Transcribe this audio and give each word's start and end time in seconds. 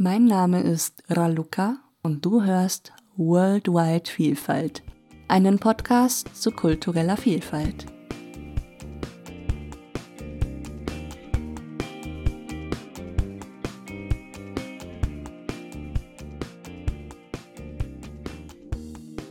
Mein 0.00 0.26
Name 0.26 0.60
ist 0.60 1.02
Raluca 1.08 1.78
und 2.04 2.24
du 2.24 2.44
hörst 2.44 2.92
Worldwide 3.16 4.08
Vielfalt, 4.08 4.84
einen 5.26 5.58
Podcast 5.58 6.40
zu 6.40 6.52
kultureller 6.52 7.16
Vielfalt. 7.16 7.84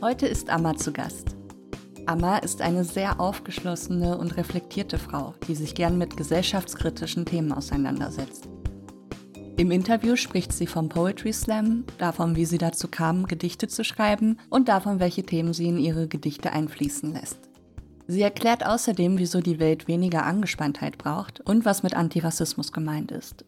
Heute 0.02 0.26
ist 0.26 0.50
Amma 0.50 0.76
zu 0.76 0.92
Gast. 0.92 1.34
Amma 2.04 2.36
ist 2.36 2.60
eine 2.60 2.84
sehr 2.84 3.18
aufgeschlossene 3.18 4.18
und 4.18 4.36
reflektierte 4.36 4.98
Frau, 4.98 5.32
die 5.46 5.54
sich 5.54 5.74
gern 5.74 5.96
mit 5.96 6.18
gesellschaftskritischen 6.18 7.24
Themen 7.24 7.52
auseinandersetzt. 7.52 8.50
Im 9.58 9.72
Interview 9.72 10.14
spricht 10.14 10.52
sie 10.52 10.68
vom 10.68 10.88
Poetry 10.88 11.32
Slam, 11.32 11.82
davon, 11.98 12.36
wie 12.36 12.44
sie 12.44 12.58
dazu 12.58 12.86
kam, 12.86 13.26
Gedichte 13.26 13.66
zu 13.66 13.82
schreiben 13.82 14.38
und 14.50 14.68
davon, 14.68 15.00
welche 15.00 15.24
Themen 15.24 15.52
sie 15.52 15.66
in 15.66 15.78
ihre 15.78 16.06
Gedichte 16.06 16.52
einfließen 16.52 17.12
lässt. 17.12 17.40
Sie 18.06 18.22
erklärt 18.22 18.64
außerdem, 18.64 19.18
wieso 19.18 19.40
die 19.40 19.58
Welt 19.58 19.88
weniger 19.88 20.24
Angespanntheit 20.24 20.96
braucht 20.96 21.40
und 21.40 21.64
was 21.64 21.82
mit 21.82 21.94
Antirassismus 21.94 22.70
gemeint 22.70 23.10
ist. 23.10 23.44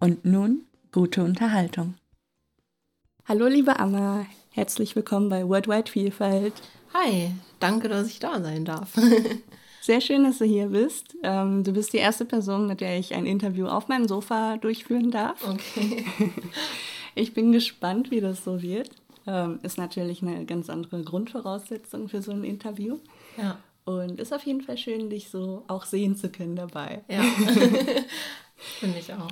Und 0.00 0.24
nun 0.24 0.64
gute 0.90 1.22
Unterhaltung. 1.22 1.94
Hallo 3.24 3.46
liebe 3.46 3.78
Amma, 3.78 4.26
herzlich 4.50 4.96
willkommen 4.96 5.28
bei 5.28 5.46
Worldwide 5.46 5.88
Vielfalt. 5.88 6.54
Hi, 6.92 7.30
danke, 7.60 7.88
dass 7.88 8.08
ich 8.08 8.18
da 8.18 8.42
sein 8.42 8.64
darf. 8.64 8.94
Sehr 9.82 10.00
schön, 10.00 10.22
dass 10.22 10.38
du 10.38 10.44
hier 10.44 10.68
bist. 10.68 11.16
Ähm, 11.24 11.64
du 11.64 11.72
bist 11.72 11.92
die 11.92 11.98
erste 11.98 12.24
Person, 12.24 12.68
mit 12.68 12.80
der 12.80 13.00
ich 13.00 13.14
ein 13.14 13.26
Interview 13.26 13.66
auf 13.66 13.88
meinem 13.88 14.06
Sofa 14.06 14.56
durchführen 14.56 15.10
darf. 15.10 15.46
Okay. 15.46 16.04
Ich 17.14 17.34
bin 17.34 17.52
gespannt, 17.52 18.10
wie 18.10 18.22
das 18.22 18.42
so 18.42 18.62
wird. 18.62 18.88
Ähm, 19.26 19.58
ist 19.62 19.76
natürlich 19.76 20.22
eine 20.22 20.46
ganz 20.46 20.70
andere 20.70 21.02
Grundvoraussetzung 21.02 22.08
für 22.08 22.22
so 22.22 22.32
ein 22.32 22.42
Interview. 22.42 23.00
Ja. 23.36 23.58
Und 23.84 24.18
ist 24.18 24.32
auf 24.32 24.46
jeden 24.46 24.62
Fall 24.62 24.78
schön, 24.78 25.10
dich 25.10 25.28
so 25.28 25.62
auch 25.68 25.84
sehen 25.84 26.16
zu 26.16 26.30
können 26.30 26.56
dabei. 26.56 27.04
Ja. 27.08 27.20
Finde 28.56 28.98
ich 28.98 29.12
auch. 29.12 29.28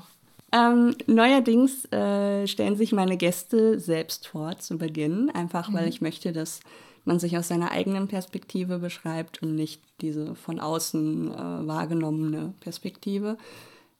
Ähm, 0.52 0.94
neuerdings 1.06 1.90
äh, 1.90 2.46
stellen 2.46 2.76
sich 2.76 2.92
meine 2.92 3.16
Gäste 3.16 3.80
selbst 3.80 4.26
vor 4.26 4.58
zu 4.58 4.76
Beginn, 4.76 5.30
einfach 5.30 5.70
mhm. 5.70 5.74
weil 5.74 5.88
ich 5.88 6.02
möchte, 6.02 6.32
dass 6.32 6.60
man 7.04 7.18
sich 7.18 7.36
aus 7.36 7.48
seiner 7.48 7.70
eigenen 7.70 8.08
Perspektive 8.08 8.78
beschreibt 8.78 9.42
und 9.42 9.54
nicht 9.54 9.82
diese 10.00 10.34
von 10.34 10.60
außen 10.60 11.32
äh, 11.32 11.66
wahrgenommene 11.66 12.54
Perspektive. 12.60 13.36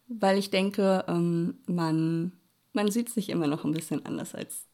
Weil 0.09 0.39
ich 0.39 0.51
denke, 0.51 1.05
ähm, 1.09 1.59
man, 1.67 2.33
man 2.73 2.91
sieht 2.91 3.09
sich 3.11 3.29
immer 3.29 3.47
noch 3.47 3.65
ein 3.65 3.73
bisschen 3.73 4.05
anders 4.05 4.35
als 4.35 4.67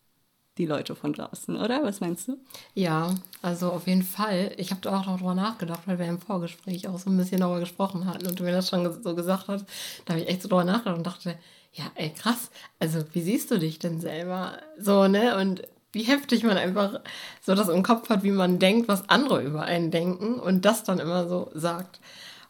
die 0.59 0.67
Leute 0.67 0.95
von 0.95 1.13
draußen, 1.13 1.57
oder? 1.57 1.83
Was 1.83 2.01
meinst 2.01 2.29
du? 2.29 2.39
Ja, 2.75 3.15
also 3.43 3.71
auf 3.73 3.87
jeden 3.87 4.03
Fall. 4.03 4.53
Ich 4.57 4.71
habe 4.71 4.81
da 4.81 4.99
auch 4.99 5.05
darüber 5.05 5.35
nachgedacht, 5.35 5.83
weil 5.87 5.99
wir 5.99 6.07
im 6.07 6.21
Vorgespräch 6.21 6.89
auch 6.89 6.99
so 6.99 7.11
ein 7.11 7.17
bisschen 7.17 7.41
darüber 7.41 7.61
gesprochen 7.61 8.07
hatten 8.07 8.27
und 8.27 8.39
du 8.39 8.45
mir 8.45 8.53
das 8.53 8.71
schon 8.71 9.03
so 9.03 9.15
gesagt 9.15 9.49
hast. 9.49 9.67
Da 10.05 10.15
habe 10.15 10.23
ich 10.23 10.29
echt 10.29 10.43
so 10.43 10.49
darüber 10.49 10.65
nachgedacht 10.65 10.97
und 10.97 11.07
dachte, 11.07 11.39
ja, 11.73 11.85
ey, 11.95 12.11
krass. 12.11 12.51
Also, 12.79 13.01
wie 13.13 13.21
siehst 13.21 13.51
du 13.51 13.59
dich 13.59 13.79
denn 13.79 14.01
selber? 14.01 14.59
So, 14.79 15.09
ne? 15.09 15.37
Und 15.37 15.63
wie 15.97 16.03
heftig 16.03 16.45
man 16.45 16.59
einfach 16.59 17.01
so 17.41 17.55
das 17.55 17.69
im 17.69 17.83
Kopf 17.83 18.11
hat, 18.11 18.23
wie 18.23 18.31
man 18.31 18.59
denkt, 18.59 18.87
was 18.87 19.09
andere 19.09 19.43
über 19.43 19.63
einen 19.63 19.91
denken 19.91 20.39
und 20.39 20.67
das 20.67 20.85
dann 20.85 20.99
immer 20.99 21.27
so 21.27 21.51
sagt. 21.55 22.01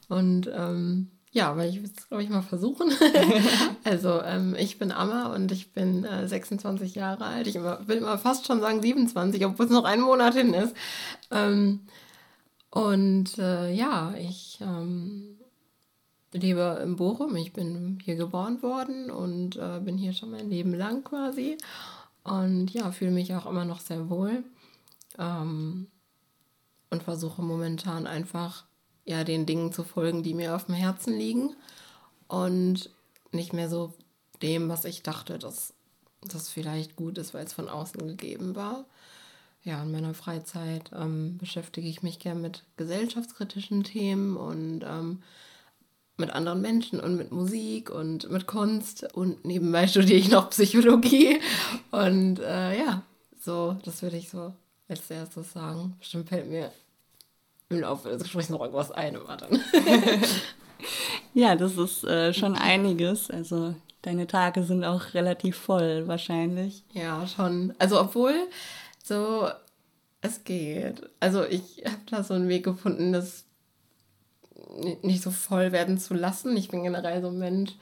Und 0.08 0.50
ähm, 0.53 1.12
ja, 1.30 1.50
aber 1.50 1.64
ich 1.64 1.77
will 1.77 1.91
es, 1.97 2.08
glaube 2.08 2.25
ich, 2.25 2.28
mal 2.28 2.42
versuchen. 2.42 2.91
also, 3.84 4.20
ähm, 4.22 4.56
ich 4.58 4.78
bin 4.78 4.91
Amma 4.91 5.33
und 5.34 5.53
ich 5.53 5.72
bin 5.72 6.05
äh, 6.05 6.27
26 6.27 6.97
Jahre 6.97 7.25
alt. 7.25 7.47
Ich 7.47 7.55
immer, 7.55 7.86
will 7.86 7.98
immer 7.98 8.19
fast 8.19 8.47
schon 8.47 8.61
sagen 8.61 8.83
27, 8.83 9.44
obwohl 9.47 9.66
es 9.66 9.72
noch 9.72 9.84
ein 9.84 10.00
Monat 10.00 10.34
hin 10.34 10.55
ist. 10.55 10.75
Ähm, 11.31 11.83
und 12.70 13.38
äh, 13.38 13.70
ja, 13.72 14.15
ich 14.19 14.59
ähm, 14.60 15.37
lebe 16.32 16.81
in 16.82 16.97
Bochum. 16.97 17.37
Ich 17.37 17.53
bin 17.53 17.99
hier 18.03 18.16
geboren 18.16 18.62
worden 18.62 19.10
und 19.10 19.56
äh, 19.56 19.81
bin 19.81 19.97
hier 19.97 20.15
schon 20.15 20.31
mein 20.31 20.50
Leben 20.50 20.75
lang 20.75 21.04
quasi. 21.04 21.59
Und 22.26 22.72
ja, 22.72 22.91
fühle 22.91 23.12
mich 23.12 23.34
auch 23.34 23.47
immer 23.47 23.64
noch 23.64 23.81
sehr 23.81 24.10
wohl. 24.10 24.44
Ähm, 25.19 25.87
und 26.91 27.03
versuche 27.03 27.42
momentan 27.42 28.06
einfach 28.06 28.64
ja 29.04 29.25
den 29.25 29.47
Dingen 29.47 29.72
zu 29.72 29.84
folgen, 29.84 30.22
die 30.22 30.34
mir 30.34 30.54
auf 30.54 30.66
dem 30.66 30.75
Herzen 30.75 31.16
liegen. 31.16 31.54
Und 32.28 32.91
nicht 33.32 33.53
mehr 33.53 33.69
so 33.69 33.94
dem, 34.42 34.69
was 34.69 34.84
ich 34.84 35.03
dachte, 35.03 35.38
dass 35.38 35.72
das 36.22 36.48
vielleicht 36.48 36.97
gut 36.97 37.19
ist, 37.19 37.34
weil 37.34 37.44
es 37.44 37.53
von 37.53 37.69
außen 37.69 38.06
gegeben 38.06 38.56
war. 38.56 38.84
Ja, 39.62 39.82
in 39.82 39.93
meiner 39.93 40.14
Freizeit 40.14 40.91
ähm, 40.94 41.38
beschäftige 41.38 41.88
ich 41.88 42.03
mich 42.03 42.19
gern 42.19 42.41
mit 42.41 42.64
gesellschaftskritischen 42.76 43.84
Themen 43.84 44.37
und 44.37 44.82
ähm, 44.84 45.22
mit 46.16 46.31
anderen 46.31 46.60
Menschen 46.60 47.00
und 47.00 47.16
mit 47.16 47.31
Musik 47.31 47.91
und 47.91 48.31
mit 48.31 48.47
Kunst 48.47 49.06
und 49.15 49.44
nebenbei 49.44 49.87
studiere 49.88 50.19
ich 50.19 50.31
noch 50.31 50.50
Psychologie 50.50 51.41
und 51.91 52.38
äh, 52.38 52.78
ja, 52.78 53.03
so, 53.41 53.77
das 53.84 54.03
würde 54.03 54.16
ich 54.16 54.31
so 54.31 54.53
als 54.88 55.10
erstes 55.10 55.53
sagen. 55.53 55.97
Bestimmt 55.99 56.28
fällt 56.28 56.49
mir 56.49 56.72
im 57.69 57.81
Laufe 57.81 58.09
des 58.09 58.22
Gesprächs 58.22 58.49
noch 58.49 58.60
irgendwas 58.60 58.91
ein, 58.93 59.16
aber 59.16 59.37
dann. 59.37 59.60
ja, 61.34 61.56
das 61.56 61.76
ist 61.76 62.05
äh, 62.05 62.32
schon 62.32 62.55
einiges. 62.55 63.31
Also 63.31 63.75
deine 64.03 64.26
Tage 64.26 64.62
sind 64.62 64.84
auch 64.84 65.15
relativ 65.15 65.56
voll 65.56 66.06
wahrscheinlich. 66.06 66.84
Ja, 66.93 67.26
schon. 67.26 67.75
Also 67.78 68.00
obwohl 68.00 68.34
so 69.03 69.49
es 70.21 70.44
geht. 70.44 71.09
Also 71.21 71.44
ich 71.44 71.84
habe 71.84 71.99
da 72.10 72.22
so 72.22 72.34
einen 72.34 72.49
Weg 72.49 72.65
gefunden, 72.65 73.12
dass 73.12 73.45
nicht 75.03 75.22
so 75.22 75.31
voll 75.31 75.72
werden 75.72 75.99
zu 75.99 76.15
lassen. 76.15 76.56
Ich 76.56 76.69
bin 76.69 76.82
generell 76.82 77.22
so 77.22 77.28
ein 77.28 77.38
Mensch, 77.38 77.72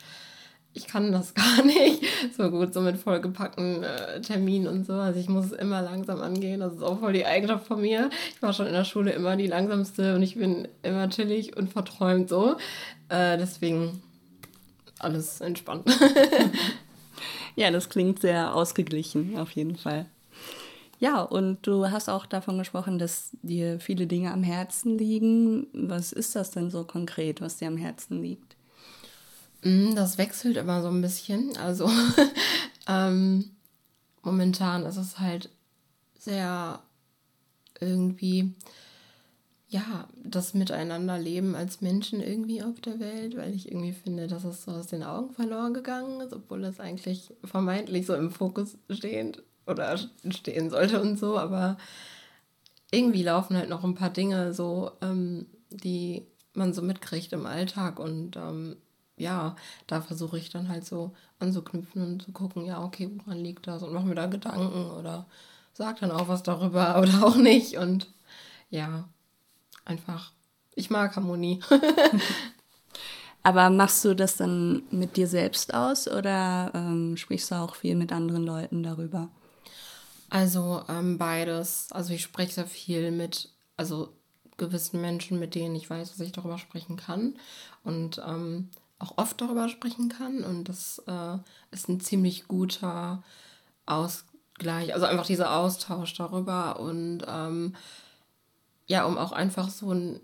ich 0.74 0.86
kann 0.86 1.12
das 1.12 1.34
gar 1.34 1.64
nicht 1.64 2.02
so 2.36 2.50
gut, 2.50 2.74
so 2.74 2.80
mit 2.80 2.98
vollgepackten 2.98 3.82
äh, 3.82 4.20
Terminen 4.20 4.66
und 4.66 4.84
so. 4.86 4.94
Also 4.94 5.18
ich 5.20 5.28
muss 5.28 5.46
es 5.46 5.52
immer 5.52 5.80
langsam 5.82 6.20
angehen. 6.20 6.60
Das 6.60 6.74
ist 6.74 6.82
auch 6.82 7.00
voll 7.00 7.12
die 7.12 7.26
Eigenschaft 7.26 7.66
von 7.66 7.80
mir. 7.80 8.10
Ich 8.34 8.42
war 8.42 8.52
schon 8.52 8.66
in 8.66 8.72
der 8.72 8.84
Schule 8.84 9.12
immer 9.12 9.36
die 9.36 9.46
langsamste 9.46 10.14
und 10.14 10.22
ich 10.22 10.34
bin 10.36 10.68
immer 10.82 11.08
chillig 11.08 11.56
und 11.56 11.72
verträumt 11.72 12.28
so. 12.28 12.56
Äh, 13.08 13.38
deswegen 13.38 14.02
alles 14.98 15.40
entspannt. 15.40 15.84
ja, 17.56 17.70
das 17.70 17.88
klingt 17.88 18.20
sehr 18.20 18.54
ausgeglichen, 18.54 19.38
auf 19.38 19.50
jeden 19.52 19.76
Fall. 19.76 20.06
Ja, 21.04 21.20
und 21.20 21.66
du 21.66 21.90
hast 21.90 22.08
auch 22.08 22.24
davon 22.24 22.56
gesprochen, 22.56 22.98
dass 22.98 23.28
dir 23.42 23.78
viele 23.78 24.06
Dinge 24.06 24.32
am 24.32 24.42
Herzen 24.42 24.96
liegen. 24.96 25.66
Was 25.74 26.12
ist 26.12 26.34
das 26.34 26.50
denn 26.50 26.70
so 26.70 26.84
konkret, 26.84 27.42
was 27.42 27.58
dir 27.58 27.68
am 27.68 27.76
Herzen 27.76 28.22
liegt? 28.22 28.56
Mm, 29.64 29.94
das 29.94 30.16
wechselt 30.16 30.56
immer 30.56 30.80
so 30.80 30.88
ein 30.88 31.02
bisschen. 31.02 31.54
Also 31.58 31.90
ähm, 32.88 33.50
momentan 34.22 34.86
ist 34.86 34.96
es 34.96 35.18
halt 35.18 35.50
sehr 36.18 36.80
irgendwie, 37.80 38.54
ja, 39.68 40.08
das 40.22 40.54
Miteinanderleben 40.54 41.54
als 41.54 41.82
Menschen 41.82 42.22
irgendwie 42.22 42.62
auf 42.62 42.80
der 42.80 42.98
Welt, 42.98 43.36
weil 43.36 43.54
ich 43.54 43.70
irgendwie 43.70 43.92
finde, 43.92 44.26
dass 44.26 44.44
es 44.44 44.64
so 44.64 44.70
aus 44.70 44.86
den 44.86 45.02
Augen 45.02 45.34
verloren 45.34 45.74
gegangen 45.74 46.22
ist, 46.22 46.32
obwohl 46.32 46.64
es 46.64 46.80
eigentlich 46.80 47.30
vermeintlich 47.44 48.06
so 48.06 48.14
im 48.14 48.30
Fokus 48.30 48.78
stehend 48.88 49.42
oder 49.66 49.98
stehen 50.30 50.70
sollte 50.70 51.00
und 51.00 51.18
so, 51.18 51.38
aber 51.38 51.76
irgendwie 52.90 53.22
laufen 53.22 53.56
halt 53.56 53.68
noch 53.68 53.84
ein 53.84 53.94
paar 53.94 54.10
Dinge 54.10 54.54
so, 54.54 54.92
ähm, 55.00 55.46
die 55.70 56.26
man 56.54 56.72
so 56.72 56.82
mitkriegt 56.82 57.32
im 57.32 57.46
Alltag 57.46 57.98
und 57.98 58.36
ähm, 58.36 58.76
ja, 59.16 59.56
da 59.86 60.00
versuche 60.00 60.38
ich 60.38 60.50
dann 60.50 60.68
halt 60.68 60.84
so 60.84 61.12
anzuknüpfen 61.38 62.02
und 62.02 62.22
zu 62.22 62.32
gucken, 62.32 62.64
ja, 62.64 62.82
okay, 62.82 63.10
woran 63.16 63.38
liegt 63.38 63.66
das 63.66 63.82
und 63.82 63.92
mache 63.92 64.06
mir 64.06 64.14
da 64.14 64.26
Gedanken 64.26 64.90
oder 64.90 65.26
sag 65.72 66.00
dann 66.00 66.10
auch 66.10 66.28
was 66.28 66.42
darüber 66.42 66.98
oder 67.02 67.24
auch 67.24 67.36
nicht 67.36 67.76
und 67.76 68.12
ja, 68.70 69.08
einfach, 69.84 70.32
ich 70.74 70.90
mag 70.90 71.14
Harmonie. 71.16 71.60
Aber 73.46 73.68
machst 73.68 74.02
du 74.04 74.16
das 74.16 74.36
dann 74.36 74.84
mit 74.90 75.18
dir 75.18 75.28
selbst 75.28 75.74
aus 75.74 76.08
oder 76.08 76.72
ähm, 76.74 77.16
sprichst 77.18 77.50
du 77.50 77.56
auch 77.56 77.74
viel 77.74 77.94
mit 77.94 78.10
anderen 78.10 78.42
Leuten 78.42 78.82
darüber? 78.82 79.28
Also 80.34 80.82
ähm, 80.88 81.16
beides. 81.16 81.92
Also 81.92 82.12
ich 82.12 82.22
spreche 82.22 82.54
sehr 82.54 82.66
viel 82.66 83.12
mit, 83.12 83.50
also 83.76 84.16
gewissen 84.56 85.00
Menschen, 85.00 85.38
mit 85.38 85.54
denen 85.54 85.76
ich 85.76 85.88
weiß, 85.88 86.10
dass 86.10 86.18
ich 86.18 86.32
darüber 86.32 86.58
sprechen 86.58 86.96
kann 86.96 87.36
und 87.84 88.20
ähm, 88.26 88.68
auch 88.98 89.16
oft 89.16 89.40
darüber 89.40 89.68
sprechen 89.68 90.08
kann. 90.08 90.42
Und 90.42 90.68
das 90.68 91.00
äh, 91.06 91.38
ist 91.70 91.88
ein 91.88 92.00
ziemlich 92.00 92.48
guter 92.48 93.22
Ausgleich, 93.86 94.92
also 94.92 95.06
einfach 95.06 95.26
dieser 95.26 95.54
Austausch 95.54 96.14
darüber 96.14 96.80
und 96.80 97.22
ähm, 97.28 97.76
ja, 98.88 99.04
um 99.04 99.16
auch 99.16 99.30
einfach 99.30 99.70
so 99.70 99.92
ein 99.92 100.20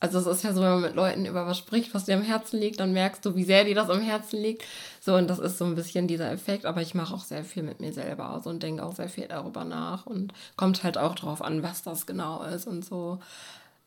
Also 0.00 0.18
es 0.18 0.26
ist 0.26 0.44
ja 0.44 0.52
so, 0.52 0.60
wenn 0.60 0.70
man 0.70 0.82
mit 0.82 0.94
Leuten 0.94 1.26
über 1.26 1.46
was 1.46 1.58
spricht, 1.58 1.92
was 1.92 2.04
dir 2.04 2.14
am 2.14 2.22
Herzen 2.22 2.60
liegt, 2.60 2.78
dann 2.78 2.92
merkst 2.92 3.24
du, 3.24 3.34
wie 3.34 3.42
sehr 3.42 3.64
dir 3.64 3.74
das 3.74 3.90
am 3.90 4.00
Herzen 4.00 4.40
liegt. 4.40 4.64
So, 5.00 5.16
und 5.16 5.28
das 5.28 5.40
ist 5.40 5.58
so 5.58 5.64
ein 5.64 5.74
bisschen 5.74 6.06
dieser 6.06 6.30
Effekt, 6.30 6.66
aber 6.66 6.82
ich 6.82 6.94
mache 6.94 7.12
auch 7.12 7.24
sehr 7.24 7.44
viel 7.44 7.64
mit 7.64 7.80
mir 7.80 7.92
selber 7.92 8.30
aus 8.34 8.46
und 8.46 8.62
denke 8.62 8.84
auch 8.84 8.94
sehr 8.94 9.08
viel 9.08 9.26
darüber 9.26 9.64
nach 9.64 10.06
und 10.06 10.32
kommt 10.56 10.84
halt 10.84 10.98
auch 10.98 11.16
drauf 11.16 11.42
an, 11.42 11.64
was 11.64 11.82
das 11.82 12.06
genau 12.06 12.42
ist 12.44 12.68
und 12.68 12.84
so. 12.84 13.18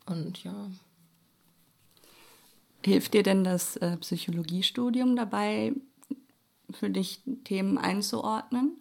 Und 0.05 0.43
ja. 0.43 0.53
Hilft 2.83 3.13
dir 3.13 3.23
denn 3.23 3.45
das 3.45 3.77
äh, 3.77 3.95
Psychologiestudium 3.97 5.15
dabei, 5.15 5.73
für 6.71 6.89
dich 6.89 7.21
Themen 7.45 7.77
einzuordnen? 7.77 8.80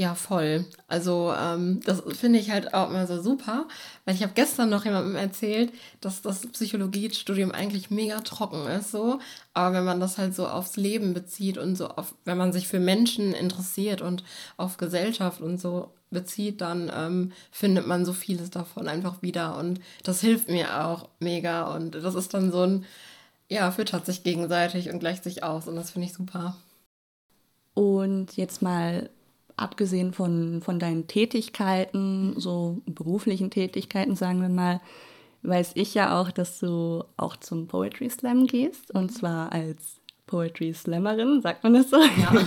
Ja, 0.00 0.14
voll. 0.14 0.64
Also 0.88 1.34
ähm, 1.38 1.80
das 1.84 2.02
finde 2.18 2.38
ich 2.38 2.50
halt 2.50 2.72
auch 2.72 2.88
immer 2.88 3.06
so 3.06 3.20
super, 3.20 3.68
weil 4.06 4.14
ich 4.14 4.22
habe 4.22 4.32
gestern 4.34 4.70
noch 4.70 4.86
jemandem 4.86 5.14
erzählt, 5.14 5.74
dass 6.00 6.22
das 6.22 6.46
Psychologiestudium 6.46 7.52
eigentlich 7.52 7.90
mega 7.90 8.18
trocken 8.22 8.66
ist, 8.66 8.92
so. 8.92 9.18
Aber 9.52 9.74
wenn 9.74 9.84
man 9.84 10.00
das 10.00 10.16
halt 10.16 10.34
so 10.34 10.48
aufs 10.48 10.78
Leben 10.78 11.12
bezieht 11.12 11.58
und 11.58 11.76
so 11.76 11.88
auf, 11.88 12.14
wenn 12.24 12.38
man 12.38 12.50
sich 12.54 12.66
für 12.66 12.80
Menschen 12.80 13.34
interessiert 13.34 14.00
und 14.00 14.24
auf 14.56 14.78
Gesellschaft 14.78 15.42
und 15.42 15.60
so 15.60 15.92
bezieht, 16.08 16.62
dann 16.62 16.90
ähm, 16.96 17.32
findet 17.50 17.86
man 17.86 18.06
so 18.06 18.14
vieles 18.14 18.48
davon 18.48 18.88
einfach 18.88 19.20
wieder 19.20 19.58
und 19.58 19.80
das 20.02 20.22
hilft 20.22 20.48
mir 20.48 20.82
auch 20.82 21.10
mega 21.18 21.74
und 21.74 21.94
das 21.94 22.14
ist 22.14 22.32
dann 22.32 22.50
so 22.50 22.62
ein, 22.62 22.86
ja, 23.50 23.70
füttert 23.70 24.06
sich 24.06 24.22
gegenseitig 24.22 24.88
und 24.88 25.00
gleicht 25.00 25.24
sich 25.24 25.42
aus 25.44 25.68
und 25.68 25.76
das 25.76 25.90
finde 25.90 26.06
ich 26.06 26.14
super. 26.14 26.56
Und 27.74 28.38
jetzt 28.38 28.62
mal 28.62 29.10
abgesehen 29.60 30.12
von, 30.12 30.62
von 30.62 30.78
deinen 30.78 31.06
Tätigkeiten, 31.06 32.34
so 32.36 32.82
beruflichen 32.86 33.50
Tätigkeiten, 33.50 34.16
sagen 34.16 34.40
wir 34.40 34.48
mal, 34.48 34.80
weiß 35.42 35.72
ich 35.74 35.94
ja 35.94 36.20
auch, 36.20 36.30
dass 36.30 36.60
du 36.60 37.04
auch 37.16 37.36
zum 37.36 37.66
Poetry 37.66 38.10
Slam 38.10 38.46
gehst 38.46 38.94
und 38.94 39.10
zwar 39.10 39.52
als 39.52 40.00
Poetry 40.26 40.72
Slammerin, 40.72 41.40
sagt 41.42 41.64
man 41.64 41.74
das 41.74 41.90
so? 41.90 41.98
Ja. 41.98 42.32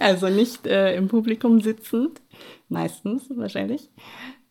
also 0.00 0.28
nicht 0.28 0.66
äh, 0.66 0.96
im 0.96 1.08
Publikum 1.08 1.60
sitzend, 1.60 2.20
meistens 2.68 3.28
wahrscheinlich. 3.30 3.90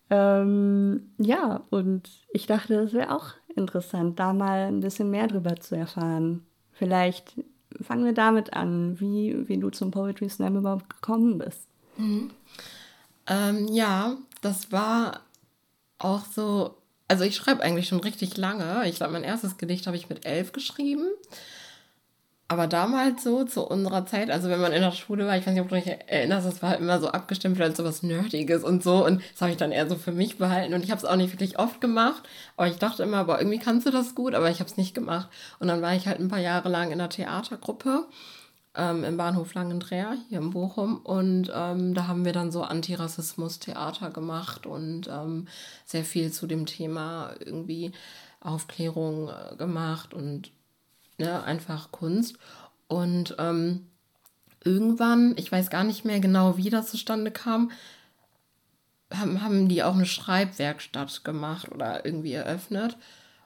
Ähm, 0.08 1.12
ja, 1.18 1.64
und 1.70 2.08
ich 2.32 2.46
dachte, 2.46 2.82
das 2.82 2.92
wäre 2.92 3.14
auch 3.14 3.34
interessant, 3.54 4.18
da 4.18 4.32
mal 4.32 4.66
ein 4.66 4.80
bisschen 4.80 5.10
mehr 5.10 5.26
drüber 5.26 5.56
zu 5.56 5.76
erfahren. 5.76 6.46
Vielleicht 6.72 7.34
fangen 7.80 8.04
wir 8.04 8.12
damit 8.12 8.52
an, 8.52 9.00
wie, 9.00 9.48
wie 9.48 9.58
du 9.58 9.70
zum 9.70 9.90
Poetry 9.90 10.28
Slam 10.28 10.56
überhaupt 10.56 10.88
gekommen 10.88 11.38
bist. 11.38 11.66
Mhm. 11.96 12.30
Ähm, 13.26 13.68
ja, 13.68 14.16
das 14.40 14.72
war 14.72 15.20
auch 15.98 16.24
so, 16.24 16.76
also 17.08 17.24
ich 17.24 17.36
schreibe 17.36 17.62
eigentlich 17.62 17.88
schon 17.88 18.00
richtig 18.00 18.36
lange. 18.36 18.88
Ich 18.88 18.96
glaube, 18.96 19.12
mein 19.12 19.24
erstes 19.24 19.58
Gedicht 19.58 19.86
habe 19.86 19.96
ich 19.96 20.08
mit 20.08 20.24
elf 20.26 20.52
geschrieben. 20.52 21.08
Aber 22.48 22.68
damals 22.68 23.24
so, 23.24 23.44
zu 23.44 23.66
unserer 23.66 24.06
Zeit, 24.06 24.30
also 24.30 24.48
wenn 24.48 24.60
man 24.60 24.72
in 24.72 24.80
der 24.80 24.92
Schule 24.92 25.26
war, 25.26 25.36
ich 25.36 25.44
weiß 25.44 25.52
nicht, 25.52 25.62
ob 25.62 25.68
du 25.68 25.74
dich 25.74 25.88
erinnerst, 25.88 26.46
das 26.46 26.62
war 26.62 26.70
halt 26.70 26.80
immer 26.80 27.00
so 27.00 27.08
abgestempelt 27.08 27.62
als 27.62 27.76
so 27.76 27.84
was 27.84 28.04
Nerdiges 28.04 28.62
und 28.62 28.84
so. 28.84 29.04
Und 29.04 29.20
das 29.32 29.40
habe 29.40 29.50
ich 29.50 29.56
dann 29.56 29.72
eher 29.72 29.88
so 29.88 29.96
für 29.96 30.12
mich 30.12 30.38
behalten. 30.38 30.72
Und 30.72 30.84
ich 30.84 30.92
habe 30.92 30.98
es 31.00 31.04
auch 31.04 31.16
nicht 31.16 31.32
wirklich 31.32 31.58
oft 31.58 31.80
gemacht. 31.80 32.22
Aber 32.56 32.68
ich 32.68 32.76
dachte 32.76 33.02
immer, 33.02 33.18
aber 33.18 33.40
irgendwie 33.40 33.58
kannst 33.58 33.84
du 33.86 33.90
das 33.90 34.14
gut, 34.14 34.34
aber 34.34 34.48
ich 34.48 34.60
habe 34.60 34.70
es 34.70 34.76
nicht 34.76 34.94
gemacht. 34.94 35.28
Und 35.58 35.66
dann 35.66 35.82
war 35.82 35.94
ich 35.94 36.06
halt 36.06 36.20
ein 36.20 36.28
paar 36.28 36.38
Jahre 36.38 36.68
lang 36.68 36.92
in 36.92 36.98
der 36.98 37.08
Theatergruppe 37.08 38.06
ähm, 38.76 39.02
im 39.02 39.16
Bahnhof 39.16 39.54
Langendreher 39.54 40.16
hier 40.28 40.38
in 40.38 40.50
Bochum. 40.50 40.98
Und 40.98 41.50
ähm, 41.52 41.94
da 41.94 42.06
haben 42.06 42.24
wir 42.24 42.32
dann 42.32 42.52
so 42.52 42.62
Antirassismus-Theater 42.62 44.10
gemacht 44.10 44.66
und 44.66 45.08
ähm, 45.08 45.48
sehr 45.84 46.04
viel 46.04 46.30
zu 46.30 46.46
dem 46.46 46.66
Thema 46.66 47.32
irgendwie 47.40 47.90
Aufklärung 48.40 49.30
äh, 49.30 49.56
gemacht 49.56 50.14
und 50.14 50.52
ne, 51.18 51.42
einfach 51.44 51.92
Kunst. 51.92 52.36
Und 52.88 53.36
ähm, 53.38 53.86
irgendwann, 54.64 55.34
ich 55.36 55.50
weiß 55.50 55.70
gar 55.70 55.84
nicht 55.84 56.04
mehr 56.04 56.20
genau, 56.20 56.56
wie 56.56 56.70
das 56.70 56.90
zustande 56.90 57.30
kam, 57.30 57.70
haben, 59.14 59.42
haben 59.42 59.68
die 59.68 59.82
auch 59.82 59.94
eine 59.94 60.06
Schreibwerkstatt 60.06 61.24
gemacht 61.24 61.70
oder 61.70 62.04
irgendwie 62.04 62.32
eröffnet. 62.32 62.96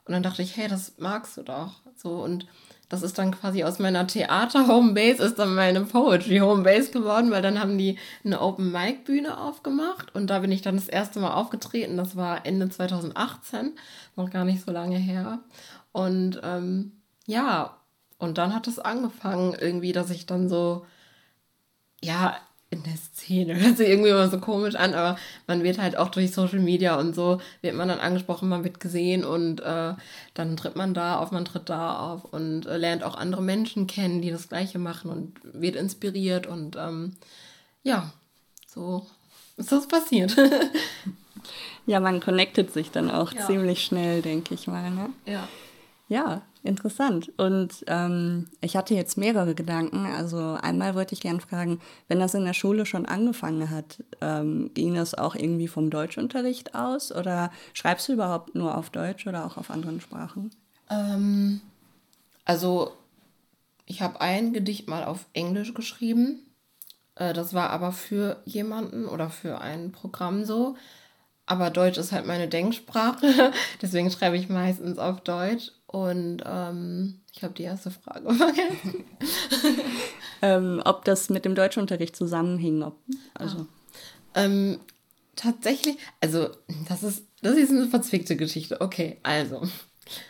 Und 0.04 0.12
dann 0.12 0.22
dachte 0.22 0.42
ich, 0.42 0.56
hey, 0.56 0.68
das 0.68 0.94
magst 0.98 1.36
du 1.36 1.42
doch. 1.42 1.80
So, 1.94 2.22
und 2.22 2.46
das 2.88 3.02
ist 3.02 3.18
dann 3.18 3.30
quasi 3.30 3.62
aus 3.62 3.78
meiner 3.78 4.06
Theater-Homebase 4.06 5.22
ist 5.22 5.38
dann 5.38 5.54
meine 5.54 5.82
Poetry-Homebase 5.82 6.90
geworden, 6.90 7.30
weil 7.30 7.42
dann 7.42 7.60
haben 7.60 7.78
die 7.78 7.98
eine 8.24 8.40
Open-Mic-Bühne 8.40 9.38
aufgemacht 9.38 10.12
und 10.14 10.28
da 10.28 10.40
bin 10.40 10.50
ich 10.50 10.62
dann 10.62 10.74
das 10.74 10.88
erste 10.88 11.20
Mal 11.20 11.34
aufgetreten. 11.34 11.96
Das 11.96 12.16
war 12.16 12.44
Ende 12.44 12.68
2018, 12.68 13.74
noch 14.16 14.30
gar 14.30 14.44
nicht 14.44 14.64
so 14.64 14.72
lange 14.72 14.96
her. 14.96 15.38
Und 15.92 16.40
ähm, 16.42 16.99
ja, 17.30 17.76
und 18.18 18.38
dann 18.38 18.54
hat 18.54 18.66
es 18.66 18.78
angefangen, 18.78 19.54
irgendwie, 19.58 19.92
dass 19.92 20.10
ich 20.10 20.26
dann 20.26 20.48
so, 20.48 20.84
ja, 22.02 22.36
in 22.70 22.82
der 22.82 22.96
Szene, 22.96 23.54
hört 23.60 23.76
sich 23.76 23.88
irgendwie 23.88 24.10
immer 24.10 24.28
so 24.28 24.38
komisch 24.38 24.74
an, 24.74 24.94
aber 24.94 25.16
man 25.46 25.62
wird 25.62 25.78
halt 25.78 25.96
auch 25.96 26.08
durch 26.08 26.32
Social 26.32 26.58
Media 26.58 26.98
und 26.98 27.14
so, 27.14 27.40
wird 27.62 27.74
man 27.74 27.88
dann 27.88 28.00
angesprochen, 28.00 28.48
man 28.48 28.64
wird 28.64 28.80
gesehen 28.80 29.24
und 29.24 29.60
äh, 29.60 29.94
dann 30.34 30.56
tritt 30.56 30.76
man 30.76 30.92
da 30.92 31.18
auf, 31.18 31.30
man 31.30 31.44
tritt 31.44 31.68
da 31.68 31.98
auf 31.98 32.24
und 32.24 32.66
äh, 32.66 32.76
lernt 32.76 33.04
auch 33.04 33.14
andere 33.14 33.42
Menschen 33.42 33.86
kennen, 33.86 34.22
die 34.22 34.30
das 34.30 34.48
Gleiche 34.48 34.78
machen 34.78 35.10
und 35.10 35.40
wird 35.42 35.76
inspiriert 35.76 36.46
und 36.46 36.76
ähm, 36.76 37.16
ja, 37.82 38.12
so 38.66 39.06
ist 39.56 39.72
das 39.72 39.86
passiert. 39.86 40.36
ja, 41.86 42.00
man 42.00 42.20
connectet 42.20 42.72
sich 42.72 42.90
dann 42.90 43.10
auch 43.10 43.32
ja. 43.32 43.46
ziemlich 43.46 43.84
schnell, 43.84 44.20
denke 44.20 44.54
ich 44.54 44.66
mal. 44.66 44.90
Ne? 44.90 45.10
Ja. 45.26 45.48
Ja, 46.08 46.42
interessant. 46.62 47.32
Und 47.38 47.84
ähm, 47.86 48.48
ich 48.60 48.76
hatte 48.76 48.94
jetzt 48.94 49.16
mehrere 49.16 49.54
Gedanken. 49.54 50.06
Also 50.06 50.58
einmal 50.60 50.94
wollte 50.94 51.14
ich 51.14 51.20
gerne 51.20 51.40
fragen, 51.40 51.80
wenn 52.08 52.20
das 52.20 52.34
in 52.34 52.44
der 52.44 52.54
Schule 52.54 52.86
schon 52.86 53.06
angefangen 53.06 53.70
hat, 53.70 54.02
ähm, 54.20 54.70
ging 54.74 54.94
das 54.94 55.14
auch 55.14 55.34
irgendwie 55.34 55.68
vom 55.68 55.90
Deutschunterricht 55.90 56.74
aus? 56.74 57.14
Oder 57.14 57.50
schreibst 57.72 58.08
du 58.08 58.12
überhaupt 58.12 58.54
nur 58.54 58.76
auf 58.76 58.90
Deutsch 58.90 59.26
oder 59.26 59.46
auch 59.46 59.56
auf 59.56 59.70
anderen 59.70 60.00
Sprachen? 60.00 60.50
Ähm, 60.90 61.60
also 62.44 62.92
ich 63.86 64.02
habe 64.02 64.20
ein 64.20 64.52
Gedicht 64.52 64.88
mal 64.88 65.04
auf 65.04 65.26
Englisch 65.32 65.74
geschrieben. 65.74 66.40
Äh, 67.14 67.32
das 67.32 67.54
war 67.54 67.70
aber 67.70 67.92
für 67.92 68.40
jemanden 68.44 69.06
oder 69.06 69.30
für 69.30 69.60
ein 69.60 69.92
Programm 69.92 70.44
so. 70.44 70.76
Aber 71.46 71.70
Deutsch 71.70 71.98
ist 71.98 72.12
halt 72.12 72.26
meine 72.26 72.46
Denksprache. 72.46 73.52
Deswegen 73.82 74.10
schreibe 74.10 74.36
ich 74.36 74.48
meistens 74.48 74.98
auf 74.98 75.20
Deutsch. 75.22 75.72
Und 75.90 76.44
ähm, 76.46 77.20
ich 77.34 77.42
habe 77.42 77.52
die 77.54 77.64
erste 77.64 77.90
Frage 77.90 78.32
vergessen. 78.32 79.04
ähm, 80.42 80.80
ob 80.84 81.04
das 81.04 81.30
mit 81.30 81.44
dem 81.44 81.56
Deutschunterricht 81.56 82.14
zusammenhing. 82.14 82.84
Ob, 82.84 82.96
also. 83.34 83.66
Ah. 84.34 84.44
Ähm, 84.44 84.78
tatsächlich, 85.34 85.96
also 86.20 86.50
das 86.88 87.02
ist, 87.02 87.24
das 87.42 87.56
ist 87.56 87.70
eine 87.70 87.88
verzwickte 87.88 88.36
Geschichte. 88.36 88.80
Okay, 88.80 89.18
also 89.24 89.62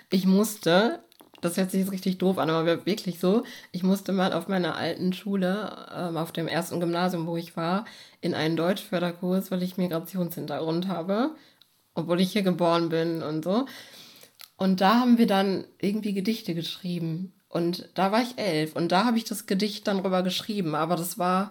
ich 0.08 0.24
musste, 0.24 1.00
das 1.42 1.58
hört 1.58 1.72
sich 1.72 1.80
jetzt 1.80 1.92
richtig 1.92 2.16
doof 2.16 2.38
an, 2.38 2.48
aber 2.48 2.86
wirklich 2.86 3.20
so, 3.20 3.44
ich 3.70 3.82
musste 3.82 4.12
mal 4.12 4.32
auf 4.32 4.48
meiner 4.48 4.76
alten 4.76 5.12
Schule, 5.12 5.88
ähm, 5.94 6.16
auf 6.16 6.32
dem 6.32 6.48
ersten 6.48 6.80
Gymnasium, 6.80 7.26
wo 7.26 7.36
ich 7.36 7.54
war, 7.58 7.84
in 8.22 8.32
einen 8.32 8.56
Deutschförderkurs, 8.56 9.50
weil 9.50 9.62
ich 9.62 9.76
Migrationshintergrund 9.76 10.88
habe, 10.88 11.34
obwohl 11.94 12.18
ich 12.22 12.32
hier 12.32 12.42
geboren 12.42 12.88
bin 12.88 13.22
und 13.22 13.44
so. 13.44 13.66
Und 14.60 14.82
da 14.82 15.00
haben 15.00 15.16
wir 15.16 15.26
dann 15.26 15.64
irgendwie 15.80 16.12
Gedichte 16.12 16.54
geschrieben. 16.54 17.32
Und 17.48 17.88
da 17.94 18.12
war 18.12 18.20
ich 18.20 18.36
elf. 18.36 18.76
Und 18.76 18.92
da 18.92 19.06
habe 19.06 19.16
ich 19.16 19.24
das 19.24 19.46
Gedicht 19.46 19.86
dann 19.86 20.00
rüber 20.00 20.22
geschrieben. 20.22 20.74
Aber 20.74 20.96
das 20.96 21.18
war 21.18 21.50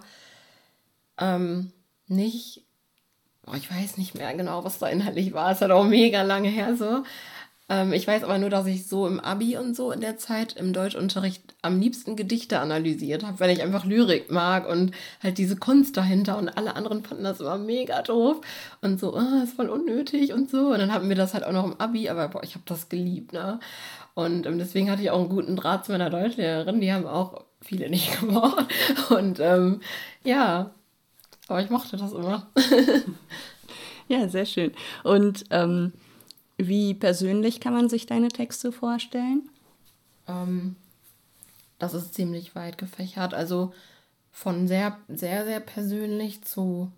ähm, 1.18 1.72
nicht, 2.06 2.62
oh, 3.48 3.54
ich 3.56 3.68
weiß 3.68 3.96
nicht 3.96 4.14
mehr 4.14 4.32
genau, 4.34 4.62
was 4.62 4.78
da 4.78 4.86
inhaltlich 4.86 5.32
war. 5.32 5.50
Es 5.50 5.60
hat 5.60 5.72
auch 5.72 5.86
mega 5.86 6.22
lange 6.22 6.50
her 6.50 6.76
so. 6.76 7.02
Ähm, 7.70 7.92
ich 7.92 8.06
weiß 8.06 8.24
aber 8.24 8.36
nur, 8.38 8.50
dass 8.50 8.66
ich 8.66 8.88
so 8.88 9.06
im 9.06 9.20
Abi 9.20 9.56
und 9.56 9.76
so 9.76 9.92
in 9.92 10.00
der 10.00 10.18
Zeit 10.18 10.54
im 10.54 10.72
Deutschunterricht 10.72 11.54
am 11.62 11.80
liebsten 11.80 12.16
Gedichte 12.16 12.58
analysiert 12.58 13.24
habe, 13.24 13.38
weil 13.38 13.50
ich 13.50 13.62
einfach 13.62 13.84
Lyrik 13.84 14.30
mag 14.30 14.68
und 14.68 14.90
halt 15.22 15.38
diese 15.38 15.56
Kunst 15.56 15.96
dahinter 15.96 16.36
und 16.36 16.48
alle 16.48 16.74
anderen 16.74 17.04
fanden 17.04 17.22
das 17.22 17.40
immer 17.40 17.58
mega 17.58 18.02
doof 18.02 18.40
und 18.82 18.98
so, 18.98 19.14
oh, 19.16 19.42
ist 19.44 19.54
voll 19.54 19.68
unnötig 19.68 20.32
und 20.32 20.50
so. 20.50 20.72
Und 20.72 20.80
dann 20.80 20.92
hatten 20.92 21.08
wir 21.08 21.16
das 21.16 21.32
halt 21.32 21.44
auch 21.44 21.52
noch 21.52 21.64
im 21.64 21.80
Abi, 21.80 22.08
aber 22.08 22.28
boah, 22.28 22.42
ich 22.42 22.54
habe 22.54 22.64
das 22.66 22.88
geliebt, 22.88 23.32
ne? 23.32 23.60
Und 24.14 24.46
ähm, 24.46 24.58
deswegen 24.58 24.90
hatte 24.90 25.02
ich 25.02 25.10
auch 25.10 25.20
einen 25.20 25.28
guten 25.28 25.54
Draht 25.54 25.86
zu 25.86 25.92
meiner 25.92 26.10
Deutschlehrerin, 26.10 26.80
die 26.80 26.92
haben 26.92 27.06
auch 27.06 27.44
viele 27.60 27.88
nicht 27.88 28.18
gemocht. 28.20 28.66
Und 29.10 29.38
ähm, 29.38 29.80
ja, 30.24 30.74
aber 31.46 31.62
ich 31.62 31.70
mochte 31.70 31.96
das 31.96 32.12
immer. 32.12 32.48
ja, 34.08 34.28
sehr 34.28 34.46
schön. 34.46 34.72
Und 35.04 35.44
ähm, 35.50 35.92
wie 36.68 36.94
persönlich 36.94 37.60
kann 37.60 37.72
man 37.74 37.88
sich 37.88 38.06
deine 38.06 38.28
Texte 38.28 38.72
vorstellen? 38.72 39.48
Ähm, 40.28 40.76
das 41.78 41.94
ist 41.94 42.14
ziemlich 42.14 42.54
weit 42.54 42.78
gefächert. 42.78 43.34
Also 43.34 43.72
von 44.32 44.68
sehr, 44.68 44.98
sehr, 45.08 45.44
sehr 45.44 45.60
persönlich 45.60 46.42
zu 46.44 46.92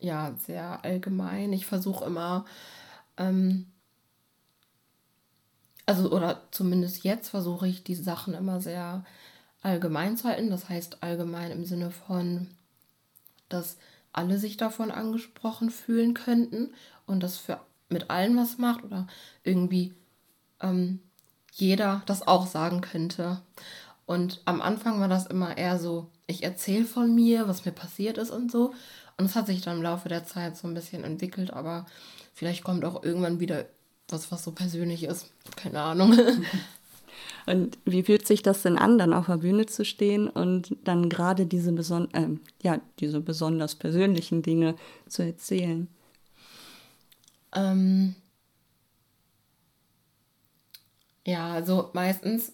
ja, 0.00 0.34
sehr 0.46 0.84
allgemein. 0.84 1.52
Ich 1.52 1.66
versuche 1.66 2.04
immer 2.06 2.46
Ähm, 3.18 3.66
also, 5.86 6.10
oder 6.12 6.42
zumindest 6.52 7.04
jetzt 7.04 7.28
versuche 7.30 7.66
ich 7.68 7.82
die 7.84 7.94
Sachen 7.94 8.34
immer 8.34 8.60
sehr 8.60 9.04
allgemein 9.62 10.16
zu 10.16 10.28
halten. 10.28 10.50
Das 10.50 10.68
heißt 10.68 11.02
allgemein 11.02 11.50
im 11.50 11.64
Sinne 11.64 11.90
von, 11.90 12.48
dass 13.48 13.76
alle 14.12 14.38
sich 14.38 14.56
davon 14.56 14.90
angesprochen 14.90 15.70
fühlen 15.70 16.14
könnten 16.14 16.72
und 17.06 17.22
das 17.22 17.36
für 17.38 17.60
mit 17.90 18.10
allen 18.10 18.36
was 18.36 18.58
macht 18.58 18.84
oder 18.84 19.06
irgendwie 19.42 19.94
ähm, 20.60 21.00
jeder 21.52 22.02
das 22.06 22.26
auch 22.26 22.46
sagen 22.46 22.80
könnte. 22.80 23.42
Und 24.06 24.40
am 24.44 24.60
Anfang 24.60 25.00
war 25.00 25.08
das 25.08 25.26
immer 25.26 25.56
eher 25.56 25.78
so, 25.78 26.08
ich 26.26 26.42
erzähle 26.42 26.84
von 26.84 27.14
mir, 27.14 27.46
was 27.46 27.64
mir 27.64 27.72
passiert 27.72 28.18
ist 28.18 28.30
und 28.30 28.50
so. 28.50 28.74
Und 29.18 29.26
es 29.26 29.36
hat 29.36 29.46
sich 29.46 29.60
dann 29.60 29.76
im 29.76 29.82
Laufe 29.82 30.08
der 30.08 30.24
Zeit 30.24 30.56
so 30.56 30.66
ein 30.66 30.74
bisschen 30.74 31.04
entwickelt, 31.04 31.52
aber 31.52 31.86
vielleicht 32.32 32.64
kommt 32.64 32.84
auch 32.84 33.02
irgendwann 33.02 33.38
wieder 33.38 33.66
was, 34.08 34.32
was 34.32 34.42
so 34.42 34.52
persönlich 34.52 35.04
ist. 35.04 35.30
Keine 35.56 35.80
Ahnung. 35.80 36.16
Und 37.46 37.78
wie 37.84 38.02
fühlt 38.02 38.26
sich 38.26 38.42
das 38.42 38.62
denn 38.62 38.78
an, 38.78 38.98
dann 38.98 39.12
auf 39.12 39.26
der 39.26 39.38
Bühne 39.38 39.66
zu 39.66 39.84
stehen 39.84 40.28
und 40.28 40.76
dann 40.84 41.08
gerade 41.08 41.46
diese, 41.46 41.72
beson 41.72 42.12
äh, 42.12 42.28
ja, 42.62 42.80
diese 42.98 43.20
besonders 43.20 43.74
persönlichen 43.74 44.42
Dinge 44.42 44.74
zu 45.08 45.22
erzählen? 45.22 45.88
Ähm 47.54 48.14
ja, 51.26 51.52
also 51.52 51.90
meistens 51.92 52.52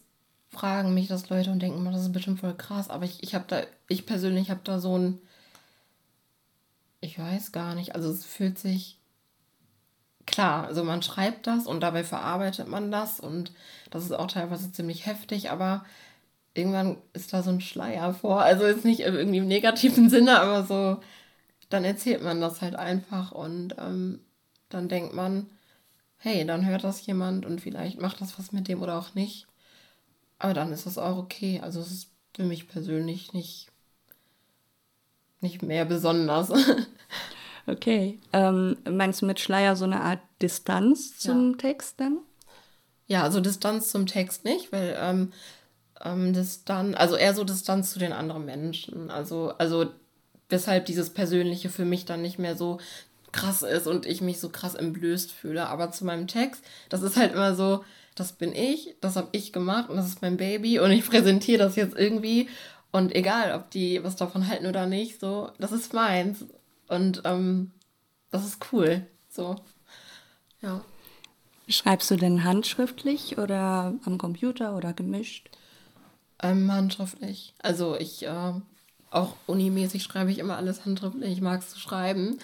fragen 0.49 0.95
mich 0.95 1.09
das 1.09 1.29
Leute 1.29 1.51
und 1.51 1.61
denken, 1.61 1.85
das 1.85 2.03
ist 2.03 2.13
bestimmt 2.13 2.41
voll 2.41 2.55
krass, 2.55 2.89
aber 2.91 3.05
ich, 3.05 3.23
ich 3.23 3.35
habe 3.35 3.45
da, 3.49 3.63
ich 3.89 4.07
persönlich 4.07 4.51
habe 4.51 4.61
da 4.65 4.79
so 4.81 4.97
ein, 4.99 5.21
ich 7.01 7.19
weiß 7.19 7.53
gar 7.53 7.75
nicht, 7.75 7.95
also 7.95 8.11
es 8.11 8.25
fühlt 8.25 8.59
sich 8.59 8.99
klar, 10.27 10.67
also 10.67 10.83
man 10.85 11.03
schreibt 11.03 11.47
das 11.47 11.67
und 11.67 11.81
dabei 11.81 12.05
verarbeitet 12.05 12.69
man 12.69 12.91
das 12.91 13.21
und 13.21 13.53
das 13.91 14.05
ist 14.05 14.13
auch 14.13 14.27
teilweise 14.27 14.73
ziemlich 14.73 15.07
heftig, 15.07 15.51
aber 15.51 15.85
irgendwann 16.55 16.99
ist 17.13 17.33
da 17.33 17.43
so 17.43 17.51
ein 17.51 17.61
Schleier 17.61 18.15
vor. 18.15 18.43
Also 18.43 18.67
jetzt 18.67 18.85
nicht 18.85 19.01
irgendwie 19.01 19.39
im 19.39 19.49
negativen 19.49 20.11
Sinne, 20.11 20.41
aber 20.41 20.65
so, 20.65 21.01
dann 21.71 21.85
erzählt 21.85 22.23
man 22.23 22.41
das 22.41 22.63
halt 22.63 22.77
einfach 22.77 23.33
und 23.33 23.77
ähm, 23.79 24.21
dann 24.69 24.89
denkt 24.89 25.15
man, 25.15 25.47
hey, 26.19 26.45
dann 26.45 26.67
hört 26.67 26.85
das 26.85 27.05
jemand 27.07 27.47
und 27.47 27.61
vielleicht 27.61 28.01
macht 28.01 28.21
das 28.21 28.39
was 28.39 28.53
mit 28.53 28.69
dem 28.69 28.83
oder 28.83 28.99
auch 28.99 29.15
nicht. 29.15 29.47
Aber 30.39 30.55
dann 30.55 30.73
ist 30.73 30.87
das 30.87 30.99
auch 30.99 31.17
okay. 31.17 31.61
Also 31.63 31.81
es 31.81 31.91
ist 31.91 32.11
für 32.35 32.45
mich 32.45 32.69
persönlich 32.69 33.33
nicht, 33.33 33.69
nicht 35.41 35.63
mehr 35.63 35.85
besonders. 35.85 36.53
Okay. 37.69 38.21
Ähm, 38.33 38.77
meinst 38.89 39.23
du 39.23 39.27
mit 39.27 39.41
Schleier 39.41 39.77
so 39.77 39.85
eine 39.85 40.01
Art 40.01 40.21
Distanz 40.41 41.19
zum 41.19 41.51
ja. 41.51 41.57
Text 41.57 41.99
dann? 41.99 42.19
Ja, 43.09 43.23
also 43.23 43.41
Distanz 43.41 43.91
zum 43.91 44.07
Text 44.07 44.45
nicht, 44.45 44.73
weil 44.73 44.97
ähm, 45.01 45.33
ähm, 46.05 46.33
Distanz, 46.33 46.97
also 46.97 47.17
eher 47.17 47.35
so 47.35 47.45
Distanz 47.45 47.93
zu 47.93 47.99
den 47.99 48.13
anderen 48.13 48.45
Menschen. 48.45 49.11
Also, 49.11 49.53
also 49.59 49.87
weshalb 50.49 50.87
dieses 50.87 51.11
Persönliche 51.11 51.69
für 51.69 51.85
mich 51.85 52.05
dann 52.05 52.23
nicht 52.23 52.39
mehr 52.39 52.57
so 52.57 52.79
krass 53.37 53.63
ist 53.63 53.87
und 53.87 54.07
ich 54.07 54.21
mich 54.21 54.41
so 54.41 54.49
krass 54.49 54.75
entblößt 54.75 55.31
fühle. 55.31 55.69
Aber 55.69 55.91
zu 55.93 56.05
meinem 56.05 56.27
Text, 56.27 56.65
das 56.89 57.03
ist 57.03 57.17
halt 57.17 57.33
immer 57.33 57.55
so, 57.55 57.85
das 58.15 58.33
bin 58.33 58.55
ich, 58.55 58.97
das 59.01 59.17
habe 59.17 59.29
ich 59.33 59.53
gemacht 59.53 59.91
und 59.91 59.97
das 59.97 60.07
ist 60.09 60.23
mein 60.23 60.39
Baby 60.39 60.81
und 60.81 60.91
ich 60.91 61.07
präsentiere 61.07 61.59
das 61.59 61.77
jetzt 61.77 61.97
irgendwie. 61.97 62.49
Und 62.91 63.15
egal, 63.15 63.55
ob 63.55 63.71
die 63.71 64.03
was 64.03 64.17
davon 64.17 64.49
halten 64.49 64.67
oder 64.67 64.87
nicht, 64.87 65.21
so, 65.21 65.51
das 65.59 65.73
ist 65.73 65.93
meins. 65.93 66.47
Und 66.89 67.23
ähm, 67.25 67.73
das 68.31 68.47
ist 68.47 68.73
cool. 68.73 69.07
So. 69.29 69.57
Ja. 70.63 70.83
Schreibst 71.69 72.11
du 72.11 72.17
denn 72.17 72.45
handschriftlich 72.45 73.39
oder 73.39 73.95
am 74.05 74.19
Computer 74.19 74.77
oder 74.77 74.95
gemischt? 74.95 75.51
Ähm, 76.43 76.73
handschriftlich. 76.73 77.55
Also 77.59 77.97
ich, 77.97 78.25
äh, 78.25 78.53
auch 79.11 79.37
unimäßig 79.47 80.03
schreibe 80.03 80.31
ich 80.31 80.39
immer 80.39 80.57
alles 80.57 80.87
handschriftlich. 80.87 81.33
Ich 81.33 81.41
mag 81.41 81.61
es 81.61 81.71
zu 81.71 81.79
schreiben. 81.79 82.39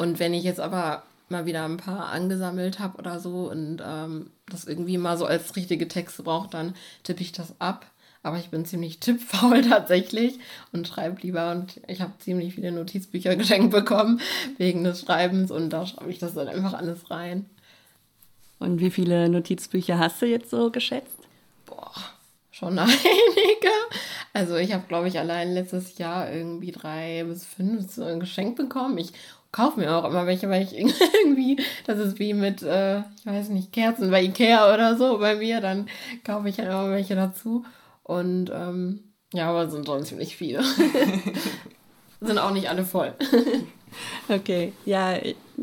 Und 0.00 0.18
wenn 0.18 0.32
ich 0.32 0.44
jetzt 0.44 0.60
aber 0.60 1.02
mal 1.28 1.44
wieder 1.44 1.62
ein 1.62 1.76
paar 1.76 2.06
angesammelt 2.06 2.78
habe 2.78 2.96
oder 2.96 3.20
so 3.20 3.50
und 3.50 3.82
ähm, 3.86 4.30
das 4.48 4.64
irgendwie 4.64 4.96
mal 4.96 5.18
so 5.18 5.26
als 5.26 5.54
richtige 5.56 5.88
Texte 5.88 6.22
brauche, 6.22 6.48
dann 6.48 6.74
tippe 7.02 7.20
ich 7.20 7.32
das 7.32 7.52
ab. 7.60 7.84
Aber 8.22 8.38
ich 8.38 8.48
bin 8.48 8.64
ziemlich 8.64 8.98
tippfaul 9.00 9.60
tatsächlich 9.68 10.38
und 10.72 10.88
schreibe 10.88 11.20
lieber. 11.20 11.50
Und 11.50 11.82
ich 11.86 12.00
habe 12.00 12.14
ziemlich 12.18 12.54
viele 12.54 12.72
Notizbücher 12.72 13.36
geschenkt 13.36 13.72
bekommen 13.72 14.22
wegen 14.56 14.84
des 14.84 15.02
Schreibens 15.02 15.50
und 15.50 15.68
da 15.68 15.84
schreibe 15.84 16.10
ich 16.10 16.18
das 16.18 16.32
dann 16.32 16.48
einfach 16.48 16.72
alles 16.72 17.10
rein. 17.10 17.44
Und 18.58 18.80
wie 18.80 18.90
viele 18.90 19.28
Notizbücher 19.28 19.98
hast 19.98 20.22
du 20.22 20.26
jetzt 20.26 20.48
so 20.48 20.70
geschätzt? 20.70 21.18
Boah, 21.66 21.92
schon 22.50 22.78
einige. 22.78 23.70
Also 24.32 24.56
ich 24.56 24.72
habe, 24.72 24.86
glaube 24.88 25.08
ich, 25.08 25.18
allein 25.18 25.52
letztes 25.52 25.98
Jahr 25.98 26.32
irgendwie 26.32 26.72
drei 26.72 27.24
bis 27.24 27.44
fünf 27.44 27.92
so 27.92 28.18
geschenkt 28.18 28.56
bekommen. 28.56 28.96
Ich 28.96 29.12
kaufe 29.52 29.80
mir 29.80 29.94
auch 29.94 30.04
immer 30.04 30.26
welche, 30.26 30.48
weil 30.48 30.62
ich 30.62 30.76
irgendwie, 30.78 31.58
das 31.86 31.98
ist 31.98 32.18
wie 32.18 32.34
mit, 32.34 32.62
äh, 32.62 33.00
ich 33.00 33.26
weiß 33.26 33.48
nicht, 33.48 33.72
Kerzen 33.72 34.10
bei 34.10 34.22
Ikea 34.22 34.72
oder 34.72 34.96
so 34.96 35.18
bei 35.18 35.36
mir, 35.36 35.60
dann 35.60 35.88
kaufe 36.24 36.48
ich 36.48 36.58
halt 36.58 36.68
immer 36.68 36.90
welche 36.90 37.14
dazu. 37.14 37.64
Und 38.02 38.50
ähm, 38.52 39.12
ja, 39.32 39.48
aber 39.48 39.68
sind 39.68 39.86
schon 39.86 40.04
ziemlich 40.04 40.36
viele. 40.36 40.62
sind 42.20 42.38
auch 42.38 42.52
nicht 42.52 42.68
alle 42.68 42.84
voll. 42.84 43.14
okay, 44.28 44.72
ja, 44.84 45.18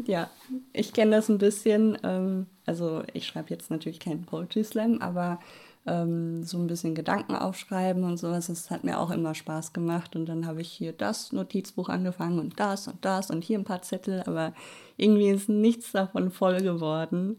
ja, 0.05 0.29
ich 0.73 0.93
kenne 0.93 1.17
das 1.17 1.29
ein 1.29 1.37
bisschen. 1.37 1.97
Ähm, 2.03 2.47
also 2.65 3.03
ich 3.13 3.27
schreibe 3.27 3.49
jetzt 3.49 3.69
natürlich 3.69 3.99
keinen 3.99 4.25
Poetry 4.25 4.63
Slam, 4.63 5.01
aber 5.01 5.39
ähm, 5.87 6.43
so 6.43 6.57
ein 6.57 6.67
bisschen 6.67 6.93
Gedanken 6.93 7.35
aufschreiben 7.35 8.03
und 8.03 8.17
sowas, 8.17 8.47
das 8.47 8.69
hat 8.69 8.83
mir 8.83 8.99
auch 8.99 9.09
immer 9.09 9.33
Spaß 9.33 9.73
gemacht. 9.73 10.15
Und 10.15 10.27
dann 10.27 10.45
habe 10.45 10.61
ich 10.61 10.69
hier 10.69 10.93
das 10.93 11.31
Notizbuch 11.31 11.89
angefangen 11.89 12.39
und 12.39 12.59
das 12.59 12.87
und 12.87 13.03
das 13.03 13.31
und 13.31 13.43
hier 13.43 13.57
ein 13.57 13.65
paar 13.65 13.81
Zettel, 13.81 14.23
aber 14.25 14.53
irgendwie 14.97 15.29
ist 15.29 15.49
nichts 15.49 15.91
davon 15.91 16.31
voll 16.31 16.61
geworden. 16.61 17.37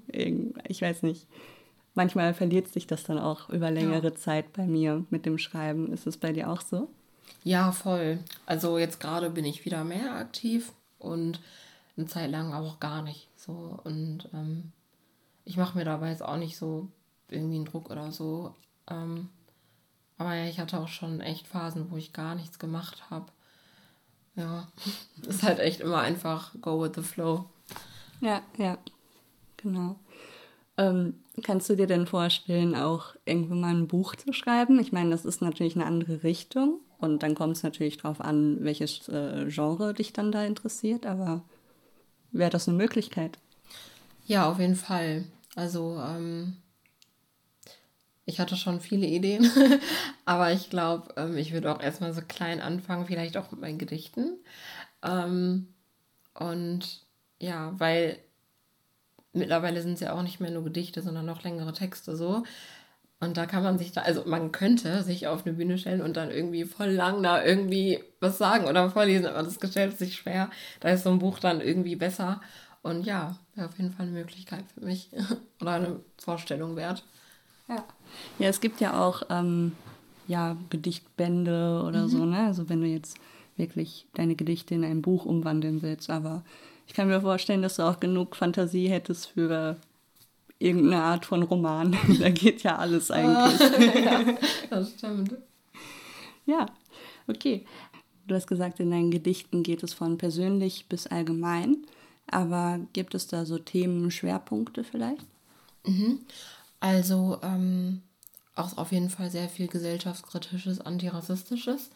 Ich 0.67 0.83
weiß 0.83 1.03
nicht 1.03 1.29
manchmal 1.99 2.33
verliert 2.33 2.69
sich 2.69 2.87
das 2.87 3.03
dann 3.03 3.19
auch 3.19 3.51
über 3.51 3.71
längere 3.71 4.09
ja. 4.09 4.15
Zeit 4.15 4.53
bei 4.55 4.67
mir 4.67 5.05
mit 5.11 5.27
dem 5.27 5.37
Schreiben. 5.37 5.93
Ist 5.93 6.07
es 6.07 6.17
bei 6.17 6.33
dir 6.33 6.49
auch 6.49 6.63
so? 6.63 6.89
Ja, 7.43 7.73
voll. 7.73 8.21
Also 8.47 8.79
jetzt 8.79 9.01
gerade 9.01 9.29
bin 9.31 9.45
ich 9.45 9.65
wieder 9.65 9.85
mehr 9.85 10.15
aktiv 10.15 10.73
und 10.99 11.41
eine 11.97 12.07
Zeit 12.07 12.31
lang 12.31 12.55
auch 12.55 12.79
gar 12.79 13.03
nicht. 13.03 13.29
So 13.37 13.81
und 13.83 14.29
ähm, 14.33 14.73
ich 15.45 15.57
mache 15.57 15.77
mir 15.77 15.85
dabei 15.85 16.11
jetzt 16.11 16.23
auch 16.23 16.37
nicht 16.37 16.57
so 16.57 16.89
irgendwie 17.31 17.57
einen 17.57 17.65
Druck 17.65 17.91
oder 17.91 18.13
so. 18.13 18.55
Ähm, 18.89 19.29
aber 20.17 20.35
ja, 20.35 20.47
ich 20.47 20.59
hatte 20.59 20.79
auch 20.81 20.89
schon 20.89 21.21
echt 21.21 21.47
Phasen, 21.47 21.91
wo 21.91 21.97
ich 21.97 22.13
gar 22.13 22.35
nichts 22.35 22.59
gemacht 22.59 23.11
habe. 23.11 23.27
Ja, 24.35 24.69
ist 25.27 25.43
halt 25.43 25.59
echt 25.59 25.81
immer 25.81 26.01
einfach 26.01 26.53
go 26.61 26.81
with 26.83 26.93
the 26.95 27.03
flow. 27.03 27.47
Ja, 28.21 28.43
ja, 28.57 28.79
genau. 29.57 29.97
Ähm, 30.77 31.15
kannst 31.43 31.69
du 31.69 31.77
dir 31.77 31.87
denn 31.87 32.07
vorstellen, 32.07 32.75
auch 32.75 33.15
irgendwann 33.25 33.61
mal 33.61 33.75
ein 33.75 33.89
Buch 33.89 34.15
zu 34.15 34.33
schreiben? 34.33 34.79
Ich 34.79 34.93
meine, 34.93 35.11
das 35.11 35.25
ist 35.25 35.43
natürlich 35.43 35.75
eine 35.75 35.87
andere 35.87 36.23
Richtung 36.23 36.81
und 36.99 37.23
dann 37.23 37.35
kommt 37.35 37.57
es 37.57 37.63
natürlich 37.63 37.97
darauf 37.97 38.21
an, 38.21 38.59
welches 38.61 39.09
äh, 39.09 39.47
Genre 39.49 39.95
dich 39.95 40.13
dann 40.13 40.33
da 40.33 40.45
interessiert, 40.45 41.07
aber 41.07 41.43
wäre 42.31 42.51
das 42.51 42.69
eine 42.69 42.77
Möglichkeit? 42.77 43.39
Ja, 44.27 44.51
auf 44.51 44.59
jeden 44.59 44.77
Fall. 44.77 45.25
Also, 45.57 46.01
ähm, 46.01 46.57
ich 48.29 48.41
hatte 48.41 48.57
schon 48.57 48.81
viele 48.81 49.07
Ideen, 49.07 49.51
aber 50.27 50.53
ich 50.53 50.69
glaube, 50.69 51.15
ähm, 51.17 51.39
ich 51.39 51.53
würde 51.55 51.75
auch 51.75 51.81
erstmal 51.81 52.13
so 52.13 52.21
klein 52.21 52.61
anfangen, 52.61 53.07
vielleicht 53.07 53.39
auch 53.39 53.51
mit 53.51 53.61
meinen 53.61 53.79
Gedichten. 53.79 54.37
Ähm, 55.03 55.69
und 56.35 57.07
ja, 57.41 57.73
weil 57.79 58.19
mittlerweile 59.33 59.81
sind 59.81 59.95
es 59.95 60.01
ja 60.01 60.13
auch 60.13 60.23
nicht 60.23 60.41
mehr 60.41 60.51
nur 60.51 60.63
Gedichte, 60.63 61.01
sondern 61.01 61.25
noch 61.25 61.43
längere 61.43 61.73
Texte 61.73 62.17
so. 62.17 62.43
Und 63.19 63.39
da 63.39 63.47
kann 63.47 63.63
man 63.63 63.79
sich 63.79 63.93
da, 63.93 64.03
also 64.03 64.25
man 64.27 64.53
könnte 64.53 65.03
sich 65.03 65.27
auf 65.27 65.47
eine 65.47 65.55
Bühne 65.57 65.79
stellen 65.79 66.03
und 66.03 66.19
dann 66.19 66.31
irgendwie 66.31 66.67
voll 66.67 66.91
lang 66.91 67.23
da 67.23 67.43
irgendwie 67.43 68.05
was 68.21 68.37
sagen 68.37 68.67
oder 68.67 68.91
vorlesen, 68.91 69.27
aber 69.27 69.43
das 69.43 69.59
gestellt 69.59 69.97
sich 69.97 70.17
schwer. 70.17 70.51
Da 70.81 70.91
ist 70.91 71.05
so 71.05 71.11
ein 71.11 71.19
Buch 71.19 71.39
dann 71.39 71.63
irgendwie 71.63 71.97
besser. 71.97 72.43
Und 72.83 73.07
ja, 73.07 73.39
wäre 73.55 73.69
auf 73.69 73.79
jeden 73.79 73.93
Fall 73.93 74.07
eine 74.07 74.15
Möglichkeit 74.15 74.65
für 74.75 74.85
mich 74.85 75.09
oder 75.63 75.73
eine 75.73 76.01
Vorstellung 76.19 76.77
wert. 76.77 77.05
Ja. 77.69 77.85
Ja, 78.39 78.49
es 78.49 78.61
gibt 78.61 78.81
ja 78.81 79.01
auch 79.01 79.23
ähm, 79.31 79.73
ja, 80.27 80.57
Gedichtbände 80.71 81.83
oder 81.87 82.05
mhm. 82.05 82.09
so, 82.09 82.25
ne? 82.25 82.47
Also 82.47 82.69
wenn 82.69 82.81
du 82.81 82.87
jetzt 82.87 83.19
wirklich 83.57 84.07
deine 84.15 84.35
Gedichte 84.35 84.75
in 84.75 84.85
ein 84.85 85.03
Buch 85.03 85.25
umwandeln 85.25 85.83
willst, 85.83 86.11
aber 86.11 86.43
ich 86.87 86.95
kann 86.95 87.09
mir 87.09 87.21
vorstellen, 87.21 87.63
dass 87.63 87.77
du 87.77 87.83
auch 87.83 88.01
genug 88.01 88.37
Fantasie 88.37 88.89
hättest 88.89 89.27
für 89.27 89.77
irgendeine 90.59 91.03
Art 91.03 91.27
von 91.27 91.43
Roman. 91.43 91.97
da 92.21 92.31
geht 92.31 92.63
ja 92.63 92.77
alles 92.77 93.11
eigentlich. 93.11 93.61
ja, 94.05 94.25
das 94.71 94.93
stimmt. 94.93 95.37
Ja, 96.47 96.65
okay. 97.27 97.67
Du 98.27 98.35
hast 98.35 98.47
gesagt, 98.47 98.81
in 98.81 98.91
deinen 98.91 99.11
Gedichten 99.11 99.63
geht 99.63 99.83
es 99.83 99.93
von 99.93 100.17
persönlich 100.17 100.87
bis 100.89 101.07
allgemein. 101.07 101.85
Aber 102.27 102.81
gibt 102.95 103.15
es 103.15 103.27
da 103.27 103.45
so 103.45 103.59
Themenschwerpunkte 103.59 104.83
vielleicht? 104.83 105.27
Mhm. 105.87 106.21
Also 106.81 107.39
ähm, 107.43 108.03
auch 108.55 108.77
auf 108.77 108.93
jeden 108.93 109.11
Fall 109.11 109.31
sehr 109.31 109.49
viel 109.49 109.69
gesellschaftskritisches, 109.69 110.81
antirassistisches. 110.81 111.91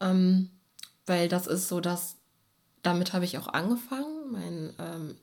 Ähm, 0.00 0.50
weil 1.06 1.28
das 1.28 1.46
ist 1.46 1.68
so, 1.68 1.80
dass 1.80 2.16
damit 2.82 3.12
habe 3.12 3.24
ich 3.24 3.38
auch 3.38 3.48
angefangen. 3.48 4.32
Mein, 4.32 4.74
ähm, 4.78 5.16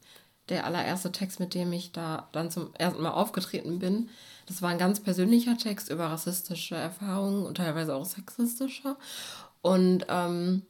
der 0.50 0.66
allererste 0.66 1.12
Text, 1.12 1.40
mit 1.40 1.54
dem 1.54 1.74
ich 1.74 1.92
da 1.92 2.28
dann 2.32 2.52
zum 2.52 2.74
ersten 2.76 3.02
Mal 3.02 3.12
aufgetreten 3.12 3.80
bin, 3.80 4.10
das 4.46 4.62
war 4.62 4.70
ein 4.70 4.78
ganz 4.78 5.00
persönlicher 5.00 5.58
Text 5.58 5.90
über 5.90 6.06
rassistische 6.06 6.76
Erfahrungen 6.76 7.46
und 7.46 7.58
teilweise 7.58 7.96
auch 7.96 8.06
sexistische. 8.06 8.96
Und 9.62 10.06
ähm, 10.08 10.62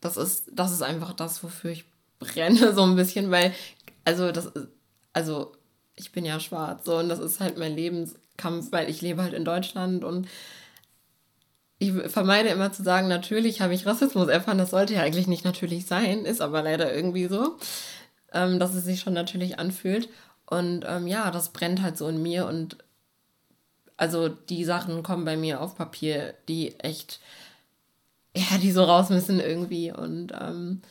das 0.00 0.16
ist, 0.16 0.50
das 0.52 0.72
ist 0.72 0.82
einfach 0.82 1.12
das, 1.12 1.42
wofür 1.42 1.70
ich 1.70 1.84
brenne, 2.18 2.72
so 2.74 2.82
ein 2.82 2.96
bisschen, 2.96 3.30
weil, 3.30 3.54
also 4.04 4.32
das 4.32 4.50
also 5.12 5.52
ich 5.96 6.12
bin 6.12 6.24
ja 6.24 6.38
schwarz 6.40 6.84
so 6.84 6.98
und 6.98 7.08
das 7.08 7.18
ist 7.18 7.40
halt 7.40 7.58
mein 7.58 7.74
Lebenskampf, 7.74 8.70
weil 8.72 8.88
ich 8.88 9.00
lebe 9.02 9.22
halt 9.22 9.34
in 9.34 9.44
Deutschland 9.44 10.04
und 10.04 10.28
ich 11.78 11.92
vermeide 11.92 12.48
immer 12.48 12.72
zu 12.72 12.82
sagen, 12.82 13.08
natürlich 13.08 13.60
habe 13.60 13.74
ich 13.74 13.86
Rassismus 13.86 14.28
erfahren, 14.28 14.58
das 14.58 14.70
sollte 14.70 14.94
ja 14.94 15.02
eigentlich 15.02 15.26
nicht 15.26 15.44
natürlich 15.44 15.86
sein, 15.86 16.24
ist 16.24 16.40
aber 16.40 16.62
leider 16.62 16.94
irgendwie 16.94 17.26
so, 17.26 17.58
ähm, 18.32 18.58
dass 18.58 18.74
es 18.74 18.84
sich 18.84 19.00
schon 19.00 19.12
natürlich 19.12 19.58
anfühlt. 19.58 20.08
Und 20.46 20.84
ähm, 20.86 21.06
ja, 21.06 21.30
das 21.30 21.52
brennt 21.52 21.82
halt 21.82 21.98
so 21.98 22.08
in 22.08 22.22
mir 22.22 22.46
und 22.46 22.78
also 23.96 24.28
die 24.28 24.64
Sachen 24.64 25.02
kommen 25.02 25.24
bei 25.24 25.36
mir 25.36 25.60
auf 25.60 25.76
Papier, 25.76 26.34
die 26.48 26.78
echt, 26.80 27.20
ja, 28.34 28.58
die 28.58 28.72
so 28.72 28.84
raus 28.84 29.10
müssen 29.10 29.40
irgendwie. 29.40 29.92
Und 29.92 30.32
ähm, 30.38 30.82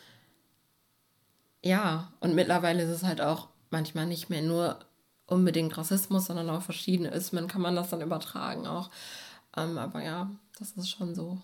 ja, 1.64 2.12
und 2.20 2.36
mittlerweile 2.36 2.84
ist 2.84 2.90
es 2.90 3.04
halt 3.04 3.22
auch 3.22 3.48
manchmal 3.70 4.06
nicht 4.08 4.30
mehr 4.30 4.42
nur 4.42 4.80
unbedingt 5.28 5.78
Rassismus, 5.78 6.26
sondern 6.26 6.50
auch 6.50 6.62
verschiedene 6.62 7.10
Ismen 7.10 7.48
kann 7.48 7.62
man 7.62 7.76
das 7.76 7.90
dann 7.90 8.02
übertragen 8.02 8.68
auch. 8.68 8.90
Ähm, 9.58 9.78
aber 9.78 10.04
ja, 10.04 10.30
das 10.60 10.72
ist 10.72 10.90
schon 10.90 11.16
so. 11.16 11.38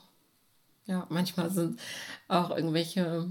Ja, 0.86 1.06
manchmal 1.10 1.50
sind 1.50 1.80
auch 2.28 2.50
irgendwelche, 2.52 3.30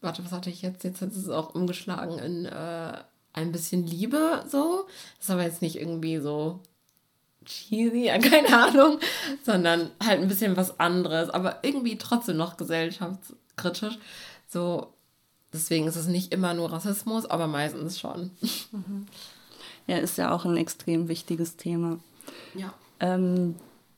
warte, 0.00 0.24
was 0.24 0.32
hatte 0.32 0.50
ich 0.50 0.62
jetzt? 0.62 0.84
Jetzt 0.84 1.02
ist 1.02 1.16
es 1.16 1.28
auch 1.28 1.54
umgeschlagen 1.54 2.18
in 2.18 2.46
äh, 2.46 2.98
ein 3.32 3.52
bisschen 3.52 3.86
Liebe 3.86 4.44
so. 4.48 4.86
Das 5.16 5.26
ist 5.26 5.30
aber 5.30 5.42
jetzt 5.44 5.62
nicht 5.62 5.76
irgendwie 5.76 6.18
so 6.18 6.60
cheesy, 7.44 8.06
keine 8.22 8.66
Ahnung, 8.66 8.98
sondern 9.44 9.90
halt 10.04 10.20
ein 10.20 10.28
bisschen 10.28 10.56
was 10.56 10.78
anderes, 10.80 11.30
aber 11.30 11.60
irgendwie 11.62 11.98
trotzdem 11.98 12.36
noch 12.36 12.56
gesellschaftskritisch. 12.56 13.98
So, 14.48 14.92
deswegen 15.52 15.86
ist 15.86 15.96
es 15.96 16.06
nicht 16.06 16.32
immer 16.32 16.54
nur 16.54 16.72
Rassismus, 16.72 17.26
aber 17.26 17.46
meistens 17.46 17.98
schon. 17.98 18.32
Mhm. 18.72 19.06
Ja, 19.86 19.98
ist 19.98 20.18
ja 20.18 20.32
auch 20.32 20.44
ein 20.44 20.56
extrem 20.56 21.08
wichtiges 21.08 21.56
Thema. 21.56 21.98
Ja. 22.54 22.74
Ähm, 23.00 23.54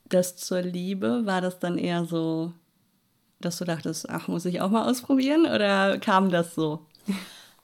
das 0.07 0.35
zur 0.35 0.61
Liebe, 0.61 1.25
war 1.25 1.41
das 1.41 1.59
dann 1.59 1.77
eher 1.77 2.05
so, 2.05 2.51
dass 3.39 3.57
du 3.57 3.65
dachtest, 3.65 4.09
ach, 4.09 4.27
muss 4.27 4.45
ich 4.45 4.61
auch 4.61 4.69
mal 4.69 4.89
ausprobieren? 4.89 5.45
Oder 5.45 5.97
kam 5.99 6.29
das 6.29 6.55
so? 6.55 6.85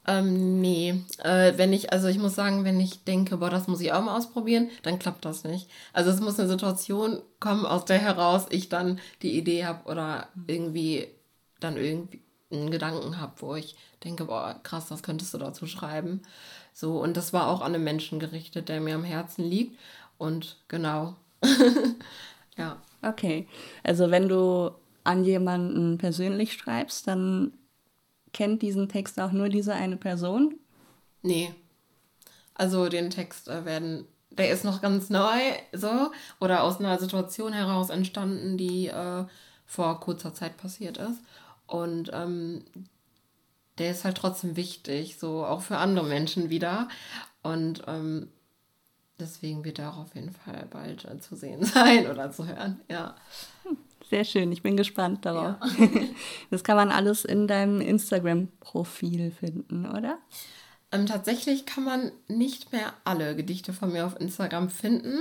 Ähm, 0.07 0.61
nee. 0.61 1.03
Äh, 1.23 1.53
wenn 1.57 1.73
ich, 1.73 1.91
also 1.91 2.07
ich 2.07 2.19
muss 2.19 2.35
sagen, 2.35 2.63
wenn 2.63 2.79
ich 2.79 3.03
denke, 3.05 3.37
boah, 3.37 3.49
das 3.49 3.67
muss 3.67 3.81
ich 3.81 3.91
auch 3.91 4.03
mal 4.03 4.15
ausprobieren, 4.15 4.69
dann 4.83 4.99
klappt 4.99 5.25
das 5.25 5.43
nicht. 5.43 5.67
Also 5.93 6.11
es 6.11 6.19
muss 6.19 6.39
eine 6.39 6.47
Situation 6.47 7.21
kommen, 7.39 7.65
aus 7.65 7.85
der 7.85 7.97
heraus 7.97 8.45
ich 8.49 8.69
dann 8.69 8.99
die 9.23 9.35
Idee 9.35 9.65
habe 9.65 9.89
oder 9.89 10.27
irgendwie 10.47 11.07
dann 11.59 11.77
irgendwie 11.77 12.21
einen 12.51 12.69
Gedanken 12.69 13.19
habe, 13.19 13.33
wo 13.37 13.55
ich 13.55 13.75
denke, 14.03 14.25
boah, 14.25 14.59
krass, 14.61 14.87
das 14.87 15.01
könntest 15.01 15.33
du 15.33 15.39
dazu 15.39 15.65
schreiben. 15.65 16.21
So, 16.77 17.01
und 17.01 17.15
das 17.15 17.31
war 17.31 17.47
auch 17.47 17.61
an 17.61 17.73
einen 17.73 17.85
Menschen 17.85 18.19
gerichtet, 18.19 18.67
der 18.67 18.81
mir 18.81 18.95
am 18.95 19.05
Herzen 19.05 19.49
liegt. 19.49 19.79
Und 20.17 20.57
genau. 20.67 21.15
ja. 22.57 22.81
Okay. 23.01 23.47
Also 23.81 24.11
wenn 24.11 24.27
du 24.27 24.71
an 25.05 25.23
jemanden 25.23 25.97
persönlich 25.97 26.51
schreibst, 26.51 27.07
dann 27.07 27.53
kennt 28.33 28.61
diesen 28.61 28.89
Text 28.89 29.21
auch 29.21 29.31
nur 29.31 29.47
diese 29.47 29.73
eine 29.73 29.95
Person? 29.95 30.55
Nee. 31.21 31.55
Also 32.55 32.89
den 32.89 33.09
Text 33.09 33.47
äh, 33.47 33.63
werden, 33.63 34.05
der 34.31 34.49
ist 34.49 34.65
noch 34.65 34.81
ganz 34.81 35.09
neu, 35.09 35.39
so, 35.71 36.11
oder 36.41 36.63
aus 36.63 36.79
einer 36.79 36.99
Situation 36.99 37.53
heraus 37.53 37.89
entstanden, 37.89 38.57
die 38.57 38.87
äh, 38.87 39.23
vor 39.65 40.01
kurzer 40.01 40.33
Zeit 40.33 40.57
passiert 40.57 40.97
ist. 40.97 41.21
Und 41.67 42.11
ähm, 42.13 42.65
der 43.77 43.91
ist 43.91 44.05
halt 44.05 44.17
trotzdem 44.17 44.55
wichtig, 44.55 45.17
so 45.17 45.45
auch 45.45 45.61
für 45.61 45.77
andere 45.77 46.05
Menschen 46.05 46.49
wieder. 46.49 46.87
Und 47.43 47.83
ähm, 47.87 48.29
deswegen 49.19 49.63
wird 49.63 49.79
er 49.79 49.93
auch 49.93 49.97
auf 49.97 50.15
jeden 50.15 50.31
Fall 50.31 50.67
bald 50.69 51.05
äh, 51.05 51.19
zu 51.19 51.35
sehen 51.35 51.63
sein 51.65 52.09
oder 52.09 52.31
zu 52.31 52.47
hören, 52.47 52.81
ja. 52.89 53.15
Sehr 54.09 54.23
schön, 54.23 54.51
ich 54.51 54.61
bin 54.61 54.77
gespannt 54.77 55.25
darauf. 55.25 55.55
Ja. 55.79 55.87
Das 56.51 56.63
kann 56.63 56.77
man 56.77 56.91
alles 56.91 57.25
in 57.25 57.47
deinem 57.47 57.81
Instagram-Profil 57.81 59.31
finden, 59.31 59.87
oder? 59.87 60.19
Ähm, 60.91 61.07
tatsächlich 61.07 61.65
kann 61.65 61.83
man 61.83 62.11
nicht 62.27 62.71
mehr 62.71 62.93
alle 63.03 63.35
Gedichte 63.35 63.73
von 63.73 63.91
mir 63.91 64.05
auf 64.05 64.19
Instagram 64.19 64.69
finden. 64.69 65.19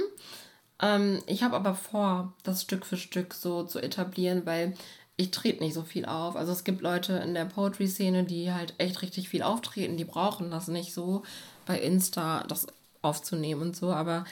Ähm, 0.81 1.21
ich 1.27 1.43
habe 1.43 1.57
aber 1.57 1.75
vor, 1.75 2.35
das 2.43 2.63
Stück 2.63 2.85
für 2.85 2.97
Stück 2.97 3.33
so 3.35 3.65
zu 3.65 3.81
etablieren, 3.81 4.45
weil 4.45 4.75
ich 5.17 5.31
trete 5.31 5.63
nicht 5.63 5.75
so 5.75 5.83
viel 5.83 6.05
auf. 6.05 6.37
Also 6.37 6.53
es 6.53 6.65
gibt 6.65 6.81
Leute 6.81 7.15
in 7.15 7.35
der 7.35 7.45
Poetry-Szene, 7.45 8.25
die 8.25 8.53
halt 8.53 8.75
echt 8.79 9.03
richtig 9.03 9.29
viel 9.29 9.43
auftreten, 9.43 9.97
die 9.97 10.05
brauchen 10.05 10.51
das 10.51 10.69
nicht 10.69 10.93
so 10.93 11.23
bei 11.67 11.79
Insta, 11.79 12.45
das 12.49 12.67
aufzunehmen 13.03 13.63
und 13.63 13.77
so, 13.77 13.93
aber 13.93 14.25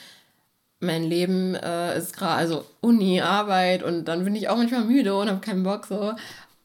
mein 0.80 1.04
Leben 1.04 1.54
äh, 1.54 1.96
ist 1.96 2.16
gerade, 2.16 2.34
also 2.34 2.64
Uni, 2.80 3.20
Arbeit 3.20 3.84
und 3.84 4.06
dann 4.06 4.24
bin 4.24 4.34
ich 4.34 4.48
auch 4.48 4.56
manchmal 4.56 4.84
müde 4.84 5.16
und 5.16 5.28
habe 5.28 5.40
keinen 5.40 5.62
Bock 5.62 5.86
so. 5.86 6.14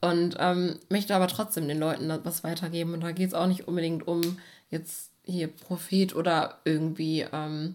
Und 0.00 0.36
ähm, 0.38 0.78
möchte 0.88 1.14
aber 1.14 1.26
trotzdem 1.26 1.66
den 1.66 1.78
Leuten 1.78 2.12
was 2.22 2.44
weitergeben. 2.44 2.94
Und 2.94 3.00
da 3.00 3.10
geht 3.10 3.28
es 3.28 3.34
auch 3.34 3.46
nicht 3.48 3.66
unbedingt 3.66 4.06
um 4.06 4.38
jetzt 4.70 5.10
hier 5.24 5.48
Prophet 5.48 6.14
oder 6.14 6.58
irgendwie, 6.64 7.26
ähm, 7.32 7.74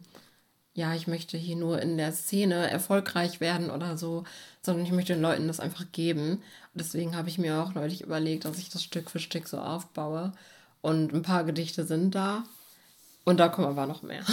ja, 0.74 0.96
ich 0.96 1.08
möchte 1.08 1.38
hier 1.38 1.56
nur 1.56 1.82
in 1.82 1.98
der 1.98 2.12
Szene 2.14 2.70
erfolgreich 2.70 3.40
werden 3.40 3.70
oder 3.70 3.98
so, 3.98 4.24
sondern 4.62 4.86
ich 4.86 4.92
möchte 4.92 5.14
den 5.14 5.22
Leuten 5.22 5.48
das 5.48 5.60
einfach 5.60 5.86
geben. 5.92 6.32
Und 6.32 6.42
deswegen 6.76 7.16
habe 7.16 7.30
ich 7.30 7.38
mir 7.38 7.62
auch 7.62 7.74
neulich 7.76 8.02
überlegt, 8.02 8.46
dass 8.46 8.58
ich 8.58 8.70
das 8.70 8.84
Stück 8.84 9.12
für 9.12 9.20
Stück 9.20 9.48
so 9.48 9.60
aufbaue. 9.60 10.34
Und 10.82 11.14
ein 11.14 11.22
paar 11.22 11.44
Gedichte 11.44 11.86
sind 11.86 12.16
da. 12.16 12.44
Und 13.24 13.40
da 13.40 13.50
kommen 13.50 13.68
aber 13.68 13.86
noch 13.86 14.02
mehr. 14.02 14.24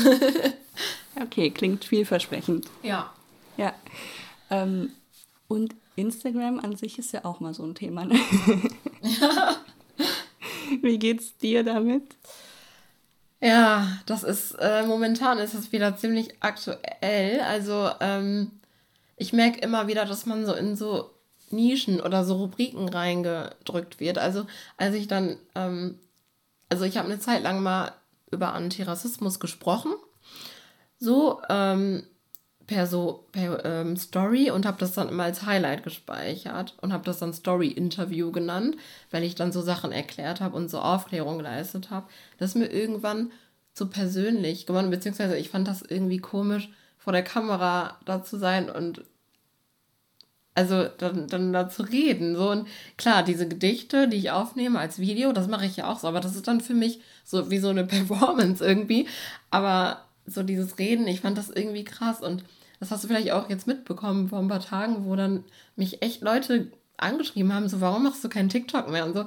okay, 1.20 1.50
klingt 1.50 1.85
vielversprechend. 1.85 2.66
Ja. 2.83 3.12
Ja. 3.57 3.74
Ähm, 4.50 4.90
und 5.46 5.74
Instagram 5.96 6.59
an 6.61 6.76
sich 6.76 6.98
ist 6.98 7.12
ja 7.12 7.24
auch 7.24 7.40
mal 7.40 7.55
so 7.55 7.64
ein 7.64 7.74
Thema. 7.74 8.05
Ne? 8.07 8.18
Ja. 9.03 9.57
Wie 10.83 10.98
geht's 10.98 11.37
dir 11.37 11.64
damit? 11.64 12.05
Ja, 13.42 13.88
das 14.07 14.22
ist 14.22 14.53
äh, 14.61 14.83
momentan 14.85 15.38
ist 15.38 15.55
es 15.55 15.72
wieder 15.72 15.96
ziemlich 15.96 16.35
aktuell. 16.40 17.40
Also 17.40 17.90
ähm, 18.00 18.53
ich 19.16 19.33
merke 19.33 19.61
immer 19.61 19.87
wieder, 19.88 20.05
dass 20.05 20.26
man 20.26 20.44
so 20.44 20.53
in 20.55 20.76
so 20.76 21.11
Nischen 21.50 22.00
oder 22.00 22.24
so 22.24 22.37
Rubriken 22.37 22.88
reingedrückt 22.88 23.98
wird. 23.98 24.18
Also 24.18 24.46
als 24.76 24.94
ich 24.94 25.09
dann, 25.09 25.37
ähm, 25.55 25.98
also 26.68 26.85
ich 26.85 26.98
habe 26.98 27.09
eine 27.09 27.18
Zeit 27.18 27.42
lang 27.42 27.62
mal 27.62 27.92
über 28.31 28.53
Antirassismus 28.53 29.40
gesprochen, 29.40 29.92
so 30.98 31.40
ähm, 31.48 32.05
per 32.70 32.87
so 32.87 33.24
per 33.33 33.64
ähm, 33.64 33.96
Story 33.96 34.52
und 34.52 34.64
habe 34.64 34.78
das 34.78 34.92
dann 34.92 35.09
immer 35.09 35.24
als 35.24 35.44
Highlight 35.44 35.83
gespeichert 35.83 36.76
und 36.80 36.92
habe 36.92 37.04
das 37.04 37.18
dann 37.18 37.35
Story 37.35 37.66
Interview 37.66 38.30
genannt, 38.30 38.76
weil 39.11 39.24
ich 39.24 39.35
dann 39.35 39.50
so 39.50 39.61
Sachen 39.61 39.90
erklärt 39.90 40.40
habe 40.40 40.56
und 40.56 40.70
so 40.70 40.78
Aufklärung 40.78 41.38
geleistet 41.38 41.90
habe. 41.90 42.06
Das 42.38 42.50
ist 42.50 42.54
mir 42.54 42.68
irgendwann 42.68 43.33
zu 43.74 43.88
persönlich 43.88 44.66
geworden, 44.66 44.90
beziehungsweise 44.90 45.37
ich 45.37 45.48
fand 45.48 45.66
das 45.66 45.83
irgendwie 45.83 46.18
komisch, 46.18 46.68
vor 46.96 47.12
der 47.12 47.24
Kamera 47.24 47.98
da 48.04 48.22
zu 48.22 48.38
sein 48.38 48.70
und 48.70 49.02
also 50.54 50.87
dann, 50.98 51.26
dann 51.26 51.52
da 51.52 51.68
zu 51.68 51.83
reden. 51.83 52.37
So 52.37 52.52
und 52.52 52.68
klar, 52.96 53.24
diese 53.24 53.48
Gedichte, 53.48 54.06
die 54.06 54.18
ich 54.18 54.30
aufnehme 54.30 54.78
als 54.78 55.00
Video, 55.00 55.33
das 55.33 55.48
mache 55.48 55.66
ich 55.66 55.76
ja 55.76 55.88
auch 55.88 55.98
so, 55.98 56.06
aber 56.06 56.20
das 56.20 56.37
ist 56.37 56.46
dann 56.46 56.61
für 56.61 56.74
mich 56.74 57.00
so 57.24 57.50
wie 57.50 57.59
so 57.59 57.70
eine 57.70 57.85
Performance 57.96 58.64
irgendwie. 58.64 59.09
Aber 59.50 60.04
so 60.24 60.44
dieses 60.44 60.78
Reden, 60.78 61.09
ich 61.09 61.20
fand 61.20 61.37
das 61.37 61.50
irgendwie 61.50 61.85
krass 61.85 62.20
und 62.20 62.44
das 62.81 62.90
hast 62.90 63.05
du 63.05 63.09
vielleicht 63.09 63.31
auch 63.31 63.49
jetzt 63.49 63.66
mitbekommen 63.66 64.29
vor 64.29 64.40
ein 64.40 64.49
paar 64.49 64.61
Tagen, 64.61 65.05
wo 65.05 65.14
dann 65.14 65.45
mich 65.77 66.03
echt 66.03 66.23
Leute 66.23 66.73
angeschrieben 66.97 67.55
haben, 67.55 67.69
so 67.69 67.81
warum 67.81 68.03
machst 68.03 68.25
du 68.25 68.29
keinen 68.29 68.49
TikTok 68.49 68.90
mehr 68.90 69.05
und 69.05 69.14
so. 69.14 69.27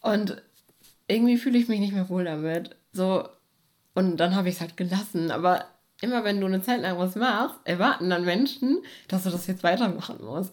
Und 0.00 0.42
irgendwie 1.06 1.36
fühle 1.36 1.58
ich 1.58 1.68
mich 1.68 1.80
nicht 1.80 1.92
mehr 1.92 2.08
wohl 2.08 2.24
damit. 2.24 2.76
So, 2.92 3.28
und 3.94 4.16
dann 4.16 4.34
habe 4.34 4.48
ich 4.48 4.56
es 4.56 4.60
halt 4.60 4.76
gelassen. 4.76 5.30
Aber 5.30 5.66
immer 6.00 6.24
wenn 6.24 6.40
du 6.40 6.46
eine 6.46 6.62
Zeit 6.62 6.80
lang 6.80 6.98
was 6.98 7.14
machst, 7.14 7.58
erwarten 7.64 8.10
dann 8.10 8.24
Menschen, 8.24 8.82
dass 9.08 9.24
du 9.24 9.30
das 9.30 9.46
jetzt 9.46 9.62
weitermachen 9.62 10.18
musst. 10.24 10.52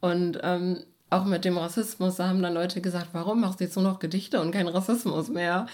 Und 0.00 0.38
ähm, 0.42 0.84
auch 1.10 1.24
mit 1.24 1.44
dem 1.44 1.58
Rassismus, 1.58 2.16
da 2.16 2.28
haben 2.28 2.42
dann 2.42 2.54
Leute 2.54 2.80
gesagt, 2.80 3.08
warum 3.12 3.40
machst 3.40 3.60
du 3.60 3.64
jetzt 3.64 3.76
nur 3.76 3.84
noch 3.84 3.98
Gedichte 3.98 4.40
und 4.40 4.52
kein 4.52 4.68
Rassismus 4.68 5.28
mehr? 5.28 5.66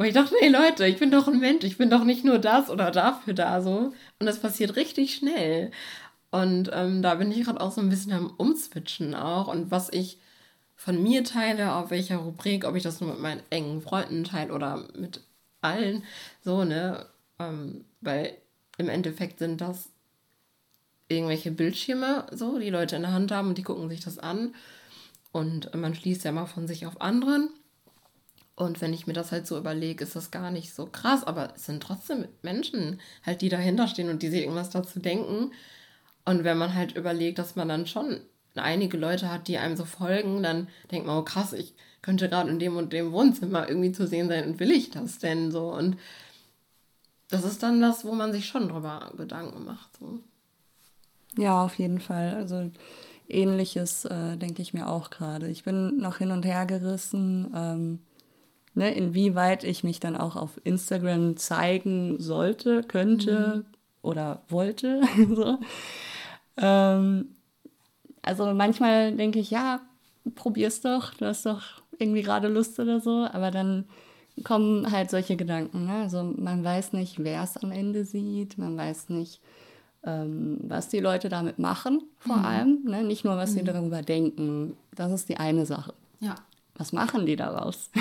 Und 0.00 0.06
ich 0.06 0.14
dachte, 0.14 0.34
nee, 0.40 0.48
Leute, 0.48 0.86
ich 0.86 0.98
bin 0.98 1.10
doch 1.10 1.28
ein 1.28 1.40
Mensch, 1.40 1.62
ich 1.62 1.76
bin 1.76 1.90
doch 1.90 2.04
nicht 2.04 2.24
nur 2.24 2.38
das 2.38 2.70
oder 2.70 2.90
dafür 2.90 3.34
da 3.34 3.60
so. 3.60 3.92
Und 4.18 4.26
das 4.26 4.40
passiert 4.40 4.76
richtig 4.76 5.14
schnell. 5.14 5.72
Und 6.30 6.70
ähm, 6.72 7.02
da 7.02 7.16
bin 7.16 7.30
ich 7.30 7.44
gerade 7.44 7.60
auch 7.60 7.70
so 7.70 7.82
ein 7.82 7.90
bisschen 7.90 8.14
am 8.14 8.32
Umswitchen 8.38 9.14
auch. 9.14 9.48
Und 9.48 9.70
was 9.70 9.92
ich 9.92 10.18
von 10.74 11.02
mir 11.02 11.22
teile, 11.22 11.74
auf 11.74 11.90
welcher 11.90 12.16
Rubrik, 12.16 12.64
ob 12.64 12.76
ich 12.76 12.82
das 12.82 13.02
nur 13.02 13.10
mit 13.10 13.20
meinen 13.20 13.42
engen 13.50 13.82
Freunden 13.82 14.24
teile 14.24 14.54
oder 14.54 14.88
mit 14.96 15.20
allen, 15.60 16.02
so, 16.42 16.64
ne? 16.64 17.04
Ähm, 17.38 17.84
weil 18.00 18.38
im 18.78 18.88
Endeffekt 18.88 19.38
sind 19.38 19.60
das 19.60 19.90
irgendwelche 21.08 21.50
Bildschirme, 21.50 22.26
so, 22.32 22.58
die 22.58 22.70
Leute 22.70 22.96
in 22.96 23.02
der 23.02 23.12
Hand 23.12 23.32
haben 23.32 23.48
und 23.48 23.58
die 23.58 23.64
gucken 23.64 23.90
sich 23.90 24.00
das 24.00 24.18
an. 24.18 24.54
Und 25.32 25.74
man 25.74 25.94
schließt 25.94 26.24
ja 26.24 26.32
mal 26.32 26.46
von 26.46 26.66
sich 26.66 26.86
auf 26.86 27.02
anderen. 27.02 27.50
Und 28.60 28.82
wenn 28.82 28.92
ich 28.92 29.06
mir 29.06 29.14
das 29.14 29.32
halt 29.32 29.46
so 29.46 29.56
überlege, 29.56 30.04
ist 30.04 30.16
das 30.16 30.30
gar 30.30 30.50
nicht 30.50 30.74
so 30.74 30.84
krass, 30.84 31.24
aber 31.24 31.54
es 31.56 31.64
sind 31.64 31.82
trotzdem 31.82 32.28
Menschen 32.42 33.00
halt, 33.24 33.40
die 33.40 33.48
dahinter 33.48 33.88
stehen 33.88 34.10
und 34.10 34.22
die 34.22 34.28
sich 34.28 34.42
irgendwas 34.42 34.68
dazu 34.68 35.00
denken. 35.00 35.52
Und 36.26 36.44
wenn 36.44 36.58
man 36.58 36.74
halt 36.74 36.94
überlegt, 36.94 37.38
dass 37.38 37.56
man 37.56 37.68
dann 37.68 37.86
schon 37.86 38.20
einige 38.54 38.98
Leute 38.98 39.32
hat, 39.32 39.48
die 39.48 39.56
einem 39.56 39.76
so 39.76 39.86
folgen, 39.86 40.42
dann 40.42 40.68
denkt 40.90 41.06
man, 41.06 41.16
oh 41.16 41.22
krass, 41.22 41.54
ich 41.54 41.74
könnte 42.02 42.28
gerade 42.28 42.50
in 42.50 42.58
dem 42.58 42.76
und 42.76 42.92
dem 42.92 43.12
Wohnzimmer 43.12 43.66
irgendwie 43.66 43.92
zu 43.92 44.06
sehen 44.06 44.28
sein 44.28 44.44
und 44.46 44.60
will 44.60 44.70
ich 44.70 44.90
das 44.90 45.18
denn 45.18 45.50
so? 45.50 45.72
Und 45.72 45.96
das 47.30 47.44
ist 47.44 47.62
dann 47.62 47.80
das, 47.80 48.04
wo 48.04 48.12
man 48.12 48.32
sich 48.32 48.46
schon 48.46 48.68
drüber 48.68 49.10
Gedanken 49.16 49.64
macht. 49.64 49.96
So. 49.98 50.20
Ja, 51.38 51.64
auf 51.64 51.78
jeden 51.78 52.00
Fall. 52.00 52.34
Also 52.34 52.70
ähnliches 53.26 54.04
äh, 54.04 54.36
denke 54.36 54.60
ich 54.60 54.74
mir 54.74 54.86
auch 54.86 55.08
gerade. 55.08 55.48
Ich 55.48 55.64
bin 55.64 55.96
noch 55.96 56.18
hin 56.18 56.30
und 56.30 56.44
her 56.44 56.66
gerissen. 56.66 57.50
Ähm, 57.54 58.00
ne, 58.74 58.94
inwieweit 58.94 59.64
ich 59.64 59.84
mich 59.84 60.00
dann 60.00 60.16
auch 60.16 60.36
auf 60.36 60.60
Instagram 60.64 61.36
zeigen 61.36 62.20
sollte, 62.20 62.82
könnte 62.82 63.56
mhm. 63.56 63.64
oder 64.02 64.42
wollte. 64.48 65.02
so. 65.34 65.58
ähm, 66.56 67.28
also 68.22 68.52
manchmal 68.54 69.16
denke 69.16 69.38
ich, 69.38 69.50
ja, 69.50 69.80
probier's 70.34 70.80
doch, 70.80 71.14
du 71.14 71.26
hast 71.26 71.46
doch 71.46 71.62
irgendwie 71.98 72.22
gerade 72.22 72.48
Lust 72.48 72.78
oder 72.78 73.00
so, 73.00 73.26
aber 73.30 73.50
dann 73.50 73.86
kommen 74.44 74.90
halt 74.90 75.10
solche 75.10 75.36
Gedanken. 75.36 75.86
Ne? 75.86 76.02
Also 76.02 76.22
man 76.22 76.64
weiß 76.64 76.92
nicht, 76.92 77.22
wer 77.22 77.42
es 77.42 77.56
am 77.56 77.72
Ende 77.72 78.04
sieht, 78.04 78.56
man 78.56 78.76
weiß 78.76 79.10
nicht, 79.10 79.40
ähm, 80.02 80.58
was 80.62 80.88
die 80.88 81.00
Leute 81.00 81.28
damit 81.28 81.58
machen, 81.58 82.02
vor 82.18 82.38
mhm. 82.38 82.44
allem. 82.44 82.84
Ne? 82.84 83.04
Nicht 83.04 83.24
nur, 83.24 83.36
was 83.36 83.50
mhm. 83.50 83.58
sie 83.58 83.64
darüber 83.64 84.00
denken. 84.00 84.76
Das 84.94 85.12
ist 85.12 85.28
die 85.28 85.36
eine 85.36 85.66
Sache. 85.66 85.92
Ja 86.20 86.36
was 86.80 86.92
machen 86.92 87.26
die 87.26 87.36
daraus? 87.36 87.90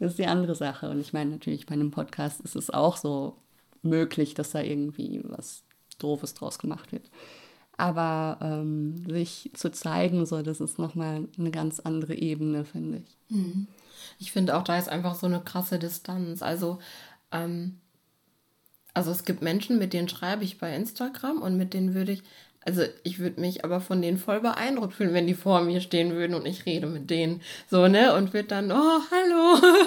Das 0.00 0.12
ist 0.12 0.18
die 0.20 0.26
andere 0.26 0.54
Sache. 0.54 0.88
Und 0.88 1.00
ich 1.00 1.12
meine, 1.12 1.30
natürlich 1.30 1.66
bei 1.66 1.72
einem 1.72 1.90
Podcast 1.90 2.40
ist 2.42 2.54
es 2.54 2.70
auch 2.70 2.96
so 2.96 3.36
möglich, 3.82 4.32
dass 4.32 4.50
da 4.50 4.60
irgendwie 4.60 5.20
was 5.24 5.64
Doofes 5.98 6.34
draus 6.34 6.60
gemacht 6.60 6.92
wird. 6.92 7.10
Aber 7.76 8.38
ähm, 8.40 9.04
sich 9.10 9.50
zu 9.54 9.72
zeigen, 9.72 10.24
so, 10.24 10.40
das 10.42 10.60
ist 10.60 10.78
nochmal 10.78 11.26
eine 11.36 11.50
ganz 11.50 11.80
andere 11.80 12.14
Ebene, 12.14 12.64
finde 12.64 12.98
ich. 12.98 13.36
Mhm. 13.36 13.66
Ich 14.20 14.30
finde 14.30 14.56
auch, 14.56 14.62
da 14.62 14.78
ist 14.78 14.88
einfach 14.88 15.16
so 15.16 15.26
eine 15.26 15.40
krasse 15.40 15.80
Distanz. 15.80 16.42
Also, 16.42 16.78
ähm, 17.32 17.80
also 18.94 19.10
es 19.10 19.24
gibt 19.24 19.42
Menschen, 19.42 19.80
mit 19.80 19.92
denen 19.92 20.08
schreibe 20.08 20.44
ich 20.44 20.58
bei 20.58 20.76
Instagram 20.76 21.42
und 21.42 21.56
mit 21.56 21.74
denen 21.74 21.94
würde 21.94 22.12
ich, 22.12 22.22
also 22.64 22.82
ich 23.02 23.18
würde 23.18 23.40
mich 23.40 23.64
aber 23.64 23.80
von 23.80 24.02
denen 24.02 24.18
voll 24.18 24.40
beeindruckt 24.40 24.94
fühlen, 24.94 25.14
wenn 25.14 25.26
die 25.26 25.34
vor 25.34 25.62
mir 25.62 25.80
stehen 25.80 26.12
würden 26.12 26.34
und 26.34 26.46
ich 26.46 26.66
rede 26.66 26.86
mit 26.86 27.08
denen. 27.08 27.40
So, 27.70 27.88
ne? 27.88 28.14
Und 28.14 28.32
wird 28.32 28.50
dann, 28.50 28.70
oh, 28.70 29.00
hallo. 29.10 29.80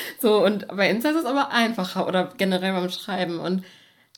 so, 0.20 0.44
und 0.44 0.68
bei 0.68 0.88
Insta 0.88 1.10
ist 1.10 1.16
es 1.16 1.24
aber 1.24 1.50
einfacher 1.50 2.06
oder 2.06 2.32
generell 2.36 2.72
beim 2.72 2.88
Schreiben. 2.90 3.38
Und 3.38 3.64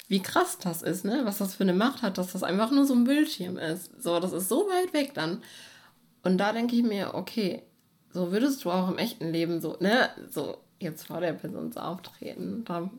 wie 0.07 0.22
krass 0.22 0.59
das 0.59 0.83
ist, 0.83 1.05
ne? 1.05 1.22
Was 1.24 1.38
das 1.38 1.55
für 1.55 1.64
eine 1.64 1.74
Macht 1.74 2.03
hat, 2.03 2.18
dass 2.18 2.33
das 2.33 2.42
einfach 2.42 2.70
nur 2.70 2.87
so 2.87 2.94
ein 2.94 3.05
Bildschirm 3.05 3.59
ist. 3.59 4.03
So, 4.03 4.20
das 4.20 4.33
ist 4.33 4.48
so 4.48 4.68
weit 4.68 4.92
weg 4.92 5.14
dann. 5.14 5.42
Und 6.22 6.38
da 6.38 6.53
denke 6.53 6.77
ich 6.77 6.83
mir, 6.83 7.14
okay, 7.14 7.62
so 8.12 8.33
würdest 8.33 8.64
du 8.64 8.70
auch 8.70 8.88
im 8.88 8.98
echten 8.98 9.33
Leben 9.33 9.61
so, 9.61 9.77
ne? 9.81 10.11
So, 10.31 10.59
jetzt 10.79 11.07
vor 11.07 11.20
der 11.20 11.33
Person 11.33 11.72
so 11.72 11.81
auftreten. 11.81 12.64
Da 12.64 12.90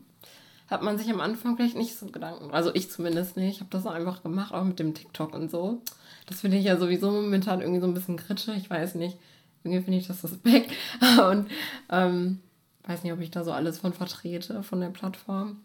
hat 0.70 0.82
man 0.82 0.98
sich 0.98 1.10
am 1.10 1.20
Anfang 1.20 1.56
vielleicht 1.56 1.76
nicht 1.76 1.98
so 1.98 2.06
Gedanken. 2.06 2.52
Also 2.52 2.72
ich 2.74 2.90
zumindest 2.90 3.36
nicht. 3.36 3.56
Ich 3.56 3.60
habe 3.60 3.70
das 3.70 3.86
einfach 3.86 4.22
gemacht, 4.22 4.54
auch 4.54 4.64
mit 4.64 4.78
dem 4.78 4.94
TikTok 4.94 5.34
und 5.34 5.50
so. 5.50 5.82
Das 6.26 6.40
finde 6.40 6.58
ich 6.58 6.64
ja 6.64 6.76
sowieso 6.76 7.10
momentan 7.10 7.60
irgendwie 7.60 7.80
so 7.80 7.86
ein 7.86 7.94
bisschen 7.94 8.16
kritisch. 8.16 8.56
Ich 8.56 8.70
weiß 8.70 8.94
nicht. 8.94 9.18
Irgendwie 9.64 9.82
finde 9.82 9.98
ich 9.98 10.06
das 10.06 10.20
suspekt. 10.22 10.72
Und 11.00 11.50
ähm, 11.90 12.40
weiß 12.84 13.02
nicht, 13.02 13.12
ob 13.12 13.20
ich 13.20 13.32
da 13.32 13.42
so 13.42 13.52
alles 13.52 13.78
von 13.78 13.92
vertrete, 13.92 14.62
von 14.62 14.80
der 14.80 14.90
Plattform. 14.90 15.60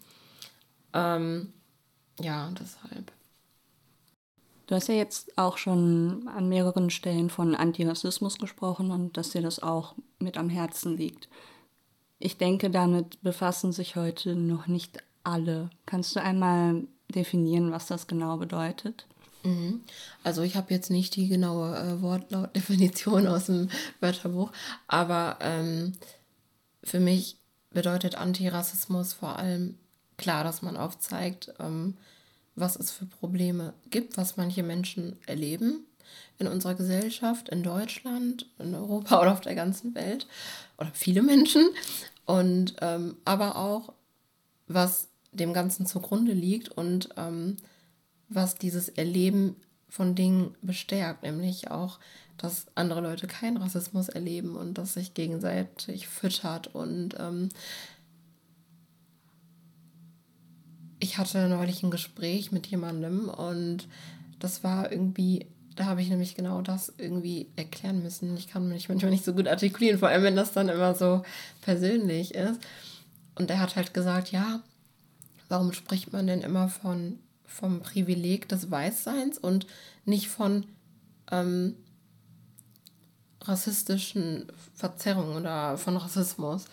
Ähm, 0.93 1.53
ja, 2.19 2.51
deshalb. 2.59 3.11
Du 4.67 4.73
hast 4.73 4.87
ja 4.87 4.95
jetzt 4.95 5.37
auch 5.37 5.57
schon 5.57 6.27
an 6.27 6.49
mehreren 6.49 6.89
Stellen 6.89 7.29
von 7.29 7.53
Antirassismus 7.53 8.39
gesprochen 8.39 8.89
und 8.89 9.15
dass 9.15 9.29
dir 9.29 9.43
das 9.43 9.61
auch 9.61 9.93
mit 10.17 10.37
am 10.37 10.49
Herzen 10.49 10.97
liegt. 10.97 11.29
Ich 12.19 12.37
denke, 12.37 12.69
damit 12.69 13.21
befassen 13.21 13.71
sich 13.71 13.95
heute 13.95 14.35
noch 14.35 14.67
nicht 14.67 15.03
alle. 15.23 15.69
Kannst 15.85 16.15
du 16.15 16.21
einmal 16.21 16.83
definieren, 17.13 17.71
was 17.71 17.87
das 17.87 18.07
genau 18.07 18.37
bedeutet? 18.37 19.05
Mhm. 19.43 19.81
Also 20.23 20.41
ich 20.41 20.55
habe 20.55 20.73
jetzt 20.73 20.89
nicht 20.89 21.15
die 21.15 21.27
genaue 21.27 21.77
äh, 21.77 22.01
Wortlautdefinition 22.01 23.27
aus 23.27 23.45
dem 23.45 23.69
Wörterbuch, 23.99 24.51
aber 24.87 25.37
ähm, 25.41 25.93
für 26.83 26.99
mich 26.99 27.37
bedeutet 27.71 28.15
Antirassismus 28.15 29.13
vor 29.13 29.37
allem 29.37 29.77
klar, 30.17 30.43
dass 30.43 30.61
man 30.61 30.77
aufzeigt, 30.77 31.53
ähm, 31.59 31.95
was 32.55 32.77
es 32.77 32.91
für 32.91 33.05
Probleme 33.05 33.73
gibt, 33.91 34.17
was 34.17 34.37
manche 34.37 34.63
Menschen 34.63 35.17
erleben 35.25 35.85
in 36.37 36.47
unserer 36.47 36.75
Gesellschaft, 36.75 37.49
in 37.49 37.63
Deutschland, 37.63 38.47
in 38.59 38.73
Europa 38.73 39.19
oder 39.21 39.33
auf 39.33 39.41
der 39.41 39.55
ganzen 39.55 39.93
Welt 39.95 40.27
oder 40.77 40.91
viele 40.93 41.21
Menschen 41.21 41.69
und 42.25 42.75
ähm, 42.81 43.17
aber 43.25 43.55
auch, 43.55 43.93
was 44.67 45.09
dem 45.31 45.53
Ganzen 45.53 45.85
zugrunde 45.85 46.33
liegt 46.33 46.69
und 46.69 47.09
ähm, 47.17 47.57
was 48.29 48.55
dieses 48.55 48.89
Erleben 48.89 49.55
von 49.89 50.15
Dingen 50.15 50.55
bestärkt, 50.61 51.23
nämlich 51.23 51.71
auch, 51.71 51.99
dass 52.37 52.65
andere 52.75 53.01
Leute 53.01 53.27
keinen 53.27 53.57
Rassismus 53.57 54.09
erleben 54.09 54.55
und 54.55 54.77
dass 54.77 54.95
sich 54.95 55.13
gegenseitig 55.13 56.07
füttert. 56.07 56.73
Und 56.73 57.15
ähm, 57.17 57.49
ich 60.99 61.17
hatte 61.17 61.47
neulich 61.47 61.83
ein 61.83 61.91
Gespräch 61.91 62.51
mit 62.51 62.67
jemandem 62.67 63.29
und 63.29 63.87
das 64.39 64.63
war 64.63 64.91
irgendwie 64.91 65.47
da 65.75 65.85
habe 65.85 66.01
ich 66.01 66.09
nämlich 66.09 66.35
genau 66.35 66.61
das 66.61 66.93
irgendwie 66.97 67.49
erklären 67.55 68.01
müssen. 68.01 68.35
Ich 68.37 68.47
kann 68.47 68.67
mich 68.69 68.87
manchmal 68.87 69.11
nicht 69.11 69.25
so 69.25 69.33
gut 69.33 69.47
artikulieren, 69.47 69.99
vor 69.99 70.07
allem 70.07 70.23
wenn 70.23 70.35
das 70.35 70.53
dann 70.53 70.69
immer 70.69 70.95
so 70.95 71.23
persönlich 71.61 72.33
ist. 72.33 72.59
Und 73.35 73.49
er 73.49 73.59
hat 73.59 73.75
halt 73.75 73.93
gesagt, 73.93 74.31
ja, 74.31 74.61
warum 75.49 75.73
spricht 75.73 76.13
man 76.13 76.27
denn 76.27 76.41
immer 76.41 76.69
von 76.69 77.19
vom 77.45 77.81
Privileg 77.81 78.49
des 78.49 78.71
Weißseins 78.71 79.37
und 79.37 79.67
nicht 80.03 80.29
von 80.29 80.65
ähm, 81.31 81.75
rassistischen 83.41 84.47
Verzerrungen 84.73 85.37
oder 85.37 85.77
von 85.77 85.97
Rassismus? 85.97 86.65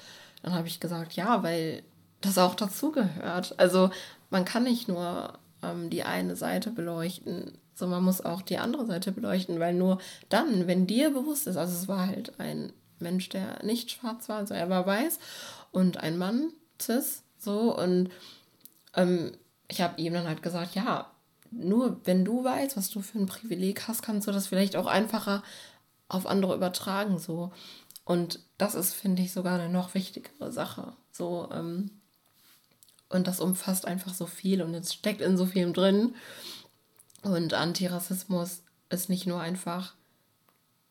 Dann 0.43 0.55
habe 0.55 0.69
ich 0.69 0.81
gesagt, 0.81 1.15
ja, 1.15 1.43
weil 1.43 1.83
das 2.21 2.39
auch 2.39 2.55
dazugehört. 2.55 3.59
Also 3.59 3.91
man 4.31 4.45
kann 4.45 4.65
nicht 4.65 4.89
nur 4.89 5.39
ähm, 5.63 5.91
die 5.91 6.05
eine 6.05 6.37
Seite 6.37 6.71
beleuchten 6.71 7.59
so, 7.75 7.87
man 7.87 8.03
muss 8.03 8.21
auch 8.21 8.43
die 8.43 8.59
andere 8.59 8.87
Seite 8.87 9.13
beleuchten, 9.13 9.61
weil 9.61 9.75
nur 9.75 9.99
dann, 10.29 10.67
wenn 10.67 10.87
dir 10.87 11.11
bewusst 11.11 11.47
ist, 11.47 11.57
also 11.57 11.75
es 11.75 11.89
war 11.89 12.07
halt 12.07 12.39
ein 12.39 12.73
Mensch, 12.99 13.29
der 13.29 13.65
nicht 13.65 13.91
schwarz 13.91 14.29
war, 14.29 14.39
also 14.39 14.55
er 14.55 14.69
war 14.69 14.87
weiß 14.87 15.19
und 15.71 15.99
ein 15.99 16.19
Mann, 16.19 16.53
cis, 16.81 17.23
so 17.39 17.77
und 17.77 18.11
ähm, 18.95 19.33
ich 19.69 19.81
habe 19.81 20.01
ihm 20.01 20.13
dann 20.13 20.27
halt 20.27 20.43
gesagt, 20.43 20.75
ja, 20.75 21.11
nur 21.51 22.01
wenn 22.05 22.25
du 22.25 22.45
weißt, 22.45 22.77
was 22.77 22.91
du 22.91 23.01
für 23.01 23.19
ein 23.19 23.27
Privileg 23.27 23.87
hast, 23.89 24.03
kannst 24.03 24.27
du 24.27 24.33
das 24.33 24.47
vielleicht 24.47 24.77
auch 24.77 24.87
einfacher 24.87 25.43
auf 26.09 26.27
andere 26.27 26.55
übertragen, 26.55 27.19
so. 27.19 27.53
Und 28.05 28.41
das 28.59 28.75
ist, 28.75 28.95
finde 28.95 29.23
ich, 29.23 29.33
sogar 29.33 29.59
eine 29.59 29.73
noch 29.73 29.95
wichtigere 29.95 30.51
Sache. 30.51 30.93
So, 31.13 31.49
ähm, 31.53 31.91
und 33.09 33.27
das 33.27 33.41
umfasst 33.41 33.87
einfach 33.87 34.15
so 34.15 34.27
viel 34.27 34.63
und 34.63 34.75
es 34.75 34.93
steckt 34.93 35.21
in 35.21 35.37
so 35.37 35.47
vielem 35.47 35.73
drin. 35.73 36.15
Und 37.23 37.55
Antirassismus 37.55 38.63
ist 38.91 39.09
nicht 39.09 39.27
nur 39.27 39.41
einfach 39.41 39.95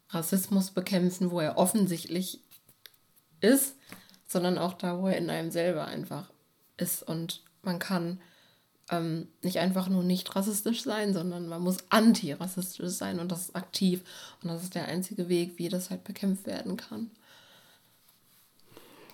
Rassismus 0.10 0.72
bekämpfen, 0.72 1.32
wo 1.32 1.40
er 1.40 1.58
offensichtlich 1.58 2.40
ist, 3.42 3.76
sondern 4.28 4.58
auch 4.58 4.74
da, 4.74 5.00
wo 5.00 5.08
er 5.08 5.18
in 5.18 5.30
einem 5.30 5.52
selber 5.52 5.86
einfach 5.86 6.32
ist. 6.78 7.04
Und 7.04 7.42
man 7.64 7.80
kann 7.80 8.20
ähm, 8.90 9.28
nicht 9.42 9.60
einfach 9.60 9.88
nur 9.88 10.04
nicht 10.04 10.36
rassistisch 10.36 10.84
sein, 10.84 11.14
sondern 11.14 11.48
man 11.48 11.62
muss 11.62 11.78
antirassistisch 11.90 12.92
sein 12.92 13.20
und 13.20 13.32
das 13.32 13.42
ist 13.42 13.56
aktiv. 13.56 14.02
Und 14.42 14.50
das 14.50 14.64
ist 14.64 14.76
der 14.76 14.88
einzige 14.88 15.30
Weg, 15.30 15.58
wie 15.58 15.70
das 15.70 15.90
halt 15.90 16.04
bekämpft 16.04 16.46
werden 16.46 16.78
kann. 16.78 17.12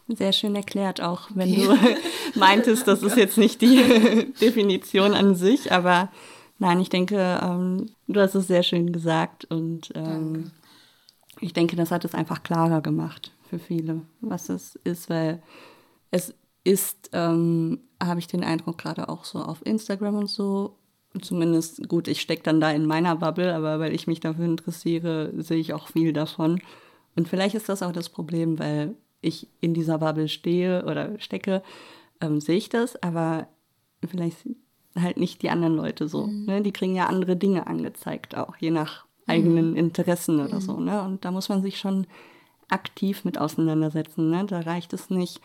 Sehr 0.08 0.32
schön 0.32 0.56
erklärt, 0.56 1.02
auch 1.02 1.30
wenn 1.34 1.52
okay. 1.52 1.98
du 2.34 2.40
meintest, 2.40 2.88
das 2.88 3.04
ist 3.04 3.18
jetzt 3.18 3.38
nicht 3.38 3.62
die 3.62 4.34
Definition 4.42 5.14
an 5.14 5.36
sich, 5.36 5.72
aber 5.72 6.10
nein, 6.60 6.80
ich 6.80 6.90
denke, 6.90 7.40
ähm, 7.42 7.88
du 8.08 8.20
hast 8.20 8.36
es 8.36 8.48
sehr 8.48 8.64
schön 8.64 8.92
gesagt 8.92 9.46
und 9.46 9.92
ähm, 9.96 10.52
ich 11.40 11.54
denke, 11.54 11.76
das 11.76 11.92
hat 11.92 12.06
es 12.06 12.16
einfach 12.16 12.44
klarer 12.44 12.82
gemacht 12.82 13.32
für 13.50 13.60
viele, 13.60 14.02
was 14.22 14.50
es 14.50 14.76
ist, 14.84 15.10
weil 15.10 15.42
es 16.12 16.34
ist, 16.64 17.10
ähm, 17.14 17.80
habe 18.02 18.20
ich 18.20 18.28
den 18.28 18.44
Eindruck, 18.44 18.78
gerade 18.78 19.10
auch 19.10 19.24
so 19.24 19.40
auf 19.40 19.66
Instagram 19.66 20.16
und 20.16 20.30
so, 20.30 20.78
zumindest 21.22 21.88
gut, 21.88 22.08
ich 22.08 22.22
stecke 22.22 22.44
dann 22.44 22.60
da 22.60 22.72
in 22.72 22.86
meiner 22.86 23.16
Bubble, 23.16 23.56
aber 23.56 23.80
weil 23.80 23.94
ich 23.94 24.08
mich 24.08 24.20
dafür 24.20 24.46
interessiere, 24.46 25.32
sehe 25.38 25.58
ich 25.58 25.74
auch 25.74 25.88
viel 25.88 26.14
davon. 26.14 26.60
Und 27.16 27.28
vielleicht 27.28 27.56
ist 27.56 27.70
das 27.70 27.82
auch 27.82 27.92
das 27.92 28.10
Problem, 28.10 28.60
weil 28.60 28.96
ich 29.22 29.48
in 29.62 29.74
dieser 29.74 29.98
Bubble 29.98 30.28
stehe 30.28 30.86
oder 30.86 31.20
stecke, 31.20 31.64
ähm, 32.22 32.40
sehe 32.40 32.58
ich 32.58 32.70
das, 32.70 33.02
aber 33.02 33.48
vielleicht 34.08 34.38
halt 35.02 35.18
nicht 35.18 35.42
die 35.42 35.50
anderen 35.50 35.76
Leute 35.76 36.08
so. 36.08 36.28
Mhm. 36.28 36.46
Ne? 36.46 36.62
Die 36.62 36.72
kriegen 36.72 36.96
ja 36.96 37.08
andere 37.08 37.36
Dinge 37.36 37.68
angezeigt, 37.68 38.36
auch 38.36 38.56
je 38.58 38.72
nach 38.72 39.06
eigenen 39.28 39.72
mhm. 39.72 39.78
Interessen 39.78 40.40
oder 40.40 40.56
mhm. 40.56 40.62
so. 40.62 40.80
Ne? 40.80 41.02
Und 41.02 41.26
da 41.26 41.32
muss 41.32 41.50
man 41.50 41.62
sich 41.62 41.78
schon 41.78 42.08
aktiv 42.70 43.26
mit 43.26 43.38
auseinandersetzen. 43.38 44.30
Ne? 44.30 44.46
Da 44.46 44.60
reicht 44.62 44.94
es 44.94 45.10
nicht, 45.10 45.42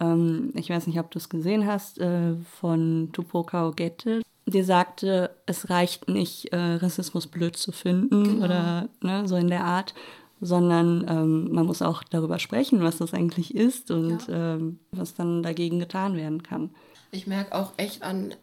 ähm, 0.00 0.52
ich 0.54 0.70
weiß 0.70 0.86
nicht, 0.86 0.98
ob 0.98 1.10
du 1.10 1.18
es 1.18 1.28
gesehen 1.28 1.66
hast, 1.66 1.98
äh, 1.98 2.34
von 2.60 3.10
Tupoka 3.12 3.68
Ogette. 3.68 4.22
Die 4.46 4.62
sagte, 4.62 5.30
es 5.46 5.70
reicht 5.70 6.08
nicht, 6.08 6.52
äh, 6.52 6.74
Rassismus 6.74 7.26
blöd 7.26 7.56
zu 7.56 7.72
finden 7.72 8.24
genau. 8.24 8.44
oder 8.44 8.88
ne, 9.00 9.26
so 9.26 9.36
in 9.36 9.48
der 9.48 9.64
Art, 9.64 9.94
sondern 10.40 11.06
ähm, 11.08 11.50
man 11.50 11.64
muss 11.64 11.80
auch 11.80 12.02
darüber 12.04 12.38
sprechen, 12.38 12.82
was 12.82 12.98
das 12.98 13.14
eigentlich 13.14 13.54
ist 13.54 13.90
und 13.90 14.28
ja. 14.28 14.56
ähm, 14.56 14.80
was 14.92 15.14
dann 15.14 15.42
dagegen 15.42 15.78
getan 15.78 16.16
werden 16.16 16.42
kann. 16.42 16.70
Ich 17.10 17.26
merke 17.26 17.54
auch 17.54 17.72
echt 17.78 18.02
an, 18.02 18.34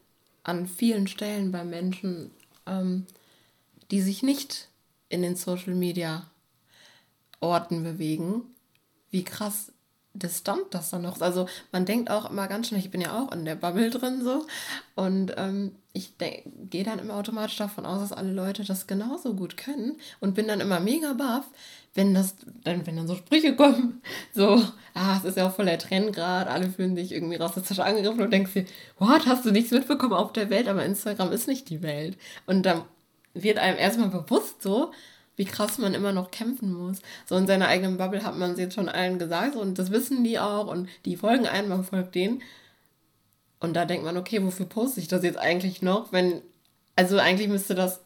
an 0.43 0.67
vielen 0.67 1.07
Stellen 1.07 1.51
bei 1.51 1.63
Menschen, 1.63 2.31
ähm, 2.65 3.05
die 3.91 4.01
sich 4.01 4.23
nicht 4.23 4.69
in 5.09 5.21
den 5.21 5.35
Social 5.35 5.75
Media 5.75 6.25
Orten 7.39 7.83
bewegen, 7.83 8.43
wie 9.09 9.23
krass 9.23 9.71
distant 10.13 10.65
das 10.71 10.89
dann 10.89 11.03
noch. 11.03 11.21
Also 11.21 11.47
man 11.71 11.85
denkt 11.85 12.09
auch 12.09 12.29
immer 12.29 12.47
ganz 12.47 12.67
schnell, 12.67 12.81
ich 12.81 12.91
bin 12.91 13.01
ja 13.01 13.17
auch 13.17 13.31
in 13.31 13.45
der 13.45 13.55
Bubble 13.55 13.89
drin 13.89 14.21
so 14.23 14.45
und 14.95 15.33
ähm, 15.37 15.75
ich 15.93 16.17
gehe 16.17 16.83
dann 16.83 16.99
immer 16.99 17.15
automatisch 17.15 17.57
davon 17.57 17.85
aus, 17.85 18.01
dass 18.01 18.17
alle 18.17 18.31
Leute 18.31 18.63
das 18.63 18.87
genauso 18.87 19.33
gut 19.33 19.57
können 19.57 19.97
und 20.19 20.35
bin 20.35 20.47
dann 20.47 20.61
immer 20.61 20.79
mega 20.79 21.13
baff, 21.13 21.45
wenn 21.93 22.13
das 22.13 22.35
dann 22.63 22.85
wenn 22.85 22.95
dann 22.95 23.07
so 23.07 23.15
Sprüche 23.15 23.55
kommen, 23.55 24.01
so 24.33 24.61
ah 24.93 25.17
es 25.17 25.25
ist 25.25 25.37
ja 25.37 25.47
auch 25.47 25.55
voll 25.55 25.65
der 25.65 25.79
Trend 25.79 26.13
gerade, 26.13 26.49
alle 26.49 26.69
fühlen 26.69 26.95
sich 26.95 27.11
irgendwie 27.11 27.35
rassistisch 27.35 27.79
angegriffen 27.79 28.21
und 28.21 28.31
denkst 28.31 28.53
dir, 28.53 28.65
what 28.97 29.25
hast 29.25 29.45
du 29.45 29.51
nichts 29.51 29.71
mitbekommen 29.71 30.13
auf 30.13 30.33
der 30.33 30.49
Welt, 30.49 30.67
aber 30.67 30.85
Instagram 30.85 31.31
ist 31.31 31.47
nicht 31.47 31.69
die 31.69 31.81
Welt 31.81 32.17
und 32.45 32.63
dann 32.63 32.83
wird 33.33 33.57
einem 33.57 33.77
erstmal 33.77 34.09
bewusst 34.09 34.61
so, 34.61 34.91
wie 35.35 35.45
krass 35.45 35.77
man 35.77 35.93
immer 35.93 36.11
noch 36.11 36.31
kämpfen 36.31 36.73
muss. 36.73 36.99
So 37.25 37.35
in 37.35 37.47
seiner 37.47 37.67
eigenen 37.67 37.97
Bubble 37.97 38.23
hat 38.23 38.37
man 38.37 38.51
es 38.51 38.59
jetzt 38.59 38.75
schon 38.75 38.89
allen 38.89 39.19
gesagt 39.19 39.55
und 39.55 39.79
das 39.79 39.91
wissen 39.91 40.23
die 40.23 40.39
auch 40.39 40.67
und 40.67 40.89
die 41.05 41.15
folgen 41.15 41.47
einem, 41.47 41.69
man 41.69 41.83
folgt 41.83 42.15
denen. 42.15 42.41
Und 43.59 43.75
da 43.75 43.85
denkt 43.85 44.03
man, 44.03 44.17
okay, 44.17 44.43
wofür 44.43 44.65
poste 44.65 44.99
ich 44.99 45.07
das 45.07 45.23
jetzt 45.23 45.37
eigentlich 45.37 45.81
noch, 45.81 46.11
wenn, 46.11 46.41
also 46.95 47.17
eigentlich 47.17 47.47
müsste 47.47 47.75
das 47.75 48.01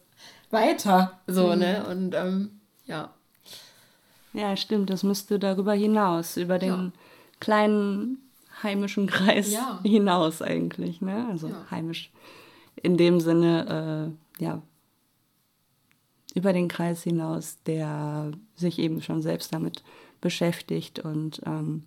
weiter, 0.50 1.20
so, 1.26 1.48
mhm. 1.48 1.58
ne? 1.58 1.86
Und 1.86 2.14
ähm, 2.14 2.60
ja. 2.86 3.12
Ja, 4.36 4.56
stimmt, 4.56 4.90
das 4.90 5.02
müsste 5.02 5.38
darüber 5.38 5.72
hinaus, 5.72 6.36
über 6.36 6.58
den 6.58 6.68
ja. 6.68 6.92
kleinen 7.40 8.18
heimischen 8.62 9.06
Kreis 9.06 9.52
ja. 9.52 9.80
hinaus 9.82 10.42
eigentlich, 10.42 11.00
ne? 11.00 11.26
Also 11.30 11.48
ja. 11.48 11.66
heimisch 11.70 12.10
in 12.82 12.96
dem 12.96 13.20
Sinne, 13.20 14.12
äh, 14.38 14.42
ja, 14.42 14.62
über 16.34 16.52
den 16.52 16.68
Kreis 16.68 17.02
hinaus, 17.02 17.56
der 17.64 18.32
sich 18.54 18.78
eben 18.78 19.00
schon 19.00 19.22
selbst 19.22 19.54
damit 19.54 19.82
beschäftigt 20.20 20.98
und 20.98 21.40
ähm, 21.46 21.84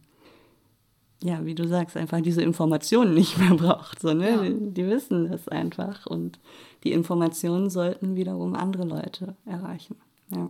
ja, 1.21 1.45
wie 1.45 1.53
du 1.53 1.67
sagst, 1.67 1.97
einfach 1.97 2.21
diese 2.21 2.41
Informationen 2.41 3.13
nicht 3.13 3.37
mehr 3.37 3.53
braucht. 3.53 3.99
So, 3.99 4.13
ne? 4.13 4.29
Ja. 4.29 4.41
Die, 4.41 4.73
die, 4.73 4.87
wissen 4.87 5.29
das 5.29 5.47
einfach 5.47 6.07
und 6.07 6.39
die 6.83 6.93
Informationen 6.93 7.69
sollten 7.69 8.15
wiederum 8.15 8.55
andere 8.55 8.85
Leute 8.85 9.35
erreichen. 9.45 9.97
Ja. 10.29 10.49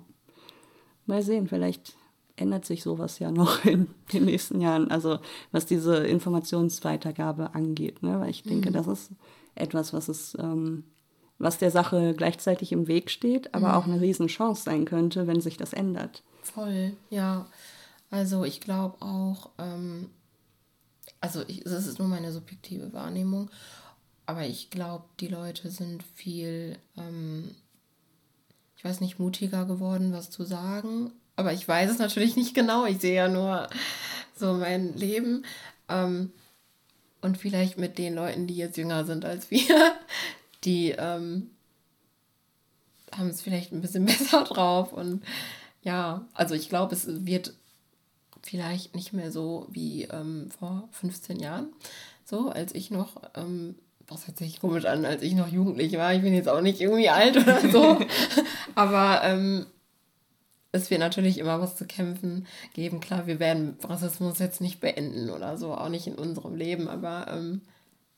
Mal 1.09 1.21
sehen, 1.23 1.47
vielleicht 1.47 1.93
ändert 2.37 2.65
sich 2.65 2.83
sowas 2.83 3.19
ja 3.19 3.31
noch 3.31 3.65
in 3.65 3.87
den 4.13 4.25
nächsten 4.25 4.61
Jahren, 4.61 4.89
also 4.89 5.19
was 5.51 5.65
diese 5.65 5.97
Informationsweitergabe 5.97 7.53
angeht. 7.53 8.01
Ne? 8.01 8.19
Weil 8.19 8.29
ich 8.29 8.43
denke, 8.43 8.69
mhm. 8.69 8.73
das 8.73 8.87
ist 8.87 9.11
etwas, 9.55 9.91
was 9.91 10.07
es 10.07 10.37
ähm, 10.39 10.85
was 11.39 11.57
der 11.57 11.71
Sache 11.71 12.13
gleichzeitig 12.15 12.73
im 12.73 12.87
Weg 12.87 13.09
steht, 13.09 13.55
aber 13.55 13.69
mhm. 13.69 13.73
auch 13.73 13.85
eine 13.85 14.01
Riesenchance 14.01 14.63
sein 14.63 14.85
könnte, 14.85 15.25
wenn 15.25 15.41
sich 15.41 15.57
das 15.57 15.73
ändert. 15.73 16.21
Voll, 16.43 16.95
ja. 17.09 17.47
Also 18.11 18.43
ich 18.43 18.59
glaube 18.59 19.01
auch, 19.01 19.49
ähm, 19.57 20.09
also 21.21 21.41
ich, 21.47 21.63
das 21.63 21.87
ist 21.87 21.97
nur 21.97 22.07
meine 22.07 22.31
subjektive 22.31 22.91
Wahrnehmung, 22.93 23.49
aber 24.25 24.45
ich 24.45 24.69
glaube, 24.69 25.05
die 25.19 25.27
Leute 25.27 25.69
sind 25.69 26.03
viel, 26.03 26.77
ähm, 26.97 27.55
ich 28.79 28.85
weiß 28.85 29.01
nicht, 29.01 29.19
mutiger 29.19 29.65
geworden, 29.65 30.13
was 30.13 30.29
zu 30.29 30.45
sagen. 30.45 31.11
Aber 31.35 31.51
ich 31.51 31.67
weiß 31.67 31.91
es 31.91 31.99
natürlich 31.99 32.37
nicht 32.37 32.55
genau. 32.55 32.85
Ich 32.85 32.99
sehe 32.99 33.13
ja 33.13 33.27
nur 33.27 33.67
so 34.37 34.53
mein 34.53 34.93
Leben. 34.93 35.43
Ähm, 35.89 36.31
und 37.19 37.37
vielleicht 37.37 37.77
mit 37.77 37.97
den 37.97 38.15
Leuten, 38.15 38.47
die 38.47 38.55
jetzt 38.55 38.77
jünger 38.77 39.03
sind 39.03 39.25
als 39.25 39.51
wir, 39.51 39.65
die 40.63 40.91
ähm, 40.91 41.49
haben 43.13 43.27
es 43.27 43.41
vielleicht 43.41 43.73
ein 43.73 43.81
bisschen 43.81 44.05
besser 44.05 44.45
drauf. 44.45 44.93
Und 44.93 45.25
ja, 45.81 46.25
also 46.33 46.55
ich 46.55 46.69
glaube, 46.69 46.95
es 46.95 47.25
wird 47.25 47.53
vielleicht 48.43 48.95
nicht 48.95 49.11
mehr 49.11 49.33
so 49.33 49.67
wie 49.69 50.03
ähm, 50.03 50.49
vor 50.57 50.87
15 50.91 51.41
Jahren. 51.41 51.67
So, 52.23 52.49
als 52.49 52.73
ich 52.73 52.91
noch, 52.91 53.21
ähm, 53.35 53.75
was 54.09 54.27
hört 54.27 54.37
sich 54.37 54.59
komisch 54.59 54.85
an, 54.85 55.05
als 55.05 55.21
ich 55.21 55.33
noch 55.33 55.47
jugendlich 55.47 55.93
war. 55.97 56.13
Ich 56.13 56.21
bin 56.21 56.33
jetzt 56.33 56.49
auch 56.49 56.61
nicht 56.61 56.81
irgendwie 56.81 57.09
alt 57.09 57.37
oder 57.37 57.59
so. 57.71 57.99
Aber 58.75 59.21
ähm, 59.23 59.65
es 60.71 60.89
wird 60.89 60.99
natürlich 60.99 61.37
immer 61.37 61.59
was 61.61 61.75
zu 61.75 61.85
kämpfen 61.85 62.45
geben. 62.73 62.99
Klar, 62.99 63.27
wir 63.27 63.39
werden 63.39 63.77
Rassismus 63.83 64.39
jetzt 64.39 64.61
nicht 64.61 64.79
beenden 64.79 65.29
oder 65.29 65.57
so, 65.57 65.73
auch 65.73 65.89
nicht 65.89 66.07
in 66.07 66.15
unserem 66.15 66.55
Leben, 66.55 66.87
aber 66.87 67.27
ähm, 67.29 67.61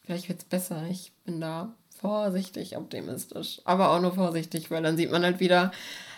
vielleicht 0.02 0.30
wird 0.30 0.40
es 0.40 0.46
besser. 0.46 0.84
Ich 0.90 1.12
bin 1.24 1.40
da 1.40 1.74
vorsichtig 2.00 2.78
optimistisch. 2.78 3.62
Aber 3.64 3.92
auch 3.92 4.02
nur 4.02 4.14
vorsichtig, 4.14 4.72
weil 4.72 4.84
dann 4.84 4.98
sieht 4.98 5.12
man 5.12 5.24
halt 5.24 5.40
wieder 5.40 5.72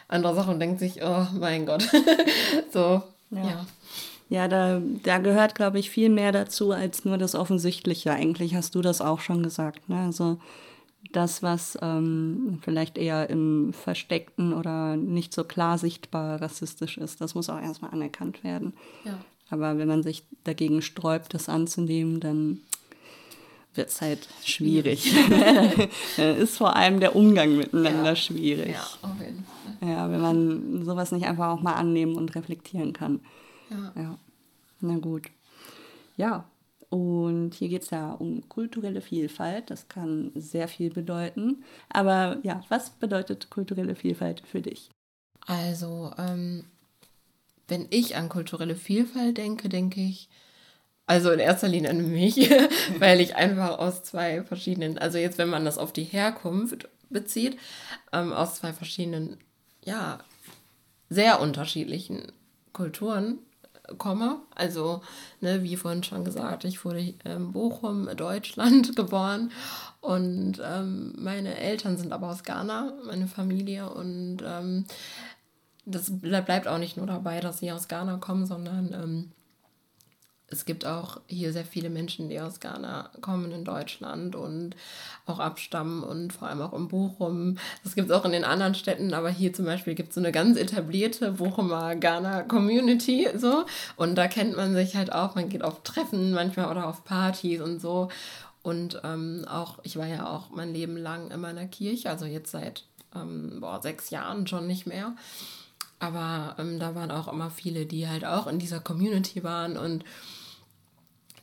andere 0.08 0.36
Sachen 0.36 0.56
und 0.56 0.60
denkt 0.60 0.80
sich, 0.80 1.04
oh 1.04 1.28
mein 1.34 1.66
Gott. 1.66 1.84
so, 2.74 3.04
ja. 3.30 3.44
ja. 3.44 3.66
Ja, 4.30 4.48
da, 4.48 4.82
da 5.04 5.20
gehört, 5.20 5.56
glaube 5.56 5.80
ich, 5.80 5.90
viel 5.90 6.10
mehr 6.10 6.32
dazu 6.32 6.72
als 6.72 7.06
nur 7.06 7.18
das 7.18 7.36
Offensichtliche. 7.36 8.12
Eigentlich 8.12 8.56
hast 8.56 8.76
du 8.76 8.82
das 8.82 9.02
auch 9.02 9.20
schon 9.20 9.44
gesagt. 9.44 9.90
Ne? 9.90 10.00
Also 10.00 10.40
das, 11.12 11.44
was 11.44 11.78
ähm, 11.82 12.60
vielleicht 12.62 12.98
eher 12.98 13.30
im 13.30 13.74
Versteckten 13.74 14.54
oder 14.54 14.96
nicht 14.96 15.34
so 15.34 15.44
klar 15.44 15.78
sichtbar 15.78 16.42
rassistisch 16.42 16.98
ist, 16.98 17.22
das 17.22 17.36
muss 17.36 17.50
auch 17.50 17.62
erstmal 17.62 17.92
anerkannt 17.92 18.44
werden. 18.44 18.74
Ja. 19.04 19.20
Aber 19.50 19.78
wenn 19.78 19.88
man 19.88 20.02
sich 20.02 20.24
dagegen 20.44 20.82
sträubt, 20.82 21.34
das 21.34 21.50
anzunehmen, 21.50 22.20
dann 22.20 22.62
wird 23.76 23.90
es 23.90 24.02
halt 24.02 24.28
schwierig. 24.44 25.14
ist 26.18 26.58
vor 26.58 26.76
allem 26.76 27.00
der 27.00 27.16
Umgang 27.16 27.58
miteinander 27.58 28.12
ja. 28.12 28.16
schwierig. 28.16 28.74
Ja, 28.74 29.10
auf 29.10 29.20
jeden 29.20 29.46
Fall. 29.46 29.90
Ja, 29.90 30.10
wenn 30.10 30.22
man 30.22 30.86
sowas 30.86 31.12
nicht 31.12 31.26
einfach 31.26 31.50
auch 31.50 31.62
mal 31.62 31.74
annehmen 31.74 32.16
und 32.16 32.36
reflektieren 32.36 32.94
kann. 32.94 33.20
Ja. 33.74 34.02
ja. 34.02 34.18
Na 34.82 34.98
gut. 34.98 35.28
Ja, 36.18 36.46
und 36.90 37.56
hier 37.56 37.70
geht 37.70 37.82
es 37.82 37.90
ja 37.90 38.12
um 38.12 38.48
kulturelle 38.50 39.02
Vielfalt. 39.02 39.72
Das 39.72 39.88
kann 39.88 40.32
sehr 40.36 40.68
viel 40.68 40.92
bedeuten. 40.92 41.64
Aber 41.90 42.38
ja, 42.44 42.64
was 42.70 42.92
bedeutet 42.92 43.50
kulturelle 43.50 43.96
Vielfalt 43.96 44.44
für 44.46 44.62
dich? 44.62 44.92
Also, 45.48 46.12
ähm, 46.18 46.66
wenn 47.68 47.88
ich 47.90 48.16
an 48.16 48.30
kulturelle 48.30 48.76
Vielfalt 48.76 49.38
denke, 49.38 49.70
denke 49.70 50.02
ich 50.02 50.30
also 51.06 51.32
in 51.32 51.40
erster 51.40 51.68
Linie 51.68 51.90
an 51.90 52.12
mich, 52.12 52.50
weil 53.00 53.20
ich 53.20 53.36
einfach 53.36 53.78
aus 53.80 54.04
zwei 54.04 54.44
verschiedenen, 54.44 54.98
also 54.98 55.18
jetzt, 55.18 55.38
wenn 55.38 55.50
man 55.50 55.66
das 55.66 55.78
auf 55.78 55.92
die 55.94 56.04
Herkunft 56.04 56.88
bezieht, 57.10 57.58
ähm, 58.12 58.32
aus 58.32 58.56
zwei 58.56 58.72
verschiedenen, 58.72 59.38
ja, 59.84 60.20
sehr 61.10 61.42
unterschiedlichen 61.42 62.32
Kulturen 62.72 63.40
komme. 63.98 64.38
Also, 64.56 65.02
ne, 65.42 65.64
wie 65.64 65.76
vorhin 65.76 66.04
schon 66.04 66.26
gesagt, 66.26 66.64
ich 66.66 66.84
wurde 66.84 67.14
in 67.24 67.52
Bochum, 67.52 68.10
Deutschland 68.16 68.96
geboren 68.96 69.52
und 70.02 70.62
ähm, 70.64 71.14
meine 71.18 71.58
Eltern 71.58 71.98
sind 71.98 72.12
aber 72.12 72.30
aus 72.30 72.44
Ghana, 72.44 72.94
meine 73.06 73.28
Familie 73.28 73.90
und 73.90 74.38
ähm, 74.46 74.86
das 75.86 76.12
bleibt 76.20 76.68
auch 76.68 76.78
nicht 76.78 76.98
nur 76.98 77.08
dabei, 77.08 77.40
dass 77.40 77.60
sie 77.60 77.72
aus 77.72 77.88
Ghana 77.88 78.18
kommen, 78.18 78.46
sondern 78.46 78.94
ähm, 78.94 79.32
es 80.54 80.66
gibt 80.66 80.86
auch 80.86 81.20
hier 81.28 81.52
sehr 81.52 81.66
viele 81.66 81.90
Menschen, 81.90 82.30
die 82.30 82.40
aus 82.40 82.60
Ghana 82.60 83.10
kommen 83.22 83.52
in 83.52 83.66
Deutschland 83.66 84.36
und 84.36 84.76
auch 85.26 85.40
abstammen 85.40 86.04
und 86.04 86.32
vor 86.32 86.48
allem 86.48 86.62
auch 86.62 86.74
in 86.74 86.88
Bochum. 86.88 87.58
Das 87.84 87.96
gibt 87.96 88.10
es 88.10 88.16
auch 88.16 88.24
in 88.24 88.32
den 88.32 88.46
anderen 88.46 88.76
Städten, 88.76 89.14
aber 89.14 89.30
hier 89.30 89.52
zum 89.54 89.66
Beispiel 89.66 89.96
gibt 89.96 90.10
es 90.10 90.16
so 90.16 90.22
eine 90.22 90.32
ganz 90.32 90.58
etablierte 90.58 91.34
Bochumer 91.34 91.96
Ghana-Community 91.96 93.28
so 93.36 93.66
und 93.98 94.16
da 94.16 94.28
kennt 94.28 94.56
man 94.56 94.74
sich 94.74 94.96
halt 94.96 95.12
auch, 95.12 95.36
man 95.36 95.50
geht 95.50 95.64
auf 95.64 95.84
Treffen 95.84 96.32
manchmal 96.32 96.72
oder 96.72 96.88
auf 96.88 97.04
Partys 97.04 97.60
und 97.60 97.82
so 97.82 98.10
und 98.62 99.02
ähm, 99.04 99.46
auch, 99.50 99.80
ich 99.84 99.98
war 99.98 100.08
ja 100.08 100.28
auch 100.30 100.50
mein 100.50 100.74
Leben 100.74 100.96
lang 100.96 101.32
in 101.32 101.42
meiner 101.42 101.66
Kirche, 101.66 102.10
also 102.10 102.26
jetzt 102.26 102.52
seit 102.52 102.86
ähm, 103.14 103.58
boah, 103.60 103.82
sechs 103.82 104.10
Jahren 104.10 104.48
schon 104.48 104.68
nicht 104.68 104.88
mehr. 104.88 105.14
Aber 106.00 106.56
ähm, 106.60 106.80
da 106.80 106.96
waren 106.96 107.12
auch 107.12 107.32
immer 107.32 107.50
viele, 107.50 107.86
die 107.86 108.08
halt 108.08 108.26
auch 108.26 108.48
in 108.48 108.60
dieser 108.60 108.80
Community 108.80 109.44
waren 109.44 109.78
und 109.78 110.04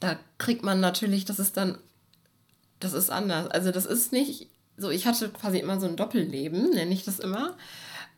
da 0.01 0.19
kriegt 0.39 0.63
man 0.63 0.81
natürlich, 0.81 1.25
das 1.25 1.39
ist 1.39 1.57
dann, 1.57 1.79
das 2.81 2.93
ist 2.93 3.11
anders. 3.11 3.49
Also 3.49 3.71
das 3.71 3.87
ist 3.87 4.13
nicht 4.13 4.49
so, 4.77 4.91
ich 4.91 5.07
hatte 5.07 5.29
quasi 5.29 5.59
immer 5.59 5.79
so 5.79 5.87
ein 5.87 5.97
Doppelleben, 5.97 6.71
nenne 6.71 6.93
ich 6.93 7.05
das 7.05 7.19
immer. 7.19 7.57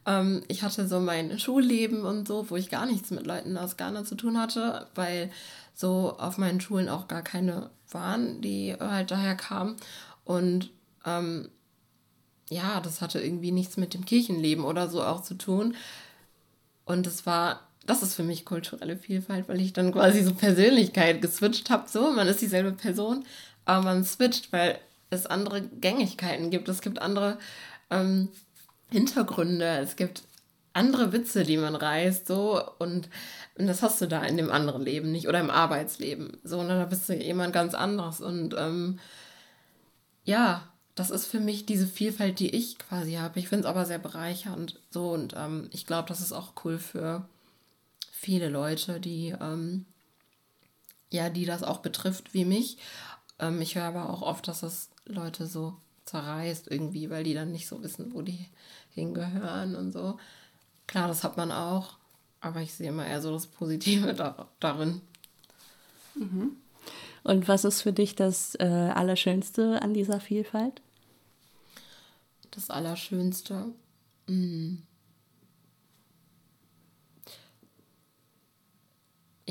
Ähm, 0.07 0.43
ich 0.49 0.63
hatte 0.63 0.87
so 0.87 1.01
mein 1.01 1.39
Schulleben 1.39 2.05
und 2.05 2.27
so, 2.27 2.49
wo 2.51 2.57
ich 2.57 2.71
gar 2.71 2.87
nichts 2.87 3.11
mit 3.11 3.27
Leuten 3.27 3.57
aus 3.57 3.77
Ghana 3.77 4.05
zu 4.05 4.15
tun 4.15 4.39
hatte, 4.39 4.87
weil 4.95 5.31
so 5.75 6.17
auf 6.19 6.39
meinen 6.39 6.61
Schulen 6.61 6.89
auch 6.89 7.09
gar 7.09 7.23
keine 7.23 7.71
waren, 7.91 8.41
die 8.41 8.75
halt 8.79 9.11
daher 9.11 9.35
kamen. 9.35 9.77
Und 10.25 10.71
ähm, 11.05 11.49
ja, 12.49 12.81
das 12.81 13.01
hatte 13.01 13.21
irgendwie 13.21 13.53
nichts 13.53 13.77
mit 13.77 13.95
dem 13.95 14.05
Kirchenleben 14.05 14.65
oder 14.65 14.89
so 14.89 15.03
auch 15.03 15.23
zu 15.23 15.35
tun. 15.35 15.75
Und 16.85 17.07
es 17.07 17.27
war, 17.27 17.69
das 17.87 18.03
ist 18.03 18.15
für 18.15 18.23
mich 18.23 18.45
kulturelle 18.45 18.97
Vielfalt, 18.97 19.49
weil 19.49 19.61
ich 19.61 19.73
dann 19.73 19.93
quasi 19.93 20.23
so 20.23 20.35
Persönlichkeit 20.35 21.21
geswitcht 21.21 21.71
habe. 21.71 21.89
So, 21.89 22.13
man 22.13 22.29
ist 22.29 22.41
dieselbe 22.41 22.73
Person, 22.73 23.25
aber 23.65 23.85
man 23.85 24.05
switcht, 24.05 24.53
weil 24.53 24.79
es 25.11 25.27
andere 25.27 25.63
Gängigkeiten 25.63 26.51
gibt. 26.51 26.69
Es 26.69 26.81
gibt 26.81 27.01
andere 27.01 27.39
ähm, 27.91 28.29
Hintergründe. 28.91 29.79
Es 29.79 29.97
gibt 29.97 30.23
andere 30.73 31.13
Witze, 31.13 31.45
die 31.45 31.57
man 31.57 31.75
reißt. 31.75 32.27
So, 32.27 32.63
und, 32.79 33.09
und 33.59 33.67
das 33.67 33.83
hast 33.83 34.01
du 34.01 34.07
da 34.07 34.23
in 34.25 34.37
dem 34.37 34.51
anderen 34.51 34.83
Leben 34.83 35.13
nicht 35.13 35.29
oder 35.29 35.41
im 35.41 35.51
Arbeitsleben. 35.51 36.39
So, 36.45 36.63
ne, 36.63 36.79
da 36.79 36.85
bist 36.85 37.09
du 37.09 37.15
jemand 37.15 37.53
ganz 37.53 37.75
anderes. 37.75 38.21
Und 38.21 38.55
ähm, 38.57 38.99
ja, 40.25 40.73
das 40.95 41.11
ist 41.11 41.27
für 41.27 41.41
mich 41.41 41.67
diese 41.67 41.87
Vielfalt, 41.87 42.39
die 42.39 42.55
ich 42.55 42.79
quasi 42.79 43.15
habe. 43.15 43.39
Ich 43.39 43.49
finde 43.49 43.65
es 43.65 43.71
aber 43.71 43.87
sehr 43.87 43.99
bereichernd 43.99 44.79
so 44.91 45.13
und 45.13 45.35
ähm, 45.37 45.69
ich 45.73 45.87
glaube, 45.87 46.09
das 46.09 46.21
ist 46.21 46.33
auch 46.33 46.53
cool 46.65 46.79
für 46.79 47.27
viele 48.23 48.49
Leute, 48.49 49.01
die 49.01 49.35
ähm, 49.41 49.85
ja, 51.11 51.29
die 51.29 51.45
das 51.45 51.63
auch 51.63 51.79
betrifft 51.79 52.33
wie 52.33 52.45
mich. 52.45 52.79
Ähm, 53.39 53.61
ich 53.61 53.75
höre 53.75 53.85
aber 53.85 54.09
auch 54.09 54.23
oft, 54.23 54.47
dass 54.49 54.63
es 54.63 54.91
Leute 55.05 55.47
so 55.47 55.77
zerreißt 56.05 56.71
irgendwie, 56.71 57.11
weil 57.11 57.25
die 57.25 57.35
dann 57.35 57.53
nicht 57.53 57.69
so 57.69 57.83
wissen, 57.83 58.15
wo 58.15 58.23
die 58.23 58.47
hingehören 58.91 59.75
und 59.75 59.93
so. 59.93 60.19
Klar, 60.87 61.09
das 61.09 61.25
hat 61.25 61.37
man 61.37 61.53
auch, 61.53 61.97
aber 62.41 62.61
ich 62.61 62.73
sehe 62.75 62.89
immer 62.89 63.07
eher 63.07 63.21
so 63.21 63.33
das 63.33 63.47
Positive 63.47 64.15
da, 64.15 64.49
darin. 64.61 65.01
Mhm. 66.15 66.57
Und 67.25 67.49
was 67.49 67.65
ist 67.65 67.83
für 67.83 67.93
dich 67.93 68.15
das 68.15 68.55
äh, 68.57 68.65
Allerschönste 68.65 69.81
an 69.83 69.95
dieser 69.95 70.21
Vielfalt? 70.21 70.81
Das 72.51 72.71
Allerschönste. 72.71 73.67
Hm. 74.29 74.83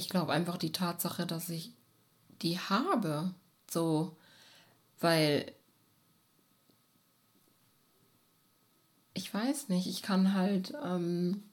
Ich 0.02 0.10
glaube 0.10 0.32
einfach 0.34 0.58
die 0.58 0.72
Tatsache, 0.72 1.28
dass 1.28 1.48
ich 1.50 1.74
die 2.42 2.58
habe. 2.58 3.36
So, 3.70 4.18
weil 5.00 5.52
ich 9.14 9.32
weiß 9.32 9.70
nicht, 9.70 9.86
ich 9.86 10.02
kann 10.02 10.34
halt. 10.34 10.74
Ähm, 10.84 11.44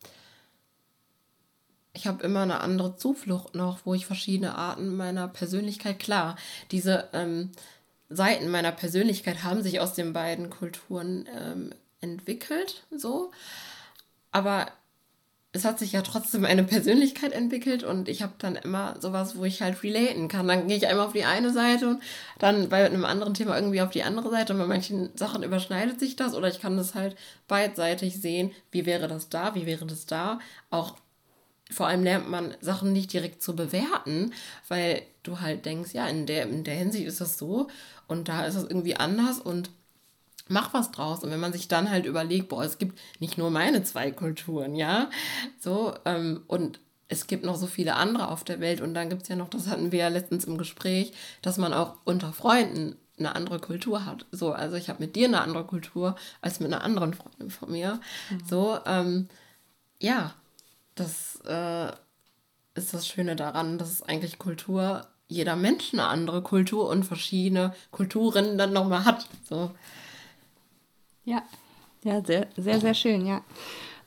ich 1.92 2.06
habe 2.06 2.22
immer 2.22 2.40
eine 2.42 2.60
andere 2.60 2.96
Zuflucht 2.96 3.54
noch, 3.54 3.80
wo 3.84 3.92
ich 3.92 4.06
verschiedene 4.06 4.54
Arten 4.54 4.96
meiner 4.96 5.28
Persönlichkeit, 5.28 5.98
klar, 5.98 6.36
diese 6.70 7.08
ähm, 7.12 7.50
Seiten 8.08 8.48
meiner 8.48 8.72
Persönlichkeit 8.72 9.42
haben 9.42 9.62
sich 9.62 9.80
aus 9.80 9.92
den 9.92 10.14
beiden 10.14 10.48
Kulturen 10.48 11.28
ähm, 11.36 11.74
entwickelt, 12.00 12.86
so. 12.90 13.30
Aber 14.30 14.68
es 15.52 15.64
hat 15.64 15.78
sich 15.78 15.92
ja 15.92 16.02
trotzdem 16.02 16.44
eine 16.44 16.62
Persönlichkeit 16.64 17.32
entwickelt 17.32 17.82
und 17.82 18.08
ich 18.08 18.22
habe 18.22 18.34
dann 18.38 18.56
immer 18.56 19.00
sowas, 19.00 19.36
wo 19.36 19.44
ich 19.44 19.62
halt 19.62 19.82
relaten 19.82 20.28
kann. 20.28 20.46
Dann 20.46 20.68
gehe 20.68 20.76
ich 20.76 20.86
einmal 20.86 21.06
auf 21.06 21.14
die 21.14 21.24
eine 21.24 21.52
Seite 21.52 21.88
und 21.88 22.02
dann 22.38 22.68
bei 22.68 22.84
einem 22.84 23.04
anderen 23.04 23.34
Thema 23.34 23.56
irgendwie 23.56 23.80
auf 23.80 23.90
die 23.90 24.02
andere 24.02 24.30
Seite 24.30 24.52
und 24.52 24.58
bei 24.58 24.66
manchen 24.66 25.16
Sachen 25.16 25.42
überschneidet 25.42 26.00
sich 26.00 26.16
das 26.16 26.34
oder 26.34 26.48
ich 26.48 26.60
kann 26.60 26.76
das 26.76 26.94
halt 26.94 27.16
beidseitig 27.48 28.20
sehen, 28.20 28.52
wie 28.70 28.84
wäre 28.84 29.08
das 29.08 29.30
da, 29.30 29.54
wie 29.54 29.64
wäre 29.64 29.86
das 29.86 30.04
da, 30.04 30.38
auch 30.70 30.96
vor 31.70 31.86
allem 31.86 32.02
lernt 32.02 32.28
man 32.30 32.54
Sachen 32.60 32.92
nicht 32.92 33.12
direkt 33.12 33.42
zu 33.42 33.54
bewerten, 33.54 34.32
weil 34.68 35.02
du 35.22 35.40
halt 35.40 35.66
denkst, 35.66 35.92
ja, 35.92 36.06
in 36.08 36.26
der, 36.26 36.44
in 36.48 36.64
der 36.64 36.74
Hinsicht 36.74 37.06
ist 37.06 37.20
das 37.20 37.38
so 37.38 37.68
und 38.06 38.28
da 38.28 38.46
ist 38.46 38.54
es 38.54 38.64
irgendwie 38.64 38.96
anders 38.96 39.38
und 39.38 39.70
mach 40.48 40.74
was 40.74 40.90
draus. 40.90 41.22
Und 41.22 41.30
wenn 41.30 41.40
man 41.40 41.52
sich 41.52 41.68
dann 41.68 41.90
halt 41.90 42.06
überlegt, 42.06 42.48
boah, 42.48 42.64
es 42.64 42.78
gibt 42.78 42.98
nicht 43.20 43.38
nur 43.38 43.50
meine 43.50 43.82
zwei 43.82 44.10
Kulturen, 44.10 44.74
ja, 44.74 45.10
so, 45.58 45.94
ähm, 46.04 46.42
und 46.46 46.80
es 47.08 47.26
gibt 47.26 47.44
noch 47.44 47.56
so 47.56 47.66
viele 47.66 47.96
andere 47.96 48.28
auf 48.28 48.44
der 48.44 48.60
Welt 48.60 48.80
und 48.80 48.94
dann 48.94 49.08
gibt 49.08 49.22
es 49.22 49.28
ja 49.28 49.36
noch, 49.36 49.48
das 49.48 49.66
hatten 49.66 49.92
wir 49.92 50.00
ja 50.00 50.08
letztens 50.08 50.44
im 50.44 50.58
Gespräch, 50.58 51.12
dass 51.40 51.56
man 51.56 51.72
auch 51.72 51.96
unter 52.04 52.32
Freunden 52.32 52.96
eine 53.18 53.34
andere 53.34 53.58
Kultur 53.58 54.04
hat. 54.04 54.26
So, 54.30 54.52
also 54.52 54.76
ich 54.76 54.88
habe 54.88 55.02
mit 55.02 55.16
dir 55.16 55.26
eine 55.26 55.40
andere 55.40 55.64
Kultur 55.64 56.16
als 56.40 56.60
mit 56.60 56.72
einer 56.72 56.84
anderen 56.84 57.14
Freundin 57.14 57.50
von 57.50 57.72
mir. 57.72 58.00
Mhm. 58.30 58.42
So, 58.48 58.78
ähm, 58.86 59.28
ja, 60.00 60.34
das 60.94 61.40
äh, 61.46 61.92
ist 62.74 62.94
das 62.94 63.06
Schöne 63.06 63.36
daran, 63.36 63.78
dass 63.78 63.90
es 63.90 64.02
eigentlich 64.02 64.38
Kultur, 64.38 65.06
jeder 65.28 65.56
Mensch 65.56 65.92
eine 65.92 66.06
andere 66.06 66.42
Kultur 66.42 66.88
und 66.88 67.04
verschiedene 67.04 67.74
Kulturen 67.90 68.58
dann 68.58 68.72
nochmal 68.72 69.04
hat. 69.04 69.26
So. 69.48 69.70
Ja, 71.28 71.42
ja, 72.04 72.24
sehr, 72.24 72.46
sehr, 72.56 72.80
sehr 72.80 72.94
schön, 72.94 73.26
ja. 73.26 73.42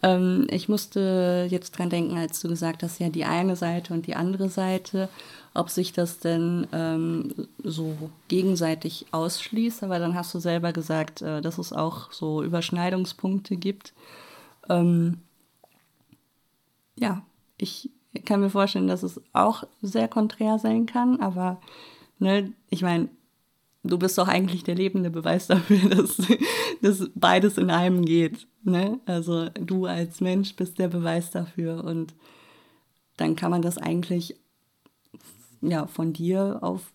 Ähm, 0.02 0.48
ich 0.50 0.68
musste 0.70 1.46
jetzt 1.52 1.72
dran 1.72 1.92
denken, 1.92 2.18
als 2.18 2.42
du 2.42 2.48
gesagt 2.48 2.82
hast, 2.82 3.00
ja, 3.00 3.10
die 3.10 3.26
eine 3.26 3.56
Seite 3.56 3.94
und 3.94 4.08
die 4.08 4.16
andere 4.16 4.50
Seite, 4.50 5.08
ob 5.54 5.70
sich 5.70 5.94
das 5.94 6.18
denn 6.18 6.66
ähm, 6.72 7.48
so 7.64 8.10
gegenseitig 8.28 9.06
ausschließt. 9.12 9.84
Aber 9.84 10.00
dann 10.00 10.16
hast 10.16 10.34
du 10.34 10.40
selber 10.40 10.74
gesagt, 10.74 11.22
äh, 11.22 11.42
dass 11.42 11.60
es 11.60 11.74
auch 11.74 12.12
so 12.12 12.42
Überschneidungspunkte 12.42 13.56
gibt. 13.56 13.94
Ähm, 14.68 15.20
ja, 16.96 17.22
ich 17.58 17.92
kann 18.26 18.40
mir 18.40 18.50
vorstellen, 18.50 18.88
dass 18.88 19.04
es 19.04 19.22
auch 19.32 19.64
sehr 19.84 20.08
konträr 20.08 20.58
sein 20.58 20.88
kann, 20.88 21.20
aber 21.22 21.62
ne, 22.18 22.52
ich 22.72 22.82
meine, 22.82 23.10
du 23.84 23.98
bist 23.98 24.18
doch 24.18 24.28
eigentlich 24.28 24.64
der 24.64 24.76
lebende 24.76 25.10
Beweis 25.10 25.48
dafür, 25.48 25.90
dass, 25.90 26.18
dass 26.82 27.10
beides 27.16 27.58
in 27.58 27.70
einem 27.70 28.06
geht. 28.06 28.48
Ne? 28.64 29.00
Also 29.06 29.50
du 29.50 29.86
als 29.86 30.22
Mensch 30.22 30.56
bist 30.56 30.80
der 30.80 30.88
Beweis 30.88 31.32
dafür 31.32 31.84
und 31.84 32.14
dann 33.18 33.36
kann 33.36 33.52
man 33.52 33.62
das 33.62 33.78
eigentlich 33.78 34.36
ja, 35.62 35.86
von 35.88 36.14
dir 36.14 36.60
auf 36.62 36.92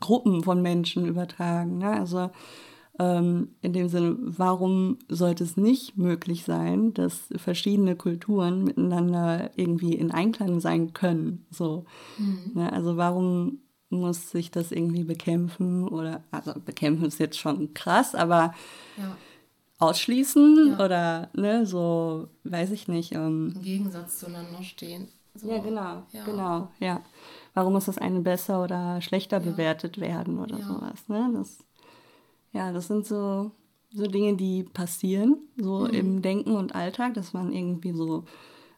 Gruppen 0.00 0.42
von 0.42 0.62
Menschen 0.62 1.06
übertragen. 1.06 1.78
Ne? 1.78 1.92
Also 1.92 2.30
ähm, 2.98 3.54
in 3.62 3.72
dem 3.72 3.88
Sinne, 3.88 4.16
warum 4.20 4.98
sollte 5.08 5.44
es 5.44 5.56
nicht 5.56 5.96
möglich 5.96 6.44
sein, 6.44 6.94
dass 6.94 7.28
verschiedene 7.36 7.96
Kulturen 7.96 8.64
miteinander 8.64 9.50
irgendwie 9.56 9.94
in 9.94 10.10
Einklang 10.10 10.60
sein 10.60 10.92
können? 10.92 11.46
So, 11.50 11.84
mhm. 12.18 12.52
ne? 12.54 12.72
Also 12.72 12.96
warum 12.96 13.60
muss 13.90 14.30
sich 14.30 14.50
das 14.50 14.72
irgendwie 14.72 15.04
bekämpfen 15.04 15.86
oder 15.88 16.22
also 16.30 16.54
bekämpfen 16.58 17.06
ist 17.06 17.18
jetzt 17.18 17.38
schon 17.38 17.74
krass, 17.74 18.14
aber 18.14 18.54
ja. 18.96 19.16
ausschließen 19.78 20.76
ja. 20.78 20.84
oder 20.84 21.28
ne, 21.34 21.66
so 21.66 22.28
weiß 22.44 22.70
ich 22.70 22.88
nicht. 22.88 23.12
Ähm, 23.12 23.52
Im 23.54 23.62
Gegensatz 23.62 24.20
zueinander 24.20 24.62
stehen. 24.62 25.08
So. 25.34 25.50
Ja, 25.50 25.58
genau, 25.58 26.02
ja. 26.12 26.24
genau, 26.24 26.68
ja. 26.80 27.02
Warum 27.54 27.72
muss 27.72 27.86
das 27.86 27.98
eine 27.98 28.20
besser 28.20 28.62
oder 28.62 29.00
schlechter 29.00 29.40
bewertet 29.40 30.00
werden 30.00 30.38
oder 30.38 30.56
sowas? 30.58 31.08
Ne? 31.08 31.30
Das 31.34 31.58
ja, 32.52 32.72
das 32.72 32.88
sind 32.88 33.06
so, 33.06 33.52
so 33.92 34.06
Dinge, 34.06 34.36
die 34.36 34.64
passieren, 34.64 35.36
so 35.56 35.80
mhm. 35.80 35.94
im 35.94 36.22
Denken 36.22 36.52
und 36.52 36.74
Alltag, 36.74 37.14
dass 37.14 37.32
man 37.32 37.52
irgendwie 37.52 37.92
so 37.92 38.24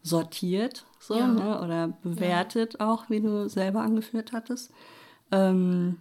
sortiert, 0.02 0.84
so, 0.98 1.16
ja. 1.16 1.28
ne? 1.28 1.60
oder 1.62 1.88
bewertet 2.02 2.76
ja. 2.78 2.92
auch, 2.92 3.08
wie 3.08 3.20
du 3.20 3.48
selber 3.48 3.80
angeführt 3.80 4.32
hattest. 4.32 4.72
Ähm, 5.33 5.99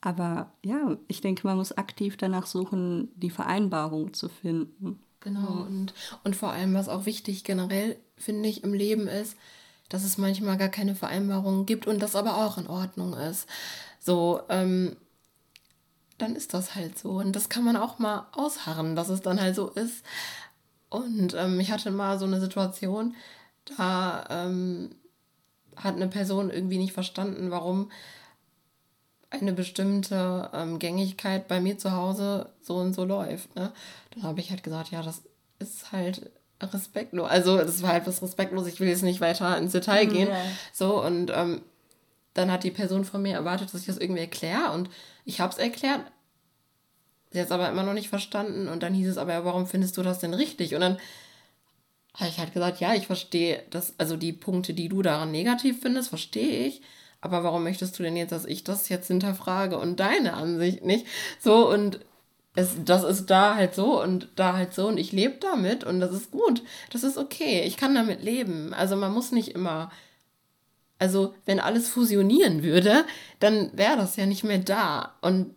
aber 0.00 0.52
ja, 0.64 0.96
ich 1.08 1.20
denke, 1.20 1.46
man 1.46 1.56
muss 1.56 1.72
aktiv 1.72 2.16
danach 2.16 2.46
suchen, 2.46 3.10
die 3.16 3.30
Vereinbarung 3.30 4.12
zu 4.12 4.28
finden. 4.28 5.00
Genau, 5.20 5.62
und, 5.62 5.94
und 6.24 6.34
vor 6.34 6.50
allem, 6.50 6.74
was 6.74 6.88
auch 6.88 7.06
wichtig 7.06 7.44
generell, 7.44 7.96
finde 8.16 8.48
ich, 8.48 8.64
im 8.64 8.74
Leben 8.74 9.06
ist, 9.06 9.36
dass 9.88 10.02
es 10.04 10.18
manchmal 10.18 10.56
gar 10.56 10.68
keine 10.68 10.96
Vereinbarungen 10.96 11.66
gibt 11.66 11.86
und 11.86 12.00
das 12.02 12.16
aber 12.16 12.44
auch 12.44 12.58
in 12.58 12.66
Ordnung 12.66 13.14
ist. 13.14 13.46
So, 14.00 14.40
ähm, 14.48 14.96
dann 16.18 16.34
ist 16.34 16.54
das 16.54 16.74
halt 16.74 16.98
so. 16.98 17.10
Und 17.12 17.36
das 17.36 17.48
kann 17.48 17.64
man 17.64 17.76
auch 17.76 18.00
mal 18.00 18.26
ausharren, 18.32 18.96
dass 18.96 19.08
es 19.08 19.20
dann 19.20 19.40
halt 19.40 19.54
so 19.54 19.68
ist. 19.68 20.04
Und 20.88 21.34
ähm, 21.34 21.60
ich 21.60 21.70
hatte 21.70 21.90
mal 21.90 22.18
so 22.18 22.26
eine 22.26 22.40
Situation, 22.40 23.14
da 23.76 24.24
ähm, 24.28 24.90
hat 25.76 25.96
eine 25.96 26.08
Person 26.08 26.50
irgendwie 26.50 26.78
nicht 26.78 26.92
verstanden, 26.92 27.50
warum 27.50 27.90
eine 29.30 29.52
bestimmte 29.52 30.50
ähm, 30.52 30.78
Gängigkeit 30.78 31.48
bei 31.48 31.60
mir 31.60 31.78
zu 31.78 31.92
Hause 31.92 32.50
so 32.60 32.76
und 32.76 32.92
so 32.92 33.04
läuft. 33.04 33.54
Ne? 33.56 33.72
Dann 34.14 34.22
habe 34.24 34.40
ich 34.40 34.50
halt 34.50 34.62
gesagt, 34.62 34.90
ja, 34.90 35.02
das 35.02 35.22
ist 35.58 35.90
halt 35.92 36.30
respektlos. 36.60 37.28
Also 37.28 37.56
das 37.56 37.82
war 37.82 37.90
halt 37.90 38.06
was 38.06 38.22
respektlos. 38.22 38.66
Ich 38.66 38.78
will 38.78 38.88
jetzt 38.88 39.02
nicht 39.02 39.20
weiter 39.20 39.56
ins 39.56 39.72
Detail 39.72 40.06
gehen. 40.06 40.28
Ja. 40.28 40.36
So 40.72 41.02
und 41.02 41.32
ähm, 41.34 41.62
dann 42.34 42.50
hat 42.50 42.64
die 42.64 42.70
Person 42.70 43.04
von 43.04 43.22
mir 43.22 43.34
erwartet, 43.34 43.72
dass 43.72 43.80
ich 43.80 43.86
das 43.86 43.98
irgendwie 43.98 44.20
erkläre 44.20 44.72
und 44.72 44.90
ich 45.24 45.40
habe 45.40 45.52
es 45.52 45.58
erklärt. 45.58 46.00
Sie 47.30 47.38
hat 47.38 47.46
es 47.46 47.52
aber 47.52 47.68
immer 47.70 47.82
noch 47.82 47.94
nicht 47.94 48.10
verstanden 48.10 48.68
und 48.68 48.82
dann 48.82 48.94
hieß 48.94 49.08
es 49.08 49.18
aber, 49.18 49.44
warum 49.44 49.66
findest 49.66 49.96
du 49.96 50.02
das 50.02 50.18
denn 50.18 50.34
richtig? 50.34 50.74
Und 50.74 50.82
dann 50.82 50.98
habe 52.14 52.28
ich 52.28 52.38
halt 52.38 52.52
gesagt, 52.52 52.80
ja, 52.80 52.94
ich 52.94 53.06
verstehe 53.06 53.62
das, 53.70 53.94
also 53.98 54.16
die 54.16 54.32
Punkte, 54.32 54.74
die 54.74 54.88
du 54.88 55.02
daran 55.02 55.30
negativ 55.30 55.80
findest, 55.80 56.10
verstehe 56.10 56.66
ich 56.66 56.82
aber 57.22 57.44
warum 57.44 57.62
möchtest 57.62 57.98
du 57.98 58.02
denn 58.02 58.16
jetzt, 58.16 58.32
dass 58.32 58.44
ich 58.44 58.64
das 58.64 58.88
jetzt 58.88 59.06
hinterfrage 59.06 59.78
und 59.78 60.00
deine 60.00 60.34
Ansicht 60.34 60.84
nicht? 60.84 61.06
So 61.38 61.70
und 61.70 62.00
es, 62.54 62.74
das 62.84 63.04
ist 63.04 63.26
da 63.26 63.54
halt 63.54 63.74
so 63.74 64.02
und 64.02 64.28
da 64.34 64.54
halt 64.54 64.74
so 64.74 64.88
und 64.88 64.98
ich 64.98 65.12
lebe 65.12 65.36
damit 65.40 65.84
und 65.84 66.00
das 66.00 66.12
ist 66.12 66.32
gut. 66.32 66.62
Das 66.90 67.04
ist 67.04 67.16
okay. 67.16 67.62
Ich 67.62 67.76
kann 67.76 67.94
damit 67.94 68.22
leben. 68.22 68.74
Also 68.74 68.96
man 68.96 69.12
muss 69.12 69.30
nicht 69.30 69.54
immer. 69.54 69.90
Also, 70.98 71.34
wenn 71.46 71.58
alles 71.58 71.88
fusionieren 71.88 72.62
würde, 72.62 73.04
dann 73.40 73.76
wäre 73.76 73.96
das 73.96 74.14
ja 74.16 74.26
nicht 74.26 74.44
mehr 74.44 74.58
da. 74.58 75.16
Und 75.20 75.54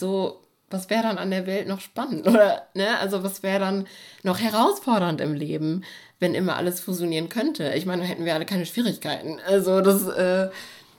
so, 0.00 0.42
was 0.74 0.90
wäre 0.90 1.04
dann 1.04 1.18
an 1.18 1.30
der 1.30 1.46
Welt 1.46 1.68
noch 1.68 1.80
spannend? 1.80 2.26
Oder, 2.28 2.66
ne? 2.74 2.98
Also, 2.98 3.22
was 3.22 3.42
wäre 3.42 3.60
dann 3.60 3.86
noch 4.22 4.38
herausfordernd 4.38 5.20
im 5.20 5.34
Leben, 5.34 5.84
wenn 6.20 6.34
immer 6.34 6.56
alles 6.56 6.80
fusionieren 6.80 7.28
könnte? 7.28 7.72
Ich 7.74 7.86
meine, 7.86 8.02
dann 8.02 8.08
hätten 8.08 8.24
wir 8.24 8.34
alle 8.34 8.46
keine 8.46 8.66
Schwierigkeiten. 8.66 9.38
Also, 9.46 9.80
das, 9.80 10.06
äh, 10.08 10.50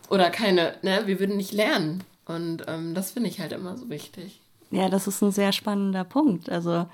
oder 0.10 0.30
keine, 0.30 0.76
ne, 0.82 1.04
wir 1.06 1.20
würden 1.20 1.38
nicht 1.38 1.52
lernen. 1.52 2.04
Und 2.26 2.64
ähm, 2.68 2.96
das 2.96 3.12
finde 3.12 3.30
ich 3.30 3.40
halt 3.40 3.52
immer 3.52 3.78
so 3.78 3.90
wichtig. 3.90 4.42
Ja, 4.72 4.90
das 4.90 5.08
ist 5.08 5.22
ein 5.22 5.32
sehr 5.32 5.52
spannender 5.52 6.04
Punkt. 6.04 6.50
Also, 6.50 6.88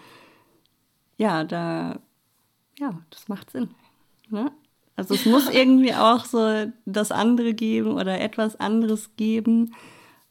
ja, 1.17 1.43
da, 1.43 1.99
ja, 2.79 2.99
das 3.09 3.27
macht 3.27 3.51
Sinn. 3.51 3.69
Ne? 4.29 4.51
Also 4.95 5.13
es 5.13 5.25
muss 5.25 5.49
irgendwie 5.53 5.93
auch 5.93 6.25
so 6.25 6.71
das 6.85 7.11
andere 7.11 7.53
geben 7.53 7.93
oder 7.93 8.19
etwas 8.19 8.59
anderes 8.59 9.15
geben. 9.15 9.73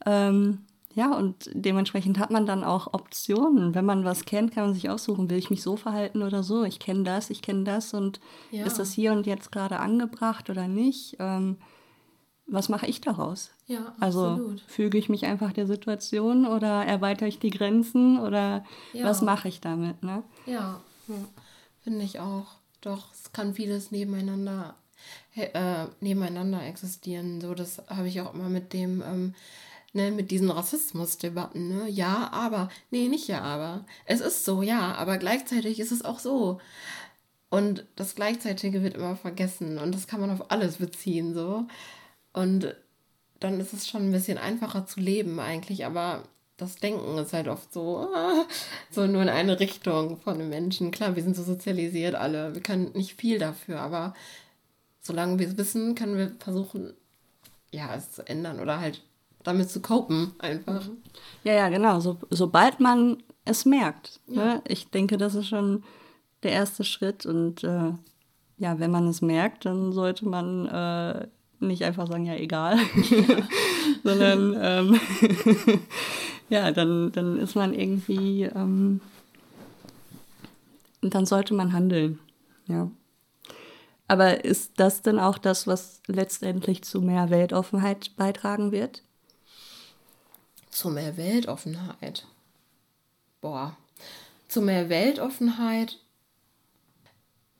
Ähm, 0.06 0.66
ja, 0.94 1.16
und 1.16 1.50
dementsprechend 1.52 2.18
hat 2.18 2.30
man 2.30 2.46
dann 2.46 2.64
auch 2.64 2.92
Optionen. 2.92 3.74
Wenn 3.74 3.84
man 3.84 4.04
was 4.04 4.24
kennt, 4.24 4.52
kann 4.52 4.64
man 4.64 4.74
sich 4.74 4.90
aussuchen, 4.90 5.30
will 5.30 5.38
ich 5.38 5.50
mich 5.50 5.62
so 5.62 5.76
verhalten 5.76 6.22
oder 6.22 6.42
so. 6.42 6.64
Ich 6.64 6.80
kenne 6.80 7.04
das, 7.04 7.30
ich 7.30 7.42
kenne 7.42 7.64
das 7.64 7.94
und 7.94 8.20
ja. 8.50 8.66
ist 8.66 8.78
das 8.78 8.92
hier 8.92 9.12
und 9.12 9.26
jetzt 9.26 9.52
gerade 9.52 9.78
angebracht 9.78 10.50
oder 10.50 10.66
nicht? 10.66 11.16
Ähm, 11.20 11.58
was 12.52 12.68
mache 12.68 12.86
ich 12.86 13.00
daraus? 13.00 13.50
Ja, 13.66 13.94
also 14.00 14.26
absolut. 14.26 14.60
Füge 14.62 14.98
ich 14.98 15.08
mich 15.08 15.24
einfach 15.24 15.52
der 15.52 15.68
Situation 15.68 16.44
oder 16.44 16.84
erweitere 16.84 17.28
ich 17.28 17.38
die 17.38 17.50
Grenzen 17.50 18.18
oder 18.18 18.64
ja. 18.92 19.04
was 19.04 19.22
mache 19.22 19.46
ich 19.46 19.60
damit? 19.60 20.02
Ne? 20.02 20.24
Ja, 20.46 20.80
ja. 21.06 21.14
finde 21.84 22.04
ich 22.04 22.18
auch. 22.18 22.46
Doch, 22.80 23.12
es 23.12 23.32
kann 23.32 23.54
vieles 23.54 23.92
nebeneinander, 23.92 24.74
äh, 25.36 25.86
nebeneinander 26.00 26.64
existieren. 26.64 27.40
So, 27.40 27.54
das 27.54 27.82
habe 27.88 28.08
ich 28.08 28.20
auch 28.20 28.34
immer 28.34 28.48
mit 28.48 28.72
dem, 28.72 29.02
ähm, 29.02 29.34
ne, 29.92 30.10
mit 30.10 30.30
diesen 30.30 30.50
Rassismusdebatten. 30.50 31.68
Ne? 31.68 31.88
Ja, 31.88 32.30
aber, 32.32 32.68
nee, 32.90 33.08
nicht 33.08 33.28
ja, 33.28 33.42
aber. 33.42 33.84
Es 34.06 34.20
ist 34.20 34.44
so, 34.44 34.62
ja, 34.62 34.94
aber 34.94 35.18
gleichzeitig 35.18 35.80
ist 35.80 35.92
es 35.92 36.04
auch 36.04 36.18
so. 36.18 36.60
Und 37.50 37.84
das 37.96 38.14
Gleichzeitige 38.14 38.82
wird 38.82 38.94
immer 38.94 39.16
vergessen 39.16 39.78
und 39.78 39.94
das 39.94 40.06
kann 40.06 40.20
man 40.20 40.30
auf 40.30 40.50
alles 40.52 40.76
beziehen, 40.78 41.34
so. 41.34 41.66
Und 42.32 42.74
dann 43.40 43.58
ist 43.58 43.72
es 43.72 43.88
schon 43.88 44.02
ein 44.08 44.12
bisschen 44.12 44.38
einfacher 44.38 44.86
zu 44.86 45.00
leben 45.00 45.40
eigentlich, 45.40 45.84
aber 45.84 46.22
das 46.56 46.76
Denken 46.76 47.18
ist 47.18 47.32
halt 47.32 47.48
oft 47.48 47.72
so, 47.72 48.08
so 48.90 49.06
nur 49.06 49.22
in 49.22 49.28
eine 49.28 49.58
Richtung 49.58 50.18
von 50.20 50.38
den 50.38 50.50
Menschen. 50.50 50.90
Klar, 50.90 51.16
wir 51.16 51.22
sind 51.22 51.34
so 51.34 51.42
sozialisiert 51.42 52.14
alle, 52.14 52.54
wir 52.54 52.62
können 52.62 52.92
nicht 52.94 53.18
viel 53.18 53.38
dafür, 53.38 53.80
aber 53.80 54.14
solange 55.00 55.38
wir 55.38 55.48
es 55.48 55.56
wissen, 55.56 55.94
können 55.94 56.18
wir 56.18 56.32
versuchen, 56.38 56.94
ja, 57.72 57.94
es 57.94 58.12
zu 58.12 58.26
ändern 58.26 58.60
oder 58.60 58.80
halt 58.80 59.02
damit 59.42 59.70
zu 59.70 59.80
copen 59.80 60.32
einfach. 60.38 60.86
Mhm. 60.86 60.98
Ja, 61.44 61.54
ja, 61.54 61.68
genau. 61.68 62.00
So, 62.00 62.18
sobald 62.30 62.80
man 62.80 63.22
es 63.44 63.64
merkt. 63.64 64.20
Ja. 64.26 64.44
Ne? 64.44 64.62
Ich 64.66 64.90
denke, 64.90 65.16
das 65.16 65.34
ist 65.34 65.48
schon 65.48 65.82
der 66.42 66.52
erste 66.52 66.84
Schritt 66.84 67.26
und 67.26 67.64
äh, 67.64 67.92
ja, 68.58 68.78
wenn 68.78 68.90
man 68.90 69.08
es 69.08 69.22
merkt, 69.22 69.64
dann 69.64 69.92
sollte 69.92 70.26
man 70.28 70.66
äh, 70.66 71.26
nicht 71.60 71.82
einfach 71.84 72.06
sagen, 72.06 72.26
ja, 72.26 72.34
egal, 72.34 72.78
sondern 74.04 74.56
ähm, 74.60 75.00
ja, 76.48 76.70
dann, 76.70 77.12
dann 77.12 77.38
ist 77.38 77.54
man 77.54 77.74
irgendwie, 77.74 78.44
ähm, 78.44 79.00
dann 81.02 81.26
sollte 81.26 81.54
man 81.54 81.72
handeln, 81.72 82.18
ja. 82.66 82.90
Aber 84.08 84.44
ist 84.44 84.72
das 84.80 85.02
denn 85.02 85.20
auch 85.20 85.38
das, 85.38 85.66
was 85.66 86.02
letztendlich 86.08 86.82
zu 86.82 87.00
mehr 87.00 87.30
Weltoffenheit 87.30 88.16
beitragen 88.16 88.72
wird? 88.72 89.04
Zu 90.70 90.90
mehr 90.90 91.16
Weltoffenheit? 91.16 92.26
Boah. 93.40 93.76
Zu 94.48 94.62
mehr 94.62 94.88
Weltoffenheit 94.88 95.98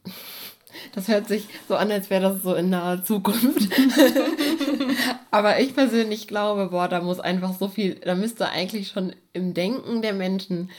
das 0.95 1.09
hört 1.09 1.29
sich 1.29 1.47
so 1.69 1.77
an, 1.77 1.91
als 1.91 2.11
wäre 2.11 2.23
das 2.23 2.43
so 2.43 2.55
in 2.55 2.71
naher 2.71 3.05
Zukunft. 3.05 3.69
Aber 5.31 5.61
ich 5.61 5.75
persönlich 5.75 6.27
glaube, 6.27 6.69
boah, 6.69 6.89
da 6.89 7.01
muss 7.01 7.21
einfach 7.21 7.57
so 7.57 7.69
viel, 7.69 7.97
da 7.97 8.15
müsste 8.15 8.49
eigentlich 8.49 8.89
schon 8.89 9.15
im 9.33 9.55
Denken 9.55 10.03
der 10.03 10.13
Menschen 10.13 10.71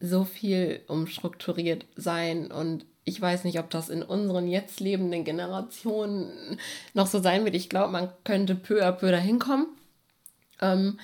so 0.00 0.24
viel 0.24 0.80
umstrukturiert 0.88 1.86
sein. 1.96 2.50
Und 2.52 2.84
ich 3.04 3.20
weiß 3.20 3.44
nicht, 3.44 3.58
ob 3.58 3.70
das 3.70 3.88
in 3.88 4.02
unseren 4.02 4.48
jetzt 4.48 4.80
lebenden 4.80 5.24
Generationen 5.24 6.58
noch 6.94 7.06
so 7.06 7.20
sein 7.20 7.44
wird. 7.44 7.54
Ich 7.54 7.68
glaube, 7.68 7.92
man 7.92 8.10
könnte 8.24 8.54
peu 8.54 8.84
à 8.84 8.92
peu 8.92 9.10
dahin 9.10 9.38
kommen. 9.38 9.66
Ähm, 10.60 10.98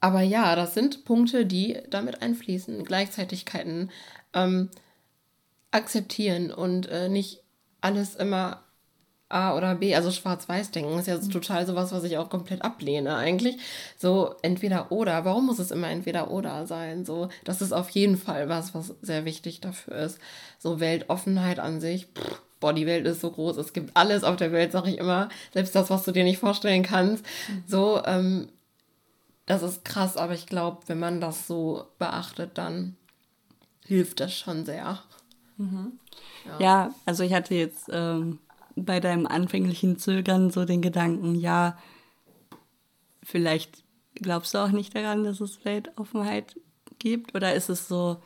aber 0.00 0.22
ja, 0.22 0.54
das 0.56 0.74
sind 0.74 1.04
Punkte, 1.04 1.46
die 1.46 1.78
damit 1.90 2.22
einfließen. 2.22 2.84
Gleichzeitigkeiten 2.84 3.90
ähm, 4.32 4.70
akzeptieren 5.70 6.52
und 6.52 6.88
äh, 6.88 7.08
nicht 7.08 7.42
alles 7.80 8.14
immer 8.14 8.62
A 9.30 9.54
oder 9.56 9.74
B, 9.74 9.94
also 9.94 10.10
schwarz-weiß 10.10 10.70
denken, 10.70 10.98
ist 10.98 11.06
ja 11.06 11.20
so 11.20 11.30
total 11.30 11.66
sowas, 11.66 11.92
was 11.92 12.04
ich 12.04 12.16
auch 12.16 12.30
komplett 12.30 12.62
ablehne 12.62 13.14
eigentlich. 13.16 13.58
So 13.98 14.34
entweder 14.40 14.90
oder, 14.90 15.26
warum 15.26 15.46
muss 15.46 15.58
es 15.58 15.70
immer 15.70 15.90
entweder 15.90 16.30
oder 16.30 16.66
sein? 16.66 17.04
So, 17.04 17.28
das 17.44 17.60
ist 17.60 17.72
auf 17.72 17.90
jeden 17.90 18.16
Fall 18.16 18.48
was, 18.48 18.74
was 18.74 18.94
sehr 19.02 19.26
wichtig 19.26 19.60
dafür 19.60 19.96
ist. 19.96 20.18
So 20.58 20.80
Weltoffenheit 20.80 21.58
an 21.58 21.80
sich, 21.80 22.06
pff, 22.06 22.40
boah, 22.58 22.72
die 22.72 22.86
Welt 22.86 23.06
ist 23.06 23.20
so 23.20 23.30
groß, 23.30 23.58
es 23.58 23.74
gibt 23.74 23.94
alles 23.94 24.24
auf 24.24 24.36
der 24.36 24.50
Welt, 24.52 24.72
sag 24.72 24.86
ich 24.86 24.96
immer, 24.96 25.28
selbst 25.52 25.74
das, 25.74 25.90
was 25.90 26.04
du 26.04 26.12
dir 26.12 26.24
nicht 26.24 26.38
vorstellen 26.38 26.82
kannst. 26.82 27.22
Mhm. 27.48 27.64
So, 27.66 28.02
ähm, 28.06 28.48
das 29.48 29.62
ist 29.62 29.84
krass, 29.84 30.16
aber 30.16 30.34
ich 30.34 30.46
glaube, 30.46 30.80
wenn 30.86 30.98
man 30.98 31.20
das 31.20 31.46
so 31.46 31.86
beachtet, 31.98 32.58
dann 32.58 32.96
hilft 33.84 34.20
das 34.20 34.34
schon 34.34 34.66
sehr. 34.66 34.98
Mhm. 35.56 35.98
Ja. 36.46 36.60
ja. 36.60 36.94
also 37.06 37.24
ich 37.24 37.32
hatte 37.32 37.54
jetzt 37.54 37.88
ähm, 37.90 38.38
bei 38.76 39.00
deinem 39.00 39.26
anfänglichen 39.26 39.98
Zögern 39.98 40.50
so 40.50 40.66
den 40.66 40.82
Gedanken, 40.82 41.34
ja, 41.34 41.78
vielleicht 43.22 43.82
glaubst 44.14 44.52
du 44.52 44.58
auch 44.58 44.70
nicht 44.70 44.94
daran, 44.94 45.24
dass 45.24 45.40
es 45.40 45.64
Weltoffenheit 45.64 46.56
gibt? 46.98 47.34
Oder 47.34 47.54
ist 47.54 47.70
es 47.70 47.88
so, 47.88 48.18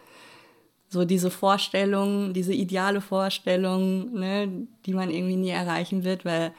so 0.89 1.05
diese 1.05 1.31
Vorstellung, 1.31 2.35
diese 2.35 2.53
ideale 2.53 3.01
Vorstellung, 3.01 4.13
ne, 4.13 4.67
die 4.87 4.95
man 4.95 5.11
irgendwie 5.11 5.37
nie 5.37 5.51
erreichen 5.51 6.03
wird? 6.03 6.25
Weil 6.25 6.53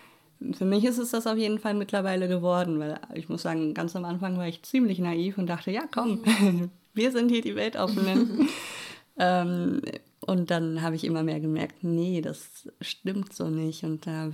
für 0.52 0.66
mich 0.66 0.84
ist 0.84 0.98
es 0.98 1.12
das 1.12 1.28
auf 1.28 1.38
jeden 1.38 1.60
Fall 1.60 1.74
mittlerweile 1.74 2.28
geworden, 2.28 2.80
weil 2.80 3.00
ich 3.14 3.30
muss 3.30 3.44
sagen, 3.44 3.74
ganz 3.74 3.96
am 3.96 4.06
Anfang 4.06 4.38
war 4.38 4.48
ich 4.48 4.64
ziemlich 4.64 5.00
naiv 5.00 5.38
und 5.38 5.48
dachte, 5.48 5.72
ja 5.72 5.84
komm, 5.92 6.24
wir 6.94 7.12
sind 7.12 7.30
hier 7.30 7.42
die 7.42 7.56
Weltoffenen. 7.56 8.50
ähm, 9.20 9.82
Und 10.26 10.52
dann 10.52 10.82
habe 10.82 10.96
ich 10.96 11.04
immer 11.04 11.24
mehr 11.24 11.40
gemerkt, 11.40 11.84
nee, 11.84 12.22
das 12.22 12.70
stimmt 12.82 13.34
so 13.34 13.50
nicht. 13.50 13.84
Und 13.84 14.08
da, 14.08 14.32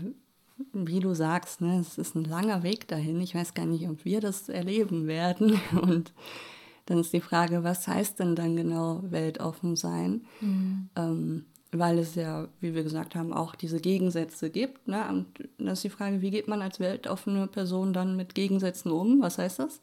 wie 0.74 1.00
du 1.00 1.14
sagst, 1.14 1.62
ne, 1.62 1.80
es 1.80 1.98
ist 1.98 2.16
ein 2.16 2.26
langer 2.26 2.64
Weg 2.64 2.88
dahin. 2.88 3.22
Ich 3.22 3.36
weiß 3.36 3.54
gar 3.54 3.66
nicht, 3.66 3.88
ob 3.90 4.06
wir 4.06 4.20
das 4.22 4.50
erleben 4.50 5.08
werden. 5.08 5.60
Und 5.82 6.14
dann 6.86 7.00
ist 7.00 7.14
die 7.14 7.22
Frage, 7.22 7.64
was 7.64 7.88
heißt 7.88 8.20
denn 8.20 8.36
dann 8.36 8.56
genau 8.56 9.02
weltoffen 9.04 9.76
sein? 9.76 10.26
Mhm. 10.42 10.90
Ähm, 10.96 11.46
weil 11.72 12.00
es 12.00 12.16
ja, 12.16 12.48
wie 12.62 12.74
wir 12.74 12.84
gesagt 12.84 13.16
haben, 13.16 13.32
auch 13.32 13.56
diese 13.56 13.80
Gegensätze 13.80 14.50
gibt. 14.50 14.88
Ne? 14.88 15.08
Und 15.08 15.28
dann 15.58 15.68
ist 15.68 15.84
die 15.84 15.90
Frage, 15.90 16.22
wie 16.22 16.32
geht 16.32 16.48
man 16.48 16.62
als 16.62 16.80
weltoffene 16.80 17.48
Person 17.48 17.94
dann 17.94 18.16
mit 18.16 18.34
Gegensätzen 18.34 18.92
um? 18.92 19.22
Was 19.22 19.38
heißt 19.38 19.60
das? 19.60 19.82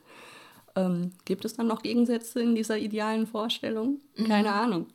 Ähm, 0.74 1.12
gibt 1.24 1.44
es 1.44 1.54
dann 1.54 1.68
noch 1.68 1.82
Gegensätze 1.82 2.40
in 2.42 2.54
dieser 2.54 2.78
idealen 2.78 3.26
Vorstellung? 3.26 4.00
Keine 4.16 4.48
mhm. 4.48 4.54
Ahnung. 4.54 4.86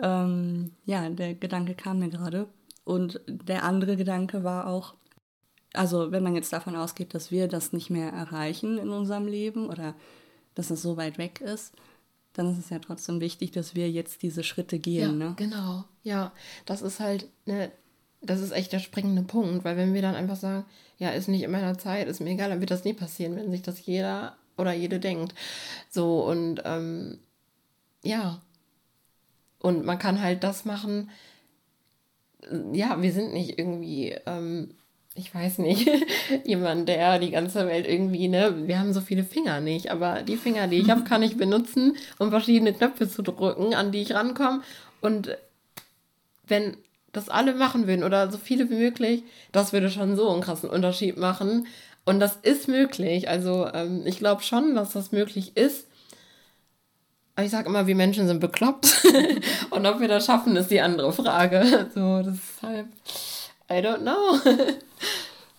Ähm, 0.00 0.72
ja, 0.84 1.08
der 1.08 1.34
Gedanke 1.34 1.74
kam 1.74 2.00
mir 2.00 2.10
gerade. 2.10 2.46
Und 2.84 3.20
der 3.26 3.64
andere 3.64 3.96
Gedanke 3.96 4.44
war 4.44 4.66
auch, 4.66 4.94
also 5.72 6.12
wenn 6.12 6.22
man 6.22 6.34
jetzt 6.34 6.52
davon 6.52 6.76
ausgeht, 6.76 7.14
dass 7.14 7.30
wir 7.30 7.48
das 7.48 7.72
nicht 7.72 7.90
mehr 7.90 8.12
erreichen 8.12 8.78
in 8.78 8.90
unserem 8.90 9.26
Leben 9.26 9.68
oder 9.68 9.94
dass 10.54 10.70
es 10.70 10.82
so 10.82 10.96
weit 10.96 11.18
weg 11.18 11.40
ist, 11.40 11.74
dann 12.38 12.52
ist 12.52 12.58
es 12.58 12.70
ja 12.70 12.78
trotzdem 12.78 13.20
wichtig, 13.20 13.50
dass 13.50 13.74
wir 13.74 13.90
jetzt 13.90 14.22
diese 14.22 14.44
Schritte 14.44 14.78
gehen. 14.78 15.18
Ja, 15.20 15.28
ne? 15.28 15.34
Genau, 15.36 15.84
ja. 16.04 16.32
Das 16.66 16.82
ist 16.82 17.00
halt, 17.00 17.28
ne, 17.46 17.72
das 18.20 18.40
ist 18.40 18.52
echt 18.52 18.72
der 18.72 18.78
springende 18.78 19.22
Punkt, 19.22 19.64
weil 19.64 19.76
wenn 19.76 19.92
wir 19.92 20.02
dann 20.02 20.14
einfach 20.14 20.36
sagen, 20.36 20.64
ja, 20.98 21.10
ist 21.10 21.28
nicht 21.28 21.42
in 21.42 21.50
meiner 21.50 21.78
Zeit, 21.78 22.06
ist 22.06 22.20
mir 22.20 22.30
egal, 22.30 22.50
dann 22.50 22.60
wird 22.60 22.70
das 22.70 22.84
nie 22.84 22.92
passieren, 22.92 23.36
wenn 23.36 23.50
sich 23.50 23.62
das 23.62 23.84
jeder 23.84 24.36
oder 24.56 24.72
jede 24.72 25.00
denkt. 25.00 25.34
So 25.90 26.24
und 26.24 26.62
ähm, 26.64 27.18
ja. 28.04 28.40
Und 29.58 29.84
man 29.84 29.98
kann 29.98 30.22
halt 30.22 30.44
das 30.44 30.64
machen. 30.64 31.10
Ja, 32.72 33.02
wir 33.02 33.12
sind 33.12 33.32
nicht 33.32 33.58
irgendwie 33.58 34.16
ähm, 34.26 34.74
ich 35.18 35.34
weiß 35.34 35.58
nicht, 35.58 35.90
jemand, 36.44 36.88
der 36.88 37.18
die 37.18 37.30
ganze 37.30 37.66
Welt 37.66 37.86
irgendwie, 37.86 38.28
ne, 38.28 38.66
wir 38.66 38.78
haben 38.78 38.92
so 38.92 39.00
viele 39.00 39.24
Finger 39.24 39.60
nicht, 39.60 39.90
aber 39.90 40.22
die 40.22 40.36
Finger, 40.36 40.68
die 40.68 40.78
ich 40.78 40.90
habe, 40.90 41.02
kann 41.02 41.22
ich 41.22 41.36
benutzen, 41.36 41.96
um 42.18 42.30
verschiedene 42.30 42.72
Knöpfe 42.72 43.08
zu 43.08 43.22
drücken, 43.22 43.74
an 43.74 43.90
die 43.90 44.02
ich 44.02 44.14
rankomme. 44.14 44.62
Und 45.00 45.36
wenn 46.46 46.76
das 47.12 47.28
alle 47.28 47.54
machen 47.54 47.86
würden 47.86 48.04
oder 48.04 48.30
so 48.30 48.38
viele 48.38 48.70
wie 48.70 48.76
möglich, 48.76 49.24
das 49.50 49.72
würde 49.72 49.90
schon 49.90 50.16
so 50.16 50.30
einen 50.30 50.40
krassen 50.40 50.70
Unterschied 50.70 51.16
machen. 51.16 51.66
Und 52.04 52.20
das 52.20 52.36
ist 52.36 52.68
möglich. 52.68 53.28
Also 53.28 53.68
ähm, 53.74 54.02
ich 54.06 54.18
glaube 54.18 54.42
schon, 54.42 54.74
dass 54.74 54.92
das 54.92 55.12
möglich 55.12 55.56
ist. 55.56 55.86
Aber 57.34 57.44
ich 57.44 57.50
sage 57.50 57.68
immer, 57.68 57.86
wir 57.86 57.94
Menschen 57.94 58.26
sind 58.26 58.40
bekloppt. 58.40 59.04
Und 59.70 59.86
ob 59.86 60.00
wir 60.00 60.08
das 60.08 60.26
schaffen, 60.26 60.56
ist 60.56 60.70
die 60.70 60.80
andere 60.80 61.12
Frage. 61.12 61.88
So, 61.94 62.22
deshalb, 62.22 62.86
I 63.70 63.74
don't 63.74 63.98
know. 63.98 64.38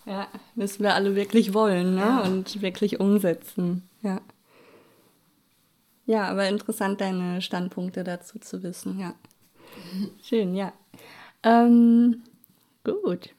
Ja, 0.06 0.28
müssen 0.54 0.82
wir 0.82 0.94
alle 0.94 1.14
wirklich 1.14 1.54
wollen 1.54 1.94
ne? 1.94 2.00
Ja. 2.00 2.20
und 2.22 2.62
wirklich 2.62 3.00
umsetzen. 3.00 3.88
Ja. 4.02 4.20
Ja, 6.06 6.28
aber 6.28 6.48
interessant, 6.48 7.00
deine 7.00 7.40
Standpunkte 7.40 8.02
dazu 8.02 8.38
zu 8.38 8.62
wissen, 8.62 8.98
ja. 8.98 9.14
Schön, 10.22 10.54
ja. 10.54 10.72
Ähm, 11.42 12.22
gut. 12.84 13.30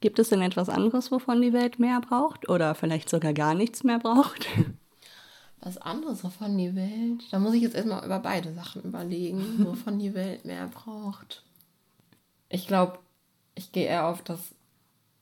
Gibt 0.00 0.18
es 0.18 0.28
denn 0.28 0.42
etwas 0.42 0.68
anderes, 0.68 1.10
wovon 1.10 1.40
die 1.40 1.52
Welt 1.52 1.78
mehr 1.78 2.00
braucht? 2.00 2.48
Oder 2.48 2.74
vielleicht 2.74 3.08
sogar 3.08 3.32
gar 3.32 3.54
nichts 3.54 3.82
mehr 3.82 3.98
braucht? 3.98 4.46
Was 5.60 5.78
anderes, 5.78 6.22
wovon 6.22 6.56
die 6.56 6.76
Welt? 6.76 7.24
Da 7.32 7.38
muss 7.40 7.54
ich 7.54 7.62
jetzt 7.62 7.74
erstmal 7.74 8.04
über 8.04 8.20
beide 8.20 8.52
Sachen 8.52 8.82
überlegen, 8.82 9.42
wovon 9.66 9.98
die 9.98 10.14
Welt 10.14 10.44
mehr 10.44 10.68
braucht. 10.68 11.42
Ich 12.48 12.68
glaube, 12.68 13.00
ich 13.56 13.72
gehe 13.72 13.86
eher 13.86 14.06
auf 14.06 14.22
das 14.22 14.54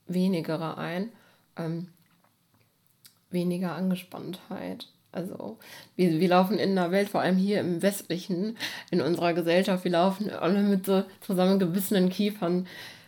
wenigere 0.07 0.77
ein. 0.77 1.11
Ähm, 1.57 1.87
weniger 3.29 3.73
Angespanntheit. 3.73 4.87
Also 5.11 5.57
wir, 5.95 6.19
wir 6.19 6.27
laufen 6.27 6.59
in 6.59 6.75
der 6.75 6.91
Welt, 6.91 7.09
vor 7.09 7.21
allem 7.21 7.37
hier 7.37 7.59
im 7.59 7.81
Westlichen, 7.81 8.57
in 8.91 9.01
unserer 9.01 9.33
Gesellschaft, 9.33 9.83
wir 9.83 9.91
laufen 9.91 10.29
alle 10.29 10.61
mit 10.61 10.85
so 10.85 11.03
zusammengebissenen 11.21 12.09
Kiefern 12.09 12.67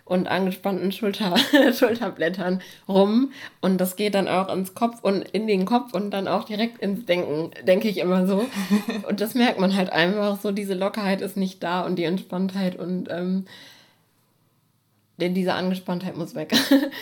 und 0.10 0.28
angespannten 0.28 0.92
Schulter, 0.92 1.36
Schulterblättern 1.74 2.62
rum. 2.88 3.32
Und 3.62 3.80
das 3.80 3.96
geht 3.96 4.16
dann 4.16 4.28
auch 4.28 4.52
ins 4.52 4.74
Kopf 4.74 5.04
und 5.04 5.22
in 5.22 5.46
den 5.46 5.66
Kopf 5.66 5.94
und 5.94 6.10
dann 6.10 6.28
auch 6.28 6.46
direkt 6.46 6.80
ins 6.82 7.06
Denken, 7.06 7.52
denke 7.68 7.88
ich 7.88 8.00
immer 8.00 8.26
so. 8.26 8.44
Und 9.08 9.22
das 9.22 9.36
merkt 9.36 9.60
man 9.60 9.76
halt 9.76 9.92
einfach 9.92 10.40
so, 10.42 10.52
diese 10.52 10.74
Lockerheit 10.74 11.22
ist 11.22 11.38
nicht 11.38 11.62
da 11.62 11.82
und 11.82 11.98
die 11.98 12.06
Entspanntheit 12.06 12.76
und 12.76 13.08
ähm, 13.12 13.46
denn 15.20 15.34
diese 15.34 15.54
Angespanntheit 15.54 16.18
muss 16.18 16.36
weg. 16.36 16.54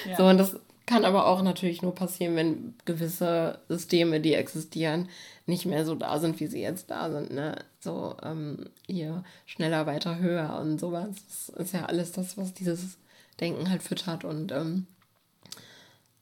Ja. 0.07 0.17
So, 0.17 0.25
und 0.25 0.37
das 0.37 0.57
kann 0.87 1.03
aber 1.03 1.27
auch 1.27 1.43
natürlich 1.43 1.81
nur 1.81 1.93
passieren, 1.93 2.35
wenn 2.35 2.73
gewisse 2.85 3.59
Systeme, 3.67 4.21
die 4.21 4.33
existieren, 4.33 5.09
nicht 5.45 5.65
mehr 5.65 5.85
so 5.85 5.95
da 5.95 6.17
sind, 6.17 6.39
wie 6.39 6.47
sie 6.47 6.61
jetzt 6.61 6.89
da 6.89 7.11
sind. 7.11 7.31
Ne? 7.31 7.55
So 7.81 8.15
ähm, 8.23 8.69
hier 8.87 9.23
schneller, 9.45 9.85
weiter, 9.85 10.17
höher 10.17 10.57
und 10.59 10.79
sowas. 10.79 11.09
Das 11.27 11.67
ist 11.67 11.73
ja 11.73 11.85
alles 11.85 12.13
das, 12.13 12.37
was 12.37 12.53
dieses 12.53 12.97
Denken 13.39 13.69
halt 13.69 13.83
füttert. 13.83 14.23
Und 14.23 14.51
ähm, 14.53 14.87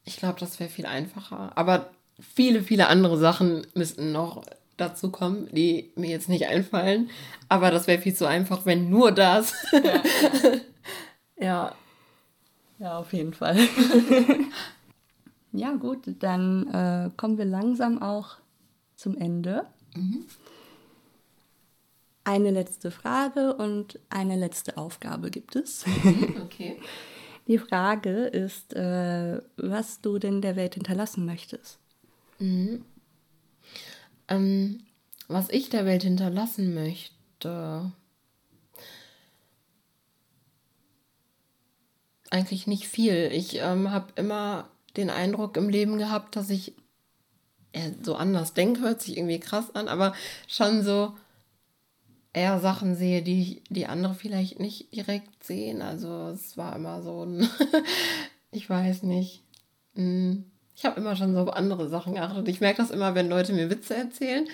ich 0.03 0.17
glaube, 0.17 0.39
das 0.39 0.59
wäre 0.59 0.69
viel 0.69 0.87
einfacher. 0.87 1.51
Aber 1.55 1.91
viele, 2.19 2.63
viele 2.63 2.87
andere 2.87 3.19
Sachen 3.19 3.67
müssten 3.75 4.11
noch 4.11 4.43
dazu 4.77 5.11
kommen, 5.11 5.47
die 5.51 5.91
mir 5.95 6.09
jetzt 6.09 6.27
nicht 6.27 6.47
einfallen. 6.47 7.11
Aber 7.49 7.69
das 7.69 7.85
wäre 7.85 8.01
viel 8.01 8.15
zu 8.15 8.27
einfach, 8.27 8.65
wenn 8.65 8.89
nur 8.89 9.11
das. 9.11 9.53
Ja. 9.71 10.01
ja. 11.37 11.75
Ja, 12.79 12.97
auf 12.99 13.13
jeden 13.13 13.33
Fall. 13.33 13.57
ja, 15.51 15.73
gut, 15.75 15.99
dann 16.19 16.67
äh, 16.67 17.09
kommen 17.15 17.37
wir 17.37 17.45
langsam 17.45 18.01
auch 18.01 18.37
zum 18.95 19.17
Ende. 19.17 19.65
Mhm. 19.95 20.25
Eine 22.23 22.51
letzte 22.51 22.91
Frage 22.91 23.55
und 23.55 23.99
eine 24.09 24.35
letzte 24.35 24.77
Aufgabe 24.77 25.29
gibt 25.29 25.55
es. 25.55 25.85
Mhm, 25.85 26.41
okay. 26.43 26.79
Die 27.47 27.59
Frage 27.59 28.25
ist, 28.25 28.73
äh, 28.73 29.39
was 29.57 30.01
du 30.01 30.17
denn 30.17 30.41
der 30.41 30.55
Welt 30.55 30.73
hinterlassen 30.73 31.25
möchtest. 31.25 31.77
Mhm. 32.39 32.83
Ähm, 34.27 34.79
was 35.27 35.49
ich 35.49 35.69
der 35.69 35.85
Welt 35.85 36.03
hinterlassen 36.03 36.73
möchte. 36.73 37.91
Eigentlich 42.31 42.67
nicht 42.67 42.87
viel. 42.87 43.29
Ich 43.31 43.57
ähm, 43.59 43.91
habe 43.91 44.07
immer 44.15 44.67
den 44.97 45.09
Eindruck 45.09 45.57
im 45.57 45.69
Leben 45.69 45.97
gehabt, 45.97 46.35
dass 46.35 46.49
ich 46.49 46.73
äh, 47.73 47.91
so 48.01 48.15
anders 48.15 48.53
denke, 48.53 48.81
hört 48.81 49.01
sich 49.01 49.17
irgendwie 49.17 49.39
krass 49.39 49.73
an, 49.75 49.87
aber 49.87 50.13
schon 50.47 50.83
so 50.83 51.13
eher 52.33 52.59
Sachen 52.59 52.95
sehe, 52.95 53.21
die, 53.21 53.63
die 53.69 53.85
andere 53.85 54.13
vielleicht 54.13 54.59
nicht 54.59 54.93
direkt 54.93 55.43
sehen. 55.43 55.81
Also 55.81 56.29
es 56.29 56.57
war 56.57 56.75
immer 56.75 57.01
so 57.01 57.25
ein, 57.25 57.49
ich 58.51 58.69
weiß 58.69 59.03
nicht. 59.03 59.41
Hm, 59.95 60.45
ich 60.75 60.83
habe 60.83 60.99
immer 60.99 61.15
schon 61.15 61.33
so 61.33 61.39
auf 61.39 61.53
andere 61.53 61.87
Sachen 61.87 62.15
geachtet. 62.15 62.47
Ich 62.49 62.59
merke 62.59 62.81
das 62.81 62.91
immer, 62.91 63.15
wenn 63.15 63.29
Leute 63.29 63.53
mir 63.53 63.69
Witze 63.69 63.95
erzählen. 63.95 64.45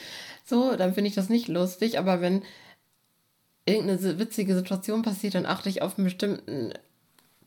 So, 0.46 0.76
dann 0.76 0.94
finde 0.94 1.10
ich 1.10 1.16
das 1.16 1.30
nicht 1.30 1.48
lustig, 1.48 1.98
aber 1.98 2.22
wenn 2.22 2.44
irgendeine 3.66 4.20
witzige 4.20 4.54
Situation 4.54 5.02
passiert, 5.02 5.34
dann 5.36 5.48
achte 5.48 5.70
ich 5.70 5.82
auf 5.82 5.98
einen 5.98 6.06
bestimmten 6.06 6.74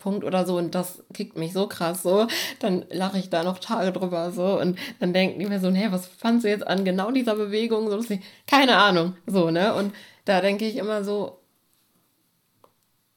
Punkt 0.05 0.23
oder 0.23 0.45
so 0.45 0.59
und 0.59 0.75
das 0.75 1.03
kickt 1.15 1.39
mich 1.39 1.55
so 1.55 1.67
krass 1.67 2.03
so, 2.03 2.27
dann 2.59 2.85
lache 2.91 3.19
ich 3.19 3.31
da 3.31 3.43
noch 3.43 3.59
Tage 3.59 3.91
drüber 3.91 4.33
so 4.33 4.61
und 4.61 4.79
dann 5.01 5.15
denken 5.15 5.41
die 5.41 5.47
mir 5.47 5.61
so, 5.61 5.71
hey, 5.71 5.91
was 5.91 6.07
fandst 6.07 6.45
du 6.45 6.51
jetzt 6.51 6.67
an 6.67 6.85
genau 6.85 7.11
dieser 7.11 7.37
Bewegung? 7.37 7.89
So, 7.89 7.99
ich, 7.99 8.21
keine 8.47 8.77
Ahnung, 8.77 9.17
so, 9.27 9.51
ne? 9.51 9.75
Und 9.75 9.95
da 10.27 10.43
denke 10.43 10.67
ich 10.67 10.77
immer 10.77 11.05
so, 11.05 11.41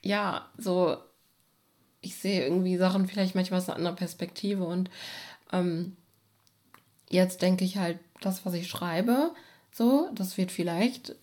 ja, 0.01 0.47
so, 0.57 0.95
ich 1.99 2.15
sehe 2.15 2.41
irgendwie 2.41 2.77
Sachen 2.77 3.05
vielleicht 3.05 3.35
manchmal 3.35 3.59
aus 3.59 3.67
einer 3.67 3.75
anderen 3.75 3.97
Perspektive 3.97 4.63
und 4.63 4.89
ähm, 5.51 5.97
jetzt 7.09 7.41
denke 7.41 7.65
ich 7.65 7.75
halt, 7.75 7.99
das, 8.21 8.45
was 8.45 8.53
ich 8.53 8.69
schreibe, 8.69 9.31
so, 9.73 10.09
das 10.15 10.37
wird 10.37 10.53
vielleicht 10.53 11.15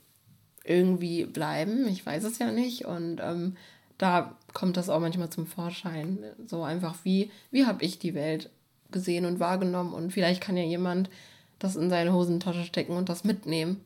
irgendwie 0.62 1.24
bleiben, 1.24 1.88
ich 1.88 2.04
weiß 2.04 2.24
es 2.24 2.38
ja 2.38 2.52
nicht 2.52 2.84
und 2.84 3.18
ähm, 3.22 3.56
da 3.98 4.36
kommt 4.52 4.76
das 4.76 4.88
auch 4.88 5.00
manchmal 5.00 5.30
zum 5.30 5.46
Vorschein. 5.46 6.18
So 6.46 6.62
einfach, 6.62 6.96
wie, 7.04 7.30
wie 7.50 7.66
habe 7.66 7.84
ich 7.84 7.98
die 7.98 8.14
Welt 8.14 8.50
gesehen 8.90 9.24
und 9.24 9.40
wahrgenommen 9.40 9.92
und 9.92 10.12
vielleicht 10.12 10.40
kann 10.40 10.56
ja 10.56 10.64
jemand 10.64 11.10
das 11.58 11.76
in 11.76 11.90
seine 11.90 12.12
Hosentasche 12.12 12.64
stecken 12.64 12.96
und 12.96 13.08
das 13.08 13.24
mitnehmen 13.24 13.80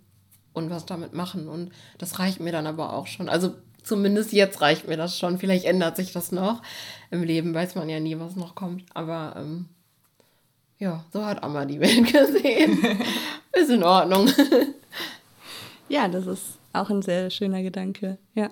und 0.52 0.70
was 0.70 0.86
damit 0.86 1.14
machen. 1.14 1.48
Und 1.48 1.70
das 1.98 2.18
reicht 2.18 2.40
mir 2.40 2.52
dann 2.52 2.66
aber 2.66 2.92
auch 2.92 3.06
schon. 3.06 3.28
Also 3.28 3.54
zumindest 3.82 4.32
jetzt 4.32 4.60
reicht 4.60 4.88
mir 4.88 4.96
das 4.96 5.18
schon. 5.18 5.38
Vielleicht 5.38 5.64
ändert 5.64 5.96
sich 5.96 6.12
das 6.12 6.32
noch. 6.32 6.62
Im 7.10 7.22
Leben 7.22 7.54
weiß 7.54 7.74
man 7.74 7.88
ja 7.88 8.00
nie, 8.00 8.18
was 8.18 8.36
noch 8.36 8.54
kommt. 8.54 8.84
Aber 8.94 9.34
ähm, 9.36 9.66
ja, 10.78 11.04
so 11.12 11.24
hat 11.24 11.42
Amma 11.42 11.64
die 11.64 11.80
Welt 11.80 12.06
gesehen. 12.12 12.78
Ist 13.52 13.70
in 13.70 13.82
Ordnung. 13.82 14.28
ja, 15.88 16.08
das 16.08 16.26
ist 16.26 16.58
auch 16.72 16.90
ein 16.90 17.02
sehr 17.02 17.30
schöner 17.30 17.62
Gedanke. 17.62 18.18
Ja. 18.34 18.50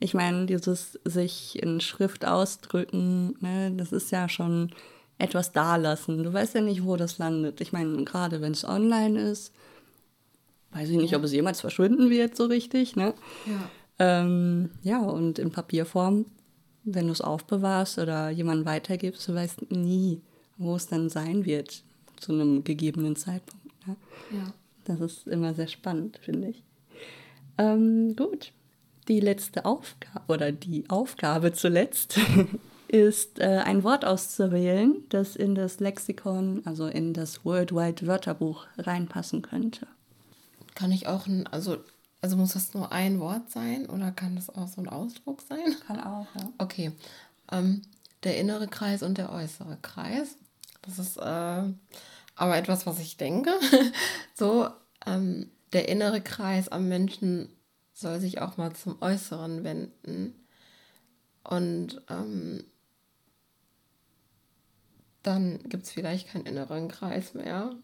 Ich 0.00 0.14
meine, 0.14 0.46
dieses 0.46 0.98
sich 1.04 1.60
in 1.60 1.80
Schrift 1.80 2.24
ausdrücken, 2.24 3.36
ne, 3.40 3.72
das 3.76 3.92
ist 3.92 4.10
ja 4.12 4.28
schon 4.28 4.70
etwas 5.18 5.52
dalassen. 5.52 6.22
Du 6.22 6.32
weißt 6.32 6.54
ja 6.54 6.60
nicht, 6.60 6.84
wo 6.84 6.96
das 6.96 7.18
landet. 7.18 7.60
Ich 7.60 7.72
meine, 7.72 8.04
gerade 8.04 8.40
wenn 8.40 8.52
es 8.52 8.64
online 8.64 9.20
ist, 9.20 9.52
weiß 10.72 10.88
ich 10.90 10.96
nicht, 10.96 11.16
ob 11.16 11.24
es 11.24 11.32
jemals 11.32 11.60
verschwinden 11.60 12.10
wird, 12.10 12.36
so 12.36 12.46
richtig. 12.46 12.94
Ne? 12.94 13.14
Ja. 13.46 13.70
Ähm, 13.98 14.70
ja, 14.82 15.00
und 15.00 15.40
in 15.40 15.50
Papierform, 15.50 16.26
wenn 16.84 17.06
du 17.06 17.12
es 17.12 17.20
aufbewahrst 17.20 17.98
oder 17.98 18.30
jemandem 18.30 18.66
weitergibst, 18.66 19.26
du 19.26 19.34
weißt 19.34 19.70
nie, 19.72 20.20
wo 20.56 20.76
es 20.76 20.86
dann 20.86 21.08
sein 21.08 21.44
wird 21.44 21.82
zu 22.16 22.32
einem 22.32 22.62
gegebenen 22.62 23.16
Zeitpunkt. 23.16 23.86
Ne? 23.88 23.96
Ja. 24.30 24.52
Das 24.84 25.00
ist 25.00 25.26
immer 25.26 25.54
sehr 25.54 25.68
spannend, 25.68 26.18
finde 26.22 26.48
ich. 26.48 26.62
Ähm, 27.58 28.14
gut, 28.14 28.52
die 29.08 29.20
letzte 29.20 29.64
Aufgabe 29.64 30.32
oder 30.32 30.52
die 30.52 30.88
Aufgabe 30.88 31.52
zuletzt 31.52 32.18
ist, 32.88 33.38
äh, 33.38 33.62
ein 33.64 33.82
Wort 33.84 34.04
auszuwählen, 34.04 35.04
das 35.08 35.36
in 35.36 35.54
das 35.54 35.80
Lexikon, 35.80 36.62
also 36.64 36.86
in 36.86 37.14
das 37.14 37.44
Worldwide 37.44 38.06
Wörterbuch 38.06 38.66
reinpassen 38.76 39.42
könnte. 39.42 39.86
Kann 40.74 40.92
ich 40.92 41.06
auch 41.06 41.26
ein, 41.26 41.46
also, 41.48 41.78
also 42.20 42.36
muss 42.36 42.52
das 42.52 42.74
nur 42.74 42.92
ein 42.92 43.20
Wort 43.20 43.50
sein 43.50 43.86
oder 43.86 44.12
kann 44.12 44.36
das 44.36 44.50
auch 44.50 44.68
so 44.68 44.80
ein 44.80 44.88
Ausdruck 44.88 45.42
sein? 45.42 45.76
Kann 45.86 46.00
auch, 46.00 46.26
ja. 46.36 46.50
Okay. 46.58 46.92
Ähm, 47.50 47.82
der 48.24 48.38
innere 48.38 48.68
Kreis 48.68 49.02
und 49.02 49.18
der 49.18 49.32
äußere 49.32 49.78
Kreis. 49.82 50.36
Das 50.82 50.98
ist 50.98 51.16
äh, 51.16 51.62
aber 52.34 52.56
etwas, 52.56 52.86
was 52.86 52.98
ich 53.00 53.16
denke. 53.16 53.50
so, 54.34 54.68
ähm, 55.06 55.50
der 55.72 55.88
innere 55.88 56.20
Kreis 56.20 56.68
am 56.68 56.88
Menschen 56.88 57.48
soll 57.98 58.20
sich 58.20 58.40
auch 58.40 58.56
mal 58.56 58.72
zum 58.74 59.00
Äußeren 59.02 59.64
wenden. 59.64 60.34
Und 61.42 62.00
ähm, 62.08 62.64
dann 65.22 65.58
gibt 65.68 65.84
es 65.84 65.90
vielleicht 65.90 66.28
keinen 66.28 66.46
inneren 66.46 66.88
Kreis 66.88 67.34
mehr. 67.34 67.74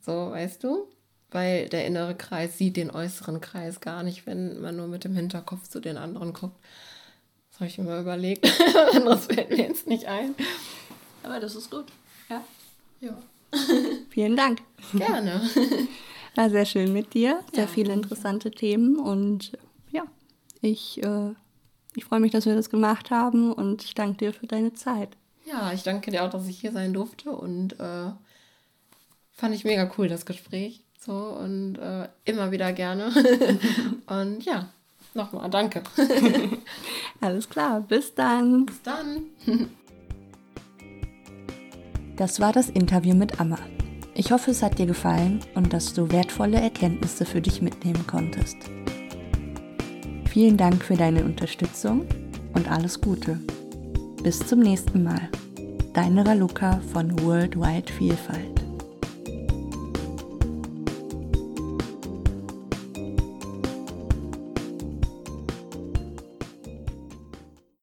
So, 0.00 0.30
weißt 0.30 0.64
du? 0.64 0.88
Weil 1.30 1.68
der 1.68 1.86
innere 1.86 2.16
Kreis 2.16 2.56
sieht 2.56 2.76
den 2.76 2.90
äußeren 2.90 3.40
Kreis 3.40 3.80
gar 3.80 4.02
nicht, 4.02 4.26
wenn 4.26 4.60
man 4.60 4.76
nur 4.76 4.88
mit 4.88 5.04
dem 5.04 5.14
Hinterkopf 5.14 5.68
zu 5.68 5.80
den 5.80 5.96
anderen 5.96 6.32
guckt. 6.32 6.58
Das 7.50 7.60
habe 7.60 7.68
ich 7.68 7.78
mir 7.78 7.84
mal 7.84 8.00
überlegt. 8.00 8.50
Anderes 8.94 9.26
fällt 9.26 9.50
mir 9.50 9.58
jetzt 9.58 9.86
nicht 9.86 10.06
ein. 10.06 10.34
Aber 11.22 11.38
das 11.40 11.54
ist 11.54 11.70
gut. 11.70 11.86
Ja. 12.30 12.42
Ja. 13.00 13.18
Vielen 14.10 14.36
Dank. 14.36 14.62
Gerne. 14.94 15.42
War 16.34 16.50
sehr 16.50 16.64
schön 16.64 16.92
mit 16.92 17.14
dir. 17.14 17.40
Sehr 17.52 17.64
ja, 17.64 17.70
viele 17.70 17.92
interessante 17.92 18.50
Themen. 18.50 18.98
Und 18.98 19.52
ja, 19.90 20.04
ich, 20.60 21.02
äh, 21.02 21.34
ich 21.94 22.04
freue 22.04 22.20
mich, 22.20 22.32
dass 22.32 22.46
wir 22.46 22.54
das 22.54 22.70
gemacht 22.70 23.10
haben 23.10 23.52
und 23.52 23.84
ich 23.84 23.94
danke 23.94 24.18
dir 24.18 24.32
für 24.32 24.46
deine 24.46 24.74
Zeit. 24.74 25.16
Ja, 25.44 25.72
ich 25.72 25.82
danke 25.82 26.10
dir 26.10 26.24
auch, 26.24 26.30
dass 26.30 26.46
ich 26.46 26.60
hier 26.60 26.72
sein 26.72 26.92
durfte 26.92 27.30
und 27.30 27.78
äh, 27.80 28.10
fand 29.32 29.54
ich 29.54 29.64
mega 29.64 29.90
cool, 29.98 30.08
das 30.08 30.26
Gespräch. 30.26 30.84
So 30.98 31.12
und 31.12 31.76
äh, 31.76 32.08
immer 32.24 32.50
wieder 32.50 32.72
gerne. 32.72 33.10
und 34.06 34.44
ja, 34.44 34.68
nochmal 35.14 35.48
danke. 35.50 35.82
Alles 37.20 37.48
klar, 37.48 37.80
bis 37.80 38.14
dann. 38.14 38.66
Bis 38.66 38.82
dann. 38.82 39.24
das 42.16 42.38
war 42.38 42.52
das 42.52 42.68
Interview 42.68 43.14
mit 43.14 43.40
Amma. 43.40 43.58
Ich 44.14 44.32
hoffe, 44.32 44.50
es 44.50 44.62
hat 44.62 44.78
dir 44.78 44.86
gefallen 44.86 45.40
und 45.54 45.72
dass 45.72 45.92
du 45.92 46.10
wertvolle 46.10 46.60
Erkenntnisse 46.60 47.24
für 47.24 47.40
dich 47.40 47.62
mitnehmen 47.62 48.06
konntest. 48.06 48.56
Vielen 50.28 50.56
Dank 50.56 50.82
für 50.84 50.96
deine 50.96 51.24
Unterstützung 51.24 52.06
und 52.54 52.70
alles 52.70 53.00
Gute. 53.00 53.38
Bis 54.22 54.38
zum 54.38 54.60
nächsten 54.60 55.02
Mal. 55.02 55.28
Deine 55.94 56.26
Raluca 56.26 56.80
von 56.92 57.18
Worldwide 57.24 57.92
Vielfalt. 57.92 58.59